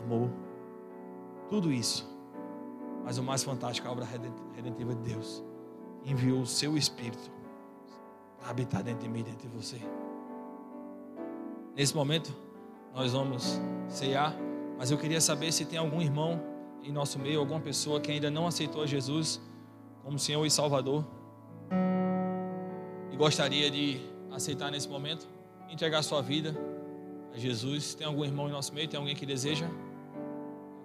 amor. 0.03 0.31
Tudo 1.51 1.71
isso. 1.71 2.11
Mas 3.05 3.19
o 3.19 3.23
mais 3.23 3.45
fantástico 3.45 3.87
é 3.87 3.91
a 3.91 3.93
obra 3.93 4.09
redentiva 4.55 4.95
de 4.95 5.03
Deus. 5.03 5.45
Enviou 6.03 6.41
o 6.41 6.47
seu 6.47 6.79
Espírito 6.79 7.31
para 8.39 8.49
habitar 8.49 8.83
dentro 8.83 9.03
de 9.03 9.11
mim, 9.11 9.23
dentro 9.23 9.47
de 9.47 9.55
você. 9.55 9.83
Nesse 11.77 11.95
momento, 11.95 12.35
nós 12.95 13.13
vamos 13.13 13.61
ceiar, 13.87 14.35
mas 14.79 14.91
eu 14.91 14.97
queria 14.97 15.21
saber 15.21 15.53
se 15.53 15.67
tem 15.67 15.79
algum 15.79 16.01
irmão 16.01 16.43
em 16.83 16.91
nosso 16.91 17.19
meio, 17.19 17.39
alguma 17.39 17.61
pessoa 17.61 18.01
que 18.01 18.11
ainda 18.11 18.31
não 18.31 18.47
aceitou 18.47 18.87
Jesus 18.87 19.39
como 20.03 20.19
Senhor 20.19 20.45
e 20.45 20.51
Salvador 20.51 21.05
e 23.13 23.17
gostaria 23.17 23.71
de 23.71 24.01
aceitar 24.31 24.71
nesse 24.71 24.89
momento, 24.89 25.29
entregar 25.71 26.03
sua 26.03 26.23
vida 26.23 26.55
a 27.35 27.39
Jesus. 27.39 27.95
Tem 27.95 28.07
algum 28.07 28.25
irmão 28.25 28.49
em 28.49 28.53
nosso 28.53 28.73
meio? 28.75 28.89
Tem 28.89 28.99
alguém 28.99 29.15
que 29.15 29.27
deseja? 29.27 29.67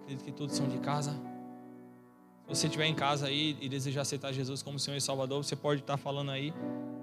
Acredito 0.01 0.23
que 0.23 0.31
todos 0.31 0.55
são 0.55 0.67
de 0.67 0.77
casa. 0.79 1.11
Se 1.11 2.55
você 2.55 2.67
estiver 2.67 2.85
em 2.85 2.95
casa 2.95 3.27
aí 3.27 3.57
e 3.59 3.67
desejar 3.67 4.01
aceitar 4.01 4.31
Jesus 4.31 4.61
como 4.61 4.79
Senhor 4.79 4.95
e 4.95 5.01
Salvador, 5.01 5.43
você 5.43 5.55
pode 5.55 5.81
estar 5.81 5.97
falando 5.97 6.31
aí 6.31 6.53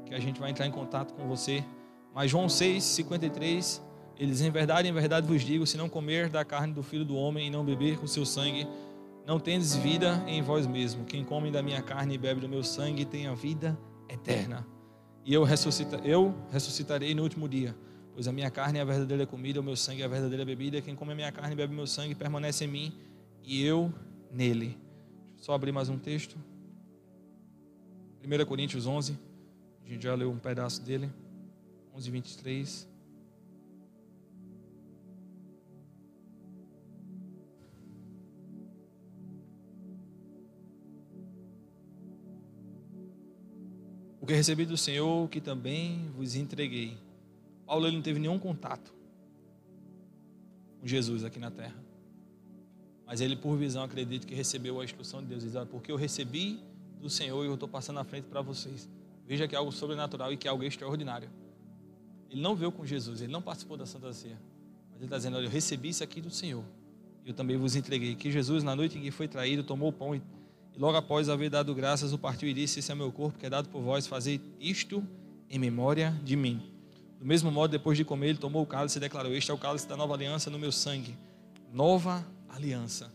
que 0.06 0.14
a 0.14 0.20
gente 0.20 0.40
vai 0.40 0.50
entrar 0.50 0.66
em 0.66 0.70
contato 0.70 1.12
com 1.12 1.26
você. 1.26 1.64
Mas 2.14 2.30
João 2.30 2.48
6, 2.48 2.82
53, 2.82 3.82
eles 4.18 4.40
em 4.40 4.50
verdade, 4.50 4.88
em 4.88 4.92
verdade 4.92 5.26
vos 5.26 5.42
digo, 5.42 5.66
se 5.66 5.76
não 5.76 5.88
comer 5.88 6.28
da 6.28 6.44
carne 6.44 6.72
do 6.72 6.82
Filho 6.82 7.04
do 7.04 7.16
Homem 7.16 7.48
e 7.48 7.50
não 7.50 7.64
beber 7.64 8.02
o 8.02 8.08
seu 8.08 8.24
sangue, 8.24 8.66
não 9.26 9.40
tendes 9.40 9.74
vida 9.74 10.22
em 10.26 10.42
vós 10.42 10.66
mesmo. 10.66 11.04
Quem 11.04 11.24
come 11.24 11.50
da 11.50 11.62
minha 11.62 11.82
carne 11.82 12.14
e 12.14 12.18
bebe 12.18 12.40
do 12.40 12.48
meu 12.48 12.62
sangue 12.62 13.04
tem 13.04 13.26
a 13.26 13.34
vida 13.34 13.78
eterna. 14.08 14.66
E 15.24 15.32
eu, 15.32 15.42
ressuscita, 15.42 15.96
eu 16.04 16.34
ressuscitarei 16.50 17.14
no 17.14 17.22
último 17.22 17.48
dia. 17.48 17.74
Pois 18.12 18.28
a 18.28 18.32
minha 18.32 18.50
carne 18.50 18.78
é 18.78 18.82
a 18.82 18.84
verdadeira 18.84 19.26
comida, 19.26 19.60
o 19.60 19.62
meu 19.62 19.74
sangue 19.74 20.02
é 20.02 20.04
a 20.04 20.08
verdadeira 20.08 20.44
bebida. 20.44 20.80
Quem 20.82 20.94
come 20.94 21.12
a 21.12 21.16
minha 21.16 21.32
carne 21.32 21.54
e 21.54 21.56
bebe 21.56 21.74
meu 21.74 21.86
sangue 21.86 22.14
permanece 22.14 22.64
em 22.64 22.68
mim 22.68 22.92
e 23.42 23.64
eu 23.64 23.92
nele. 24.30 24.78
Só 25.36 25.52
abrir 25.52 25.72
mais 25.72 25.88
um 25.88 25.98
texto. 25.98 26.36
1 28.22 28.44
Coríntios 28.46 28.86
11. 28.86 29.18
A 29.84 29.88
gente 29.88 30.02
já 30.02 30.14
leu 30.14 30.30
um 30.30 30.38
pedaço 30.38 30.82
dele. 30.82 31.10
11, 31.94 32.10
23. 32.10 32.93
O 44.24 44.26
que 44.26 44.32
recebi 44.32 44.64
do 44.64 44.74
Senhor, 44.74 45.28
que 45.28 45.38
também 45.38 46.10
vos 46.16 46.34
entreguei. 46.34 46.96
Paulo 47.66 47.86
ele 47.86 47.96
não 47.96 48.02
teve 48.02 48.18
nenhum 48.18 48.38
contato 48.38 48.90
com 50.80 50.86
Jesus 50.86 51.24
aqui 51.24 51.38
na 51.38 51.50
terra. 51.50 51.76
Mas 53.06 53.20
ele, 53.20 53.36
por 53.36 53.54
visão, 53.58 53.84
acredito 53.84 54.26
que 54.26 54.34
recebeu 54.34 54.80
a 54.80 54.84
instrução 54.84 55.20
de 55.20 55.26
Deus. 55.26 55.42
Diz, 55.42 55.52
porque 55.70 55.92
eu 55.92 55.96
recebi 55.96 56.58
do 57.02 57.10
Senhor 57.10 57.44
e 57.44 57.48
eu 57.48 57.52
estou 57.52 57.68
passando 57.68 58.00
à 58.00 58.04
frente 58.04 58.24
para 58.24 58.40
vocês. 58.40 58.88
Veja 59.26 59.46
que 59.46 59.54
é 59.54 59.58
algo 59.58 59.70
sobrenatural 59.70 60.32
e 60.32 60.38
que 60.38 60.48
é 60.48 60.50
algo 60.50 60.64
extraordinário. 60.64 61.28
Ele 62.30 62.40
não 62.40 62.56
veio 62.56 62.72
com 62.72 62.86
Jesus, 62.86 63.20
ele 63.20 63.30
não 63.30 63.42
participou 63.42 63.76
da 63.76 63.84
Santa 63.84 64.10
Ceia. 64.14 64.40
Mas 64.90 65.00
ele 65.00 65.04
está 65.04 65.18
dizendo, 65.18 65.36
olha, 65.36 65.44
eu 65.44 65.50
recebi 65.50 65.90
isso 65.90 66.02
aqui 66.02 66.22
do 66.22 66.30
Senhor. 66.30 66.64
Eu 67.26 67.34
também 67.34 67.58
vos 67.58 67.76
entreguei. 67.76 68.14
Que 68.14 68.32
Jesus, 68.32 68.64
na 68.64 68.74
noite 68.74 68.96
em 68.96 69.02
que 69.02 69.10
foi 69.10 69.28
traído, 69.28 69.62
tomou 69.62 69.90
o 69.90 69.92
pão 69.92 70.16
e 70.16 70.22
e 70.76 70.80
logo 70.80 70.96
após 70.96 71.28
haver 71.28 71.48
dado 71.50 71.74
graças, 71.74 72.12
o 72.12 72.18
partiu 72.18 72.48
e 72.48 72.52
disse: 72.52 72.80
Esse 72.80 72.90
é 72.90 72.94
meu 72.94 73.12
corpo 73.12 73.38
que 73.38 73.46
é 73.46 73.50
dado 73.50 73.68
por 73.68 73.80
vós, 73.80 74.06
fazei 74.06 74.40
isto 74.58 75.06
em 75.48 75.58
memória 75.58 76.18
de 76.24 76.36
mim. 76.36 76.60
Do 77.20 77.24
mesmo 77.24 77.50
modo, 77.50 77.70
depois 77.70 77.96
de 77.96 78.04
comer, 78.04 78.30
ele 78.30 78.38
tomou 78.38 78.62
o 78.62 78.66
cálice 78.66 78.98
e 78.98 79.00
declarou: 79.00 79.32
Este 79.32 79.50
é 79.50 79.54
o 79.54 79.58
cálice 79.58 79.86
da 79.86 79.96
nova 79.96 80.14
aliança 80.14 80.50
no 80.50 80.58
meu 80.58 80.72
sangue. 80.72 81.16
Nova 81.72 82.26
aliança. 82.48 83.10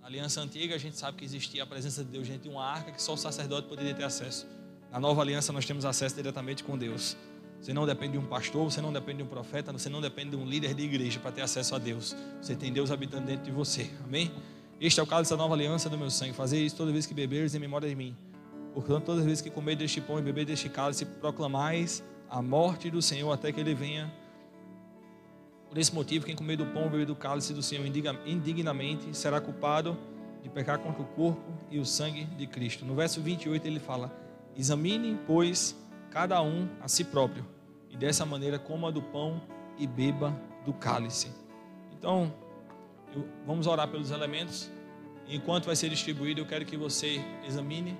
Na 0.00 0.06
aliança 0.06 0.40
antiga, 0.40 0.74
a 0.74 0.78
gente 0.78 0.96
sabe 0.96 1.18
que 1.18 1.24
existia 1.24 1.62
a 1.62 1.66
presença 1.66 2.02
de 2.02 2.10
Deus 2.10 2.26
dentro 2.26 2.44
de 2.44 2.48
uma 2.48 2.64
arca 2.64 2.90
que 2.90 3.02
só 3.02 3.12
o 3.12 3.16
sacerdote 3.18 3.68
poderia 3.68 3.94
ter 3.94 4.04
acesso. 4.04 4.46
Na 4.90 4.98
nova 4.98 5.20
aliança, 5.20 5.52
nós 5.52 5.66
temos 5.66 5.84
acesso 5.84 6.16
diretamente 6.16 6.64
com 6.64 6.78
Deus. 6.78 7.16
Você 7.60 7.74
não 7.74 7.84
depende 7.84 8.12
de 8.12 8.18
um 8.18 8.24
pastor, 8.24 8.64
você 8.70 8.80
não 8.80 8.92
depende 8.92 9.18
de 9.18 9.24
um 9.24 9.26
profeta, 9.26 9.72
você 9.72 9.90
não 9.90 10.00
depende 10.00 10.30
de 10.30 10.36
um 10.36 10.46
líder 10.46 10.74
de 10.74 10.82
igreja 10.84 11.20
para 11.20 11.32
ter 11.32 11.42
acesso 11.42 11.74
a 11.74 11.78
Deus. 11.78 12.16
Você 12.40 12.54
tem 12.54 12.72
Deus 12.72 12.90
habitando 12.90 13.26
dentro 13.26 13.44
de 13.44 13.50
você. 13.50 13.90
Amém? 14.04 14.30
Este 14.80 15.00
é 15.00 15.02
o 15.02 15.06
cálice 15.06 15.32
da 15.32 15.36
nova 15.36 15.54
aliança 15.54 15.90
do 15.90 15.98
meu 15.98 16.08
sangue. 16.08 16.32
Fazer 16.32 16.64
isso 16.64 16.76
toda 16.76 16.92
vez 16.92 17.04
que 17.04 17.12
beberes 17.12 17.52
em 17.52 17.58
memória 17.58 17.88
de 17.88 17.96
mim. 17.96 18.16
Portanto, 18.72 19.04
todas 19.04 19.20
as 19.22 19.26
vezes 19.26 19.40
que 19.40 19.50
comer 19.50 19.74
deste 19.74 20.00
pão 20.00 20.20
e 20.20 20.22
beber 20.22 20.44
deste 20.46 20.68
cálice, 20.68 21.04
proclamais 21.04 22.02
a 22.30 22.40
morte 22.40 22.88
do 22.88 23.02
Senhor 23.02 23.32
até 23.32 23.50
que 23.50 23.58
ele 23.58 23.74
venha. 23.74 24.12
Por 25.68 25.76
esse 25.78 25.92
motivo, 25.92 26.24
quem 26.24 26.36
comer 26.36 26.56
do 26.56 26.66
pão 26.66 26.84
ou 26.84 26.90
beber 26.90 27.06
do 27.06 27.16
cálice 27.16 27.52
do 27.52 27.62
Senhor 27.62 27.84
indignamente 28.24 29.16
será 29.16 29.40
culpado 29.40 29.98
de 30.44 30.48
pecar 30.48 30.78
contra 30.78 31.02
o 31.02 31.06
corpo 31.06 31.52
e 31.70 31.80
o 31.80 31.84
sangue 31.84 32.24
de 32.24 32.46
Cristo. 32.46 32.84
No 32.84 32.94
verso 32.94 33.20
28 33.20 33.66
ele 33.66 33.80
fala: 33.80 34.16
Examine, 34.56 35.18
pois, 35.26 35.76
cada 36.08 36.40
um 36.40 36.68
a 36.80 36.86
si 36.86 37.02
próprio, 37.02 37.44
e 37.90 37.96
dessa 37.96 38.24
maneira 38.24 38.60
coma 38.60 38.92
do 38.92 39.02
pão 39.02 39.42
e 39.76 39.88
beba 39.88 40.40
do 40.64 40.72
cálice. 40.72 41.32
Então, 41.92 42.32
vamos 43.46 43.66
orar 43.66 43.88
pelos 43.88 44.10
elementos. 44.10 44.70
Enquanto 45.28 45.66
vai 45.66 45.76
ser 45.76 45.90
distribuído, 45.90 46.40
eu 46.40 46.46
quero 46.46 46.64
que 46.64 46.76
você 46.76 47.20
examine. 47.46 47.96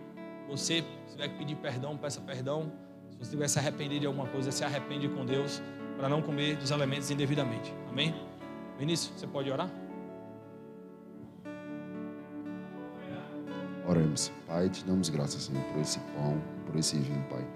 Você, 0.48 0.84
se 1.06 1.12
tiver 1.12 1.28
que 1.28 1.36
pedir 1.36 1.56
perdão, 1.56 1.96
peça 1.96 2.20
perdão. 2.20 2.72
Se 3.10 3.18
você 3.18 3.30
tiver 3.30 3.48
se 3.48 3.58
arrependido 3.58 4.00
de 4.00 4.06
alguma 4.06 4.26
coisa, 4.28 4.50
se 4.50 4.64
arrepende 4.64 5.08
com 5.08 5.24
Deus 5.26 5.60
para 5.96 6.08
não 6.08 6.22
comer 6.22 6.56
dos 6.56 6.70
elementos 6.70 7.10
indevidamente. 7.10 7.74
Amém? 7.90 8.14
Vinícius, 8.78 9.18
você 9.18 9.26
pode 9.26 9.50
orar? 9.50 9.70
Oremos. 13.86 14.30
Pai, 14.46 14.68
te 14.68 14.84
damos 14.84 15.08
graças, 15.08 15.42
Senhor, 15.42 15.62
por 15.64 15.80
esse 15.80 15.98
pão, 16.14 16.40
por 16.66 16.76
esse 16.76 16.96
vinho, 16.98 17.24
Pai. 17.28 17.46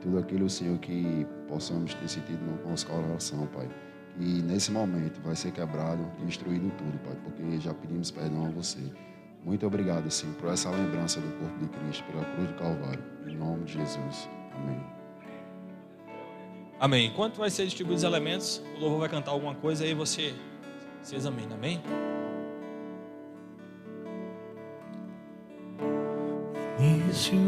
Tudo 0.00 0.18
aquilo, 0.18 0.48
Senhor, 0.48 0.78
que 0.78 1.26
possamos 1.48 1.94
ter 1.94 2.08
sentido 2.08 2.44
no 2.44 2.70
nosso 2.70 2.86
coração, 2.86 3.46
Pai 3.46 3.68
e 4.18 4.42
nesse 4.42 4.70
momento 4.70 5.20
vai 5.22 5.36
ser 5.36 5.52
quebrado 5.52 6.10
e 6.20 6.24
destruído 6.24 6.70
tudo, 6.76 6.98
Pai, 7.00 7.16
porque 7.22 7.60
já 7.60 7.74
pedimos 7.74 8.10
perdão 8.10 8.46
a 8.46 8.50
você. 8.50 8.80
Muito 9.44 9.66
obrigado, 9.66 10.10
Senhor, 10.10 10.34
por 10.36 10.50
essa 10.50 10.70
lembrança 10.70 11.20
do 11.20 11.28
corpo 11.38 11.58
de 11.58 11.68
Cristo, 11.68 12.04
pela 12.04 12.24
cruz 12.24 12.48
do 12.48 12.54
Calvário. 12.54 13.04
Em 13.26 13.36
nome 13.36 13.64
de 13.64 13.74
Jesus. 13.74 14.28
Amém. 14.54 14.80
Amém. 16.80 17.06
Enquanto 17.06 17.36
vai 17.36 17.50
ser 17.50 17.64
distribuídos 17.64 18.02
os 18.02 18.08
elementos, 18.08 18.62
o 18.76 18.80
louvor 18.80 19.00
vai 19.00 19.08
cantar 19.08 19.30
alguma 19.30 19.54
coisa 19.54 19.84
e 19.84 19.88
aí 19.88 19.94
você 19.94 20.34
se 21.02 21.14
examina. 21.14 21.54
Amém? 21.54 21.80
Início 26.78 27.38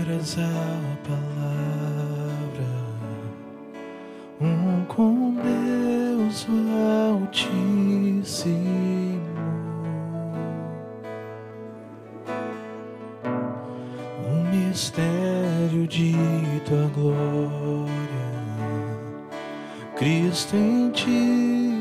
eras 0.00 0.36
a 0.38 0.98
palavra, 1.08 1.93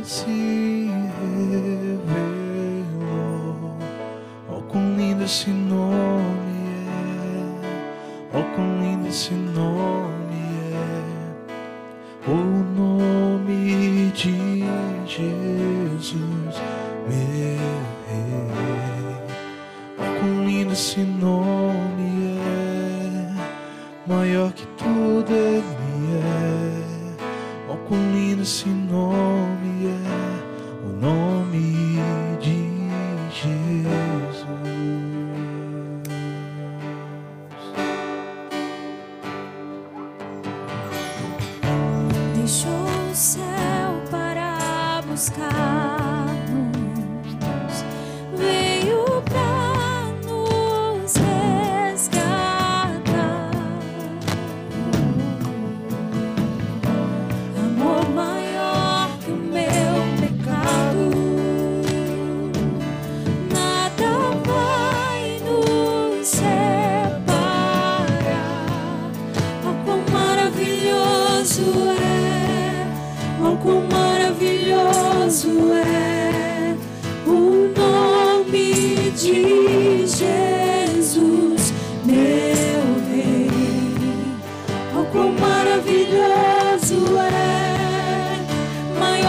se 0.03 0.89
revelou. 1.99 2.17
Oh, 4.49 4.61
quão 4.63 4.95
lindo 4.95 5.23
esse 5.23 5.49
nome 5.49 6.53
é! 8.33 8.37
Oh, 8.37 8.43
quão 8.55 8.81
lindo 8.81 9.07
esse 9.07 9.31
nome 9.33 9.42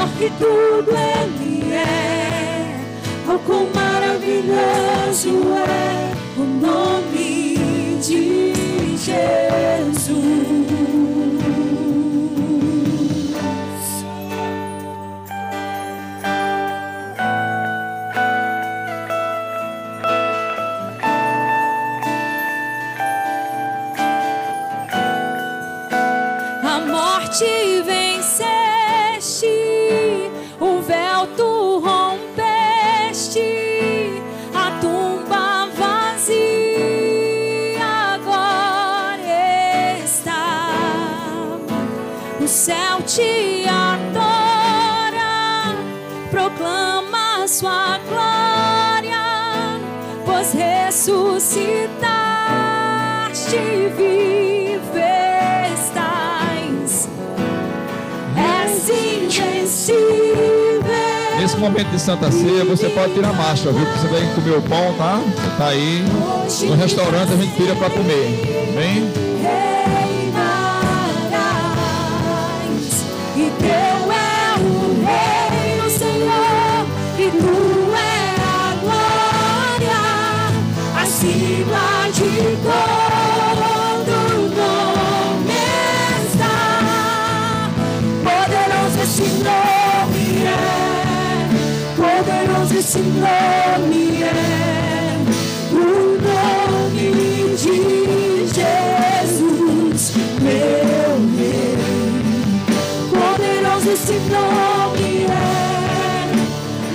maior 0.05 0.09
que 0.19 0.31
tudo 0.31 0.91
Ele 0.91 1.73
é. 1.73 2.81
Oh, 3.29 3.39
quão 3.39 3.67
maravilhoso 3.75 5.31
é 5.57 6.13
o 6.37 6.45
nome 6.45 7.99
de 8.03 8.53
Jesus. 8.99 10.05
Momento 61.65 61.89
de 61.89 61.99
Santa 61.99 62.31
Ceia, 62.31 62.63
você 62.63 62.91
pode 62.91 63.15
tirar 63.15 63.31
a 63.31 63.33
máscara, 63.33 63.73
viu? 63.75 63.87
Você 63.87 64.07
vem 64.09 64.29
comer 64.35 64.59
o 64.59 64.63
pão, 64.63 64.95
tá? 64.99 65.19
Você 65.25 65.57
tá 65.57 65.69
aí. 65.69 66.05
No 66.69 66.75
restaurante 66.75 67.33
a 67.33 67.37
gente 67.37 67.57
tira 67.57 67.75
para 67.75 67.89
comer. 67.89 68.69
Amém? 68.75 69.34
Poderoso 92.75 92.79
esse 92.79 92.99
nome 92.99 94.23
é. 94.23 94.35
O 95.71 95.75
nome 96.25 97.09
de 97.57 98.47
Jesus, 98.53 100.13
meu 100.41 101.15
rei. 101.39 101.79
Poderoso 103.11 103.91
esse 103.91 104.17
nome 104.31 105.27
é, 105.27 105.33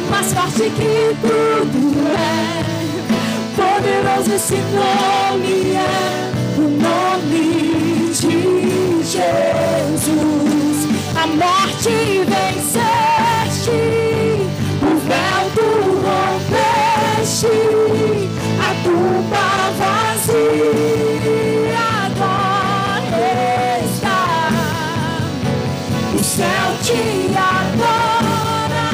mais 0.09 0.33
forte 0.33 0.69
que 0.69 1.15
tudo 1.21 1.81
é. 2.07 2.19
Poderoso 3.55 4.31
esse 4.33 4.57
nome 4.75 5.57
é, 5.75 6.31
o 6.57 6.61
nome 6.61 7.45
de 8.13 8.37
Jesus. 9.03 10.79
A 11.15 11.25
morte 11.27 11.95
venceste, 12.25 13.77
vazia 20.29 21.79
agora 22.05 23.31
está. 23.83 24.21
O 26.13 26.23
céu 26.23 26.69
te 26.83 27.01
adora, 27.35 28.87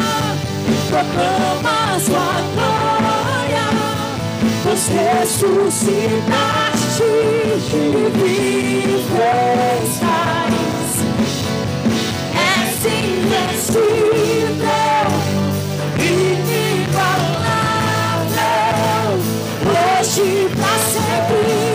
proclama 0.90 2.00
sua 2.00 2.34
glória, 2.54 3.68
pois 4.64 4.84
ressuscitaste 4.88 5.94
e 7.84 8.26
estás. 9.84 9.94
És 12.34 12.80
invencível, 12.86 14.06
hoje 20.18 20.50
pra 20.56 20.80
sempre 20.80 21.75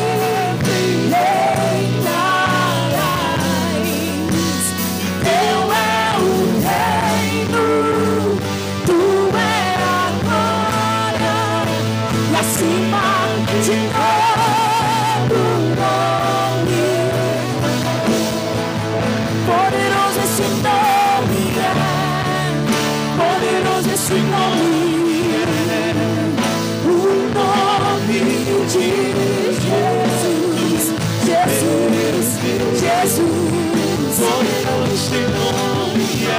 Esse 35.10 35.22
nome 35.22 36.06
é, 36.24 36.38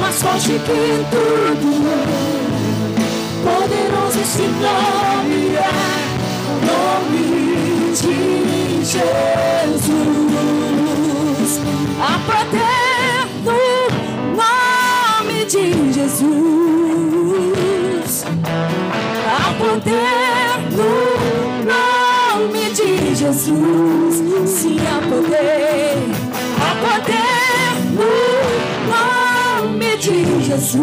mais 0.00 0.20
forte 0.20 0.48
que 0.48 0.58
tudo 0.58 1.22
é. 1.86 2.02
Poderoso 3.44 4.18
esse 4.18 4.42
nome 4.42 5.54
é, 5.54 5.70
nome 6.66 7.22
de 7.92 8.18
Jesus. 8.84 9.86
A 12.00 12.18
paterno 12.26 13.54
nome 14.34 15.38
de 15.44 15.64
Jesus. 15.92 16.26
A 19.28 19.54
poder 19.54 20.58
no 20.72 20.90
nome 22.42 22.64
de 22.70 23.14
Jesus. 23.14 24.14
Sim, 24.48 24.76
poder, 24.76 24.88
a 24.88 25.00
poder 25.08 26.15
de 30.12 30.40
Jesus. 30.40 30.78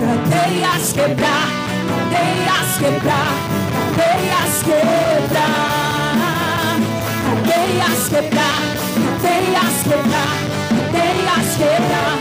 Cadeias 0.00 0.92
quebrar, 0.92 1.48
cadeias 1.88 2.76
quebrar, 2.78 3.32
cadeias 3.96 4.62
quebrar, 4.62 5.54
cadeias 7.24 8.08
quebrar, 8.10 8.60
cadeias 8.94 9.78
quebrar, 9.84 10.28
cadeias 10.68 11.48
quebrar, 11.56 12.18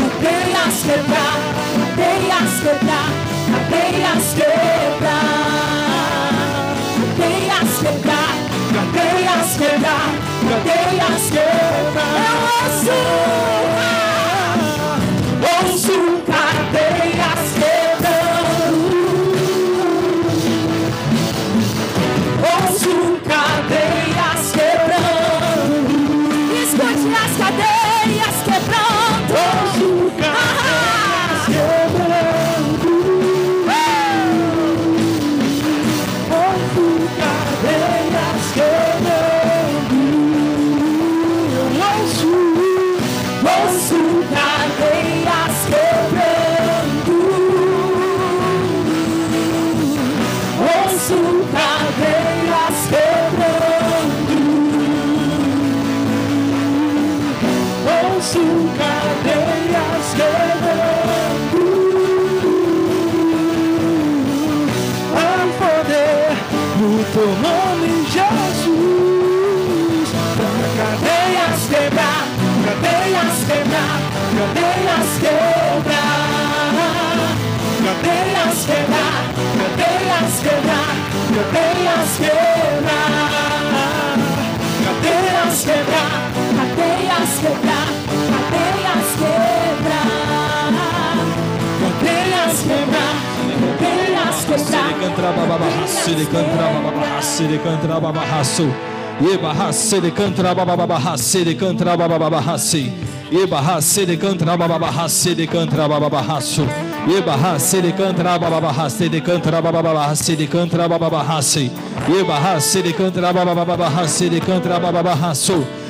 cadeias 0.00 0.78
quebrar, 0.86 1.36
cadeias 1.76 2.56
quebrar, 2.64 3.08
cadeias 3.52 4.26
quebrar, 4.34 5.24
cadeias 6.96 7.72
quebrar, 7.82 8.32
cadeias 8.72 9.50
quebrar, 9.58 10.33
cadeias 10.54 11.30
quebrar. 11.30 12.14
Eu 12.26 12.38
ouço, 12.64 12.96
ouço 15.72 15.98
cadeias 16.26 17.13
quebrar, 87.44 87.88
cadeias 88.32 89.08
quebrar. 89.20 90.08
Cadeias 91.80 92.56
quebrar, 92.64 93.16
cadeias 93.60 94.38
quebrar. 94.48 94.84
Bababaha, 95.36 95.86
sede 95.86 96.24
cantra 96.26 96.66
bababaha, 96.72 97.22
sede 97.22 97.58
cantra 97.58 98.00
bababaha, 98.00 98.44
su. 98.44 98.68
Yebaha 99.20 99.72
sede 99.72 100.10
cantra 100.10 100.54
bababaha, 100.54 101.18
sede 101.18 101.54
cantra 101.56 101.96
bababaha, 101.96 102.58
si. 102.58 102.92
Yebaha 103.30 103.80
sede 103.80 104.16
cantra 104.18 104.56
su. 106.40 106.66
Yebaha 107.06 107.58
sede 107.60 107.92
cantra 107.92 108.38
cantra 109.20 109.60
bababaha, 109.60 110.16
sede 110.16 110.48
cantra 110.48 110.88
bababaha, 110.88 111.42
si. 111.42 111.70
Yebaha 112.08 112.60
sede 112.60 112.92
cantra 112.92 113.32
su. 113.32 113.50
Yebaha 113.68 114.06
sede 114.08 114.40
cantra 114.40 114.78
bababaha, 114.80 115.34
sede 115.38 115.83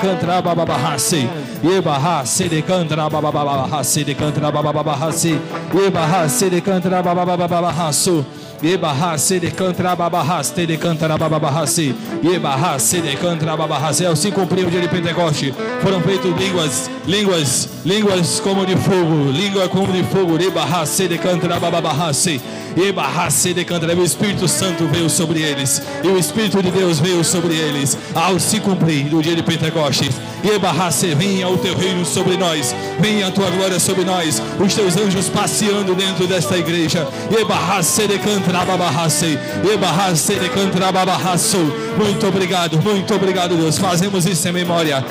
cantra 0.00 0.42
bababaha, 0.42 0.98
si. 0.98 1.28
Yebaha 1.62 2.24
sede 2.26 2.62
cantra 2.62 3.08
bababaha, 3.10 3.84
sede 3.84 4.14
cantra 4.14 4.52
bababaha, 4.52 5.12
si. 5.12 5.38
Yebaha 5.72 6.28
sede 6.28 6.60
cantra 6.60 7.02
bababaha, 7.02 7.92
su. 7.92 8.24
Yebaha 8.62 9.18
sede 9.18 9.50
cantra 9.50 9.94
babaha, 9.94 10.42
sede 10.42 10.76
cantra 10.78 11.16
bababaha, 11.18 11.66
si. 11.66 11.94
Yebaha 12.22 12.78
sede 12.78 13.16
cantra 13.16 13.56
bababaha, 13.56 13.92
si. 13.92 14.06
Ao 14.06 14.16
se 14.16 14.30
cumprir 14.30 14.66
o 14.66 14.70
dia 14.70 14.80
de 14.80 14.88
Pentecoste, 14.88 15.54
foram 15.82 16.00
feitas 16.00 16.32
línguas, 16.36 16.90
línguas, 17.06 17.68
línguas 17.84 18.40
como 18.40 18.64
de 18.64 18.76
fogo, 18.76 19.30
língua 19.30 19.68
como 19.68 19.92
de 19.92 20.02
fogo. 20.04 20.36
Sede 20.86 21.18
cantra 21.18 21.60
bababaha, 21.60 22.12
si. 22.12 22.40
Yebaha 22.76 23.30
sede 23.30 23.64
cantra. 23.64 23.94
O 23.94 24.04
Espírito 24.04 24.48
Santo 24.48 24.86
veio 24.86 25.08
sobre 25.08 25.40
eles. 25.42 25.82
E 26.02 26.08
o 26.08 26.18
Espírito 26.18 26.62
de 26.62 26.70
Deus 26.70 26.98
veio 26.98 27.24
sobre 27.24 27.54
eles. 27.54 27.96
Ao 28.14 28.38
se 28.38 28.60
cumprir 28.60 29.14
o 29.14 29.22
dia 29.22 29.34
de 29.34 29.42
Pentecostes. 29.42 30.14
Yebahasse, 30.44 31.14
venha 31.14 31.48
o 31.48 31.58
teu 31.58 31.76
reino 31.76 32.04
sobre 32.04 32.36
nós, 32.36 32.74
venha 33.00 33.26
a 33.26 33.30
tua 33.32 33.50
glória 33.50 33.80
sobre 33.80 34.04
nós, 34.04 34.40
os 34.60 34.74
teus 34.74 34.96
anjos 34.96 35.28
passeando 35.28 35.94
dentro 35.94 36.26
desta 36.26 36.56
igreja. 36.56 37.08
Yebahasse 37.32 38.06
de 38.06 38.18
cantrababahasse, 38.46 39.38
Yebahasse 39.64 40.38
de 40.38 40.48
cantrababahasso. 40.48 41.85
Muito 41.96 42.26
obrigado, 42.26 42.80
muito 42.82 43.14
obrigado, 43.14 43.56
Deus. 43.56 43.78
Fazemos 43.78 44.26
isso 44.26 44.46
em 44.48 44.52
memória. 44.52 45.04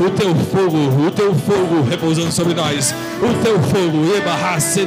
O 0.00 0.10
teu 0.10 0.34
fogo, 0.34 1.06
o 1.06 1.10
teu 1.10 1.34
fogo 1.34 1.82
repousando 1.88 2.32
sobre 2.32 2.54
nós. 2.54 2.94
O 3.20 3.42
teu 3.42 3.60
fogo, 3.62 4.14
Yebahasse 4.14 4.84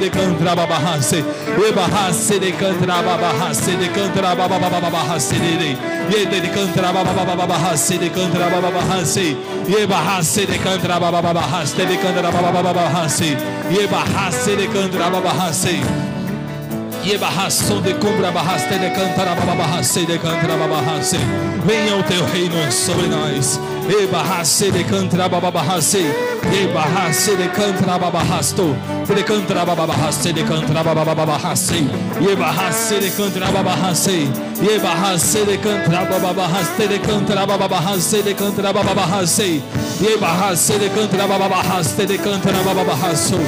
venha 21.64 21.96
o 21.96 22.02
teu 22.02 22.24
reino 22.26 22.70
sobre 22.70 23.06
nós 23.06 23.58
e 23.88 24.06
bahase 24.06 24.70
de 24.70 24.84
cantra 24.84 25.28
baba 25.28 25.50
baba 25.50 25.74
hase 25.74 25.98
e 25.98 26.66
bahase 26.72 27.36
de 27.36 27.48
cantra 27.48 27.98
baba 27.98 28.20
hasto 28.20 28.76
de 29.14 29.22
cantra 29.24 29.64
baba 29.64 29.86
baba 29.86 29.94
hase 29.94 30.32
de 30.32 30.44
cantra 30.44 30.82
baba 30.84 31.04
baba 31.04 31.36
hase 31.38 31.86
ye 32.20 32.36
bahase 32.36 33.00
de 33.00 33.10
cantra 33.10 33.50
baba 33.50 33.72
hase 33.72 34.28
ye 34.62 34.78
bahase 34.78 35.44
de 35.44 35.58
cantra 35.58 36.04
baba 36.04 36.32
baba 36.32 36.48
hase 36.48 36.86
de 36.86 36.98
cantra 36.98 37.46
baba 37.46 37.58
baba 37.58 37.80
hase 37.80 38.22
de 38.22 38.34
cantra 38.34 38.72
baba 38.72 38.94
baba 38.94 39.06
hase 39.06 39.60
ye 40.00 40.16
bahase 40.18 40.78
de 40.78 40.88
cantra 40.90 41.26
baba 41.26 41.48
baba 41.48 41.62
hase 41.62 42.06
de 42.06 42.18
cantra 42.18 42.62
baba 42.64 42.84
baba 42.84 42.94
haso 42.94 43.38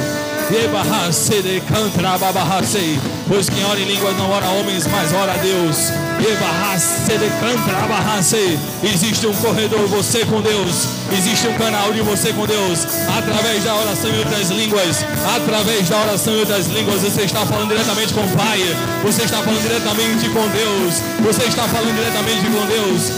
ye 0.51 0.67
bahase 0.67 1.41
de 1.41 1.61
cantra 1.61 2.17
baba 2.19 2.41
hase 2.41 2.99
pois 3.27 3.49
quem 3.49 3.63
ora 3.65 3.79
em 3.79 3.85
línguas 3.85 4.17
não 4.17 4.29
ora 4.29 4.47
homens 4.49 4.87
mas 4.87 5.13
ora 5.13 5.33
a 5.33 5.37
Deus 5.37 5.91
existe 8.81 9.27
um 9.27 9.33
corredor 9.33 9.85
você 9.87 10.25
com 10.25 10.41
Deus. 10.41 10.87
Existe 11.11 11.47
um 11.47 11.53
canal 11.55 11.91
de 11.91 12.01
você 12.01 12.31
com 12.31 12.45
Deus. 12.45 12.85
Através 13.17 13.63
da 13.63 13.75
oração 13.75 14.09
em 14.09 14.19
outras 14.19 14.49
línguas. 14.49 15.05
Através 15.35 15.89
da 15.89 15.97
oração 15.97 16.33
em 16.33 16.39
outras 16.39 16.67
línguas 16.67 17.01
você 17.01 17.23
está 17.23 17.45
falando 17.45 17.69
diretamente 17.69 18.13
com 18.13 18.21
o 18.21 18.29
Pai. 18.29 18.59
Você 19.03 19.23
está 19.23 19.37
falando 19.37 19.61
diretamente 19.61 20.29
com 20.29 20.47
Deus. 20.47 21.01
Você 21.25 21.43
está 21.43 21.63
falando 21.63 21.93
diretamente 21.93 22.45
com 22.47 22.65
Deus. 22.67 23.11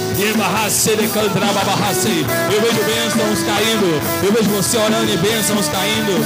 Eu 2.52 2.62
vejo 2.62 2.84
bênçãos 2.84 3.44
caindo. 3.44 4.02
Eu 4.24 4.32
vejo 4.34 4.50
você 4.50 4.78
orando 4.78 5.12
e 5.12 5.18
bênçãos 5.18 5.68
caindo 5.70 6.26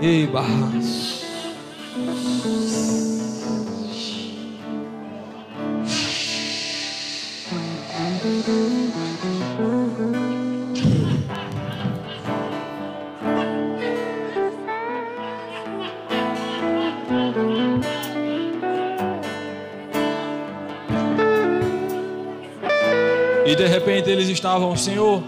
Ye 0.00 0.26
barrace. 0.26 1.22
E 23.46 23.54
de 23.54 23.66
repente 23.66 24.10
eles 24.10 24.28
estavam, 24.28 24.76
Senhor, 24.76 25.22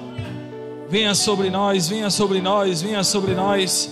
venha 0.95 1.13
sobre 1.13 1.51
nós, 1.51 1.89
venha 1.89 2.09
sobre 2.09 2.41
nós, 2.41 2.81
venha 2.81 3.03
sobre 3.03 3.35
nós, 3.35 3.91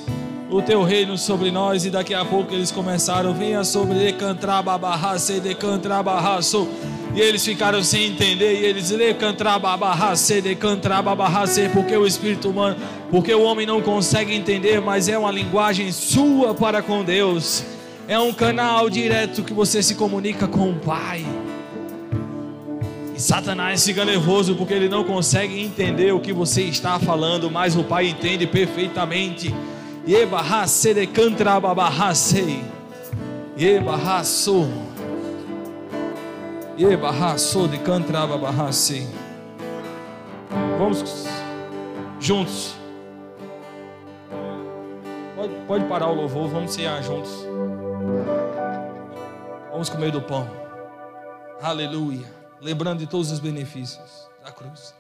o 0.49 0.63
teu 0.63 0.85
reino 0.85 1.19
sobre 1.19 1.51
nós. 1.51 1.85
E 1.85 1.91
daqui 1.91 2.15
a 2.15 2.25
pouco 2.25 2.55
eles 2.55 2.71
começaram, 2.71 3.35
venha 3.35 3.65
sobre 3.65 3.99
decantrababarrace, 3.99 5.41
decantrabarraço. 5.41 6.69
E 7.13 7.21
eles 7.21 7.45
ficaram 7.45 7.83
sem 7.83 8.07
entender, 8.07 8.61
e 8.61 8.65
eles 8.65 8.91
decantrababarrace, 8.91 10.41
decantrababarrace, 10.41 11.69
porque 11.71 11.97
o 11.97 12.07
espírito 12.07 12.51
humano, 12.51 12.77
porque 13.11 13.35
o 13.35 13.43
homem 13.43 13.67
não 13.67 13.83
consegue 13.83 14.33
entender, 14.33 14.81
mas 14.81 15.09
é 15.09 15.19
uma 15.19 15.33
linguagem 15.33 15.91
sua 15.91 16.55
para 16.55 16.83
com 16.83 17.03
Deus. 17.03 17.65
É 18.07 18.17
um 18.17 18.33
canal 18.33 18.89
direto 18.89 19.43
que 19.43 19.53
você 19.53 19.83
se 19.83 19.97
comunica 19.97 20.47
com 20.47 20.71
o 20.71 20.75
Pai. 20.77 21.27
E 23.15 23.21
Satanás 23.21 23.85
fica 23.85 24.05
nervoso 24.05 24.57
porque 24.57 24.73
ele 24.73 24.89
não 24.89 25.05
consegue 25.05 25.63
entender 25.63 26.13
o 26.13 26.21
que 26.21 26.33
você 26.33 26.63
está 26.63 26.99
falando, 26.99 27.51
mas 27.51 27.77
o 27.77 27.85
Pai 27.85 28.09
entende 28.09 28.47
perfeitamente. 28.47 29.55
Vamos 40.79 41.27
juntos. 42.19 42.75
Pode, 45.37 45.55
pode 45.67 45.85
parar 45.85 46.09
o 46.09 46.15
louvor, 46.15 46.49
vamos 46.49 46.73
cear 46.73 47.03
juntos. 47.03 47.47
Vamos 49.71 49.91
comer 49.91 50.11
do 50.11 50.23
pão. 50.23 50.49
Aleluia 51.61 52.42
lembrando 52.63 53.01
de 53.01 53.09
todos 53.09 53.31
os 53.31 53.41
benefícios 53.41 54.31
da 54.41 54.53
cruz. 54.53 54.95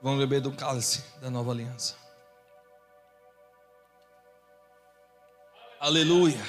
Vamos 0.00 0.20
beber 0.20 0.40
do 0.40 0.52
cálice 0.52 1.04
da 1.20 1.28
nova 1.28 1.50
aliança. 1.50 1.96
Aleluia. 5.78 6.40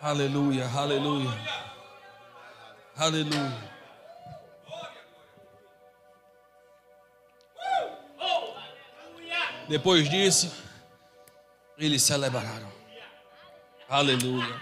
Aleluia, 0.00 0.66
aleluia. 0.74 1.69
Aleluia. 2.96 3.70
Depois 9.68 10.08
disso, 10.08 10.52
eles 11.78 12.02
celebraram. 12.02 12.70
Aleluia. 13.88 14.60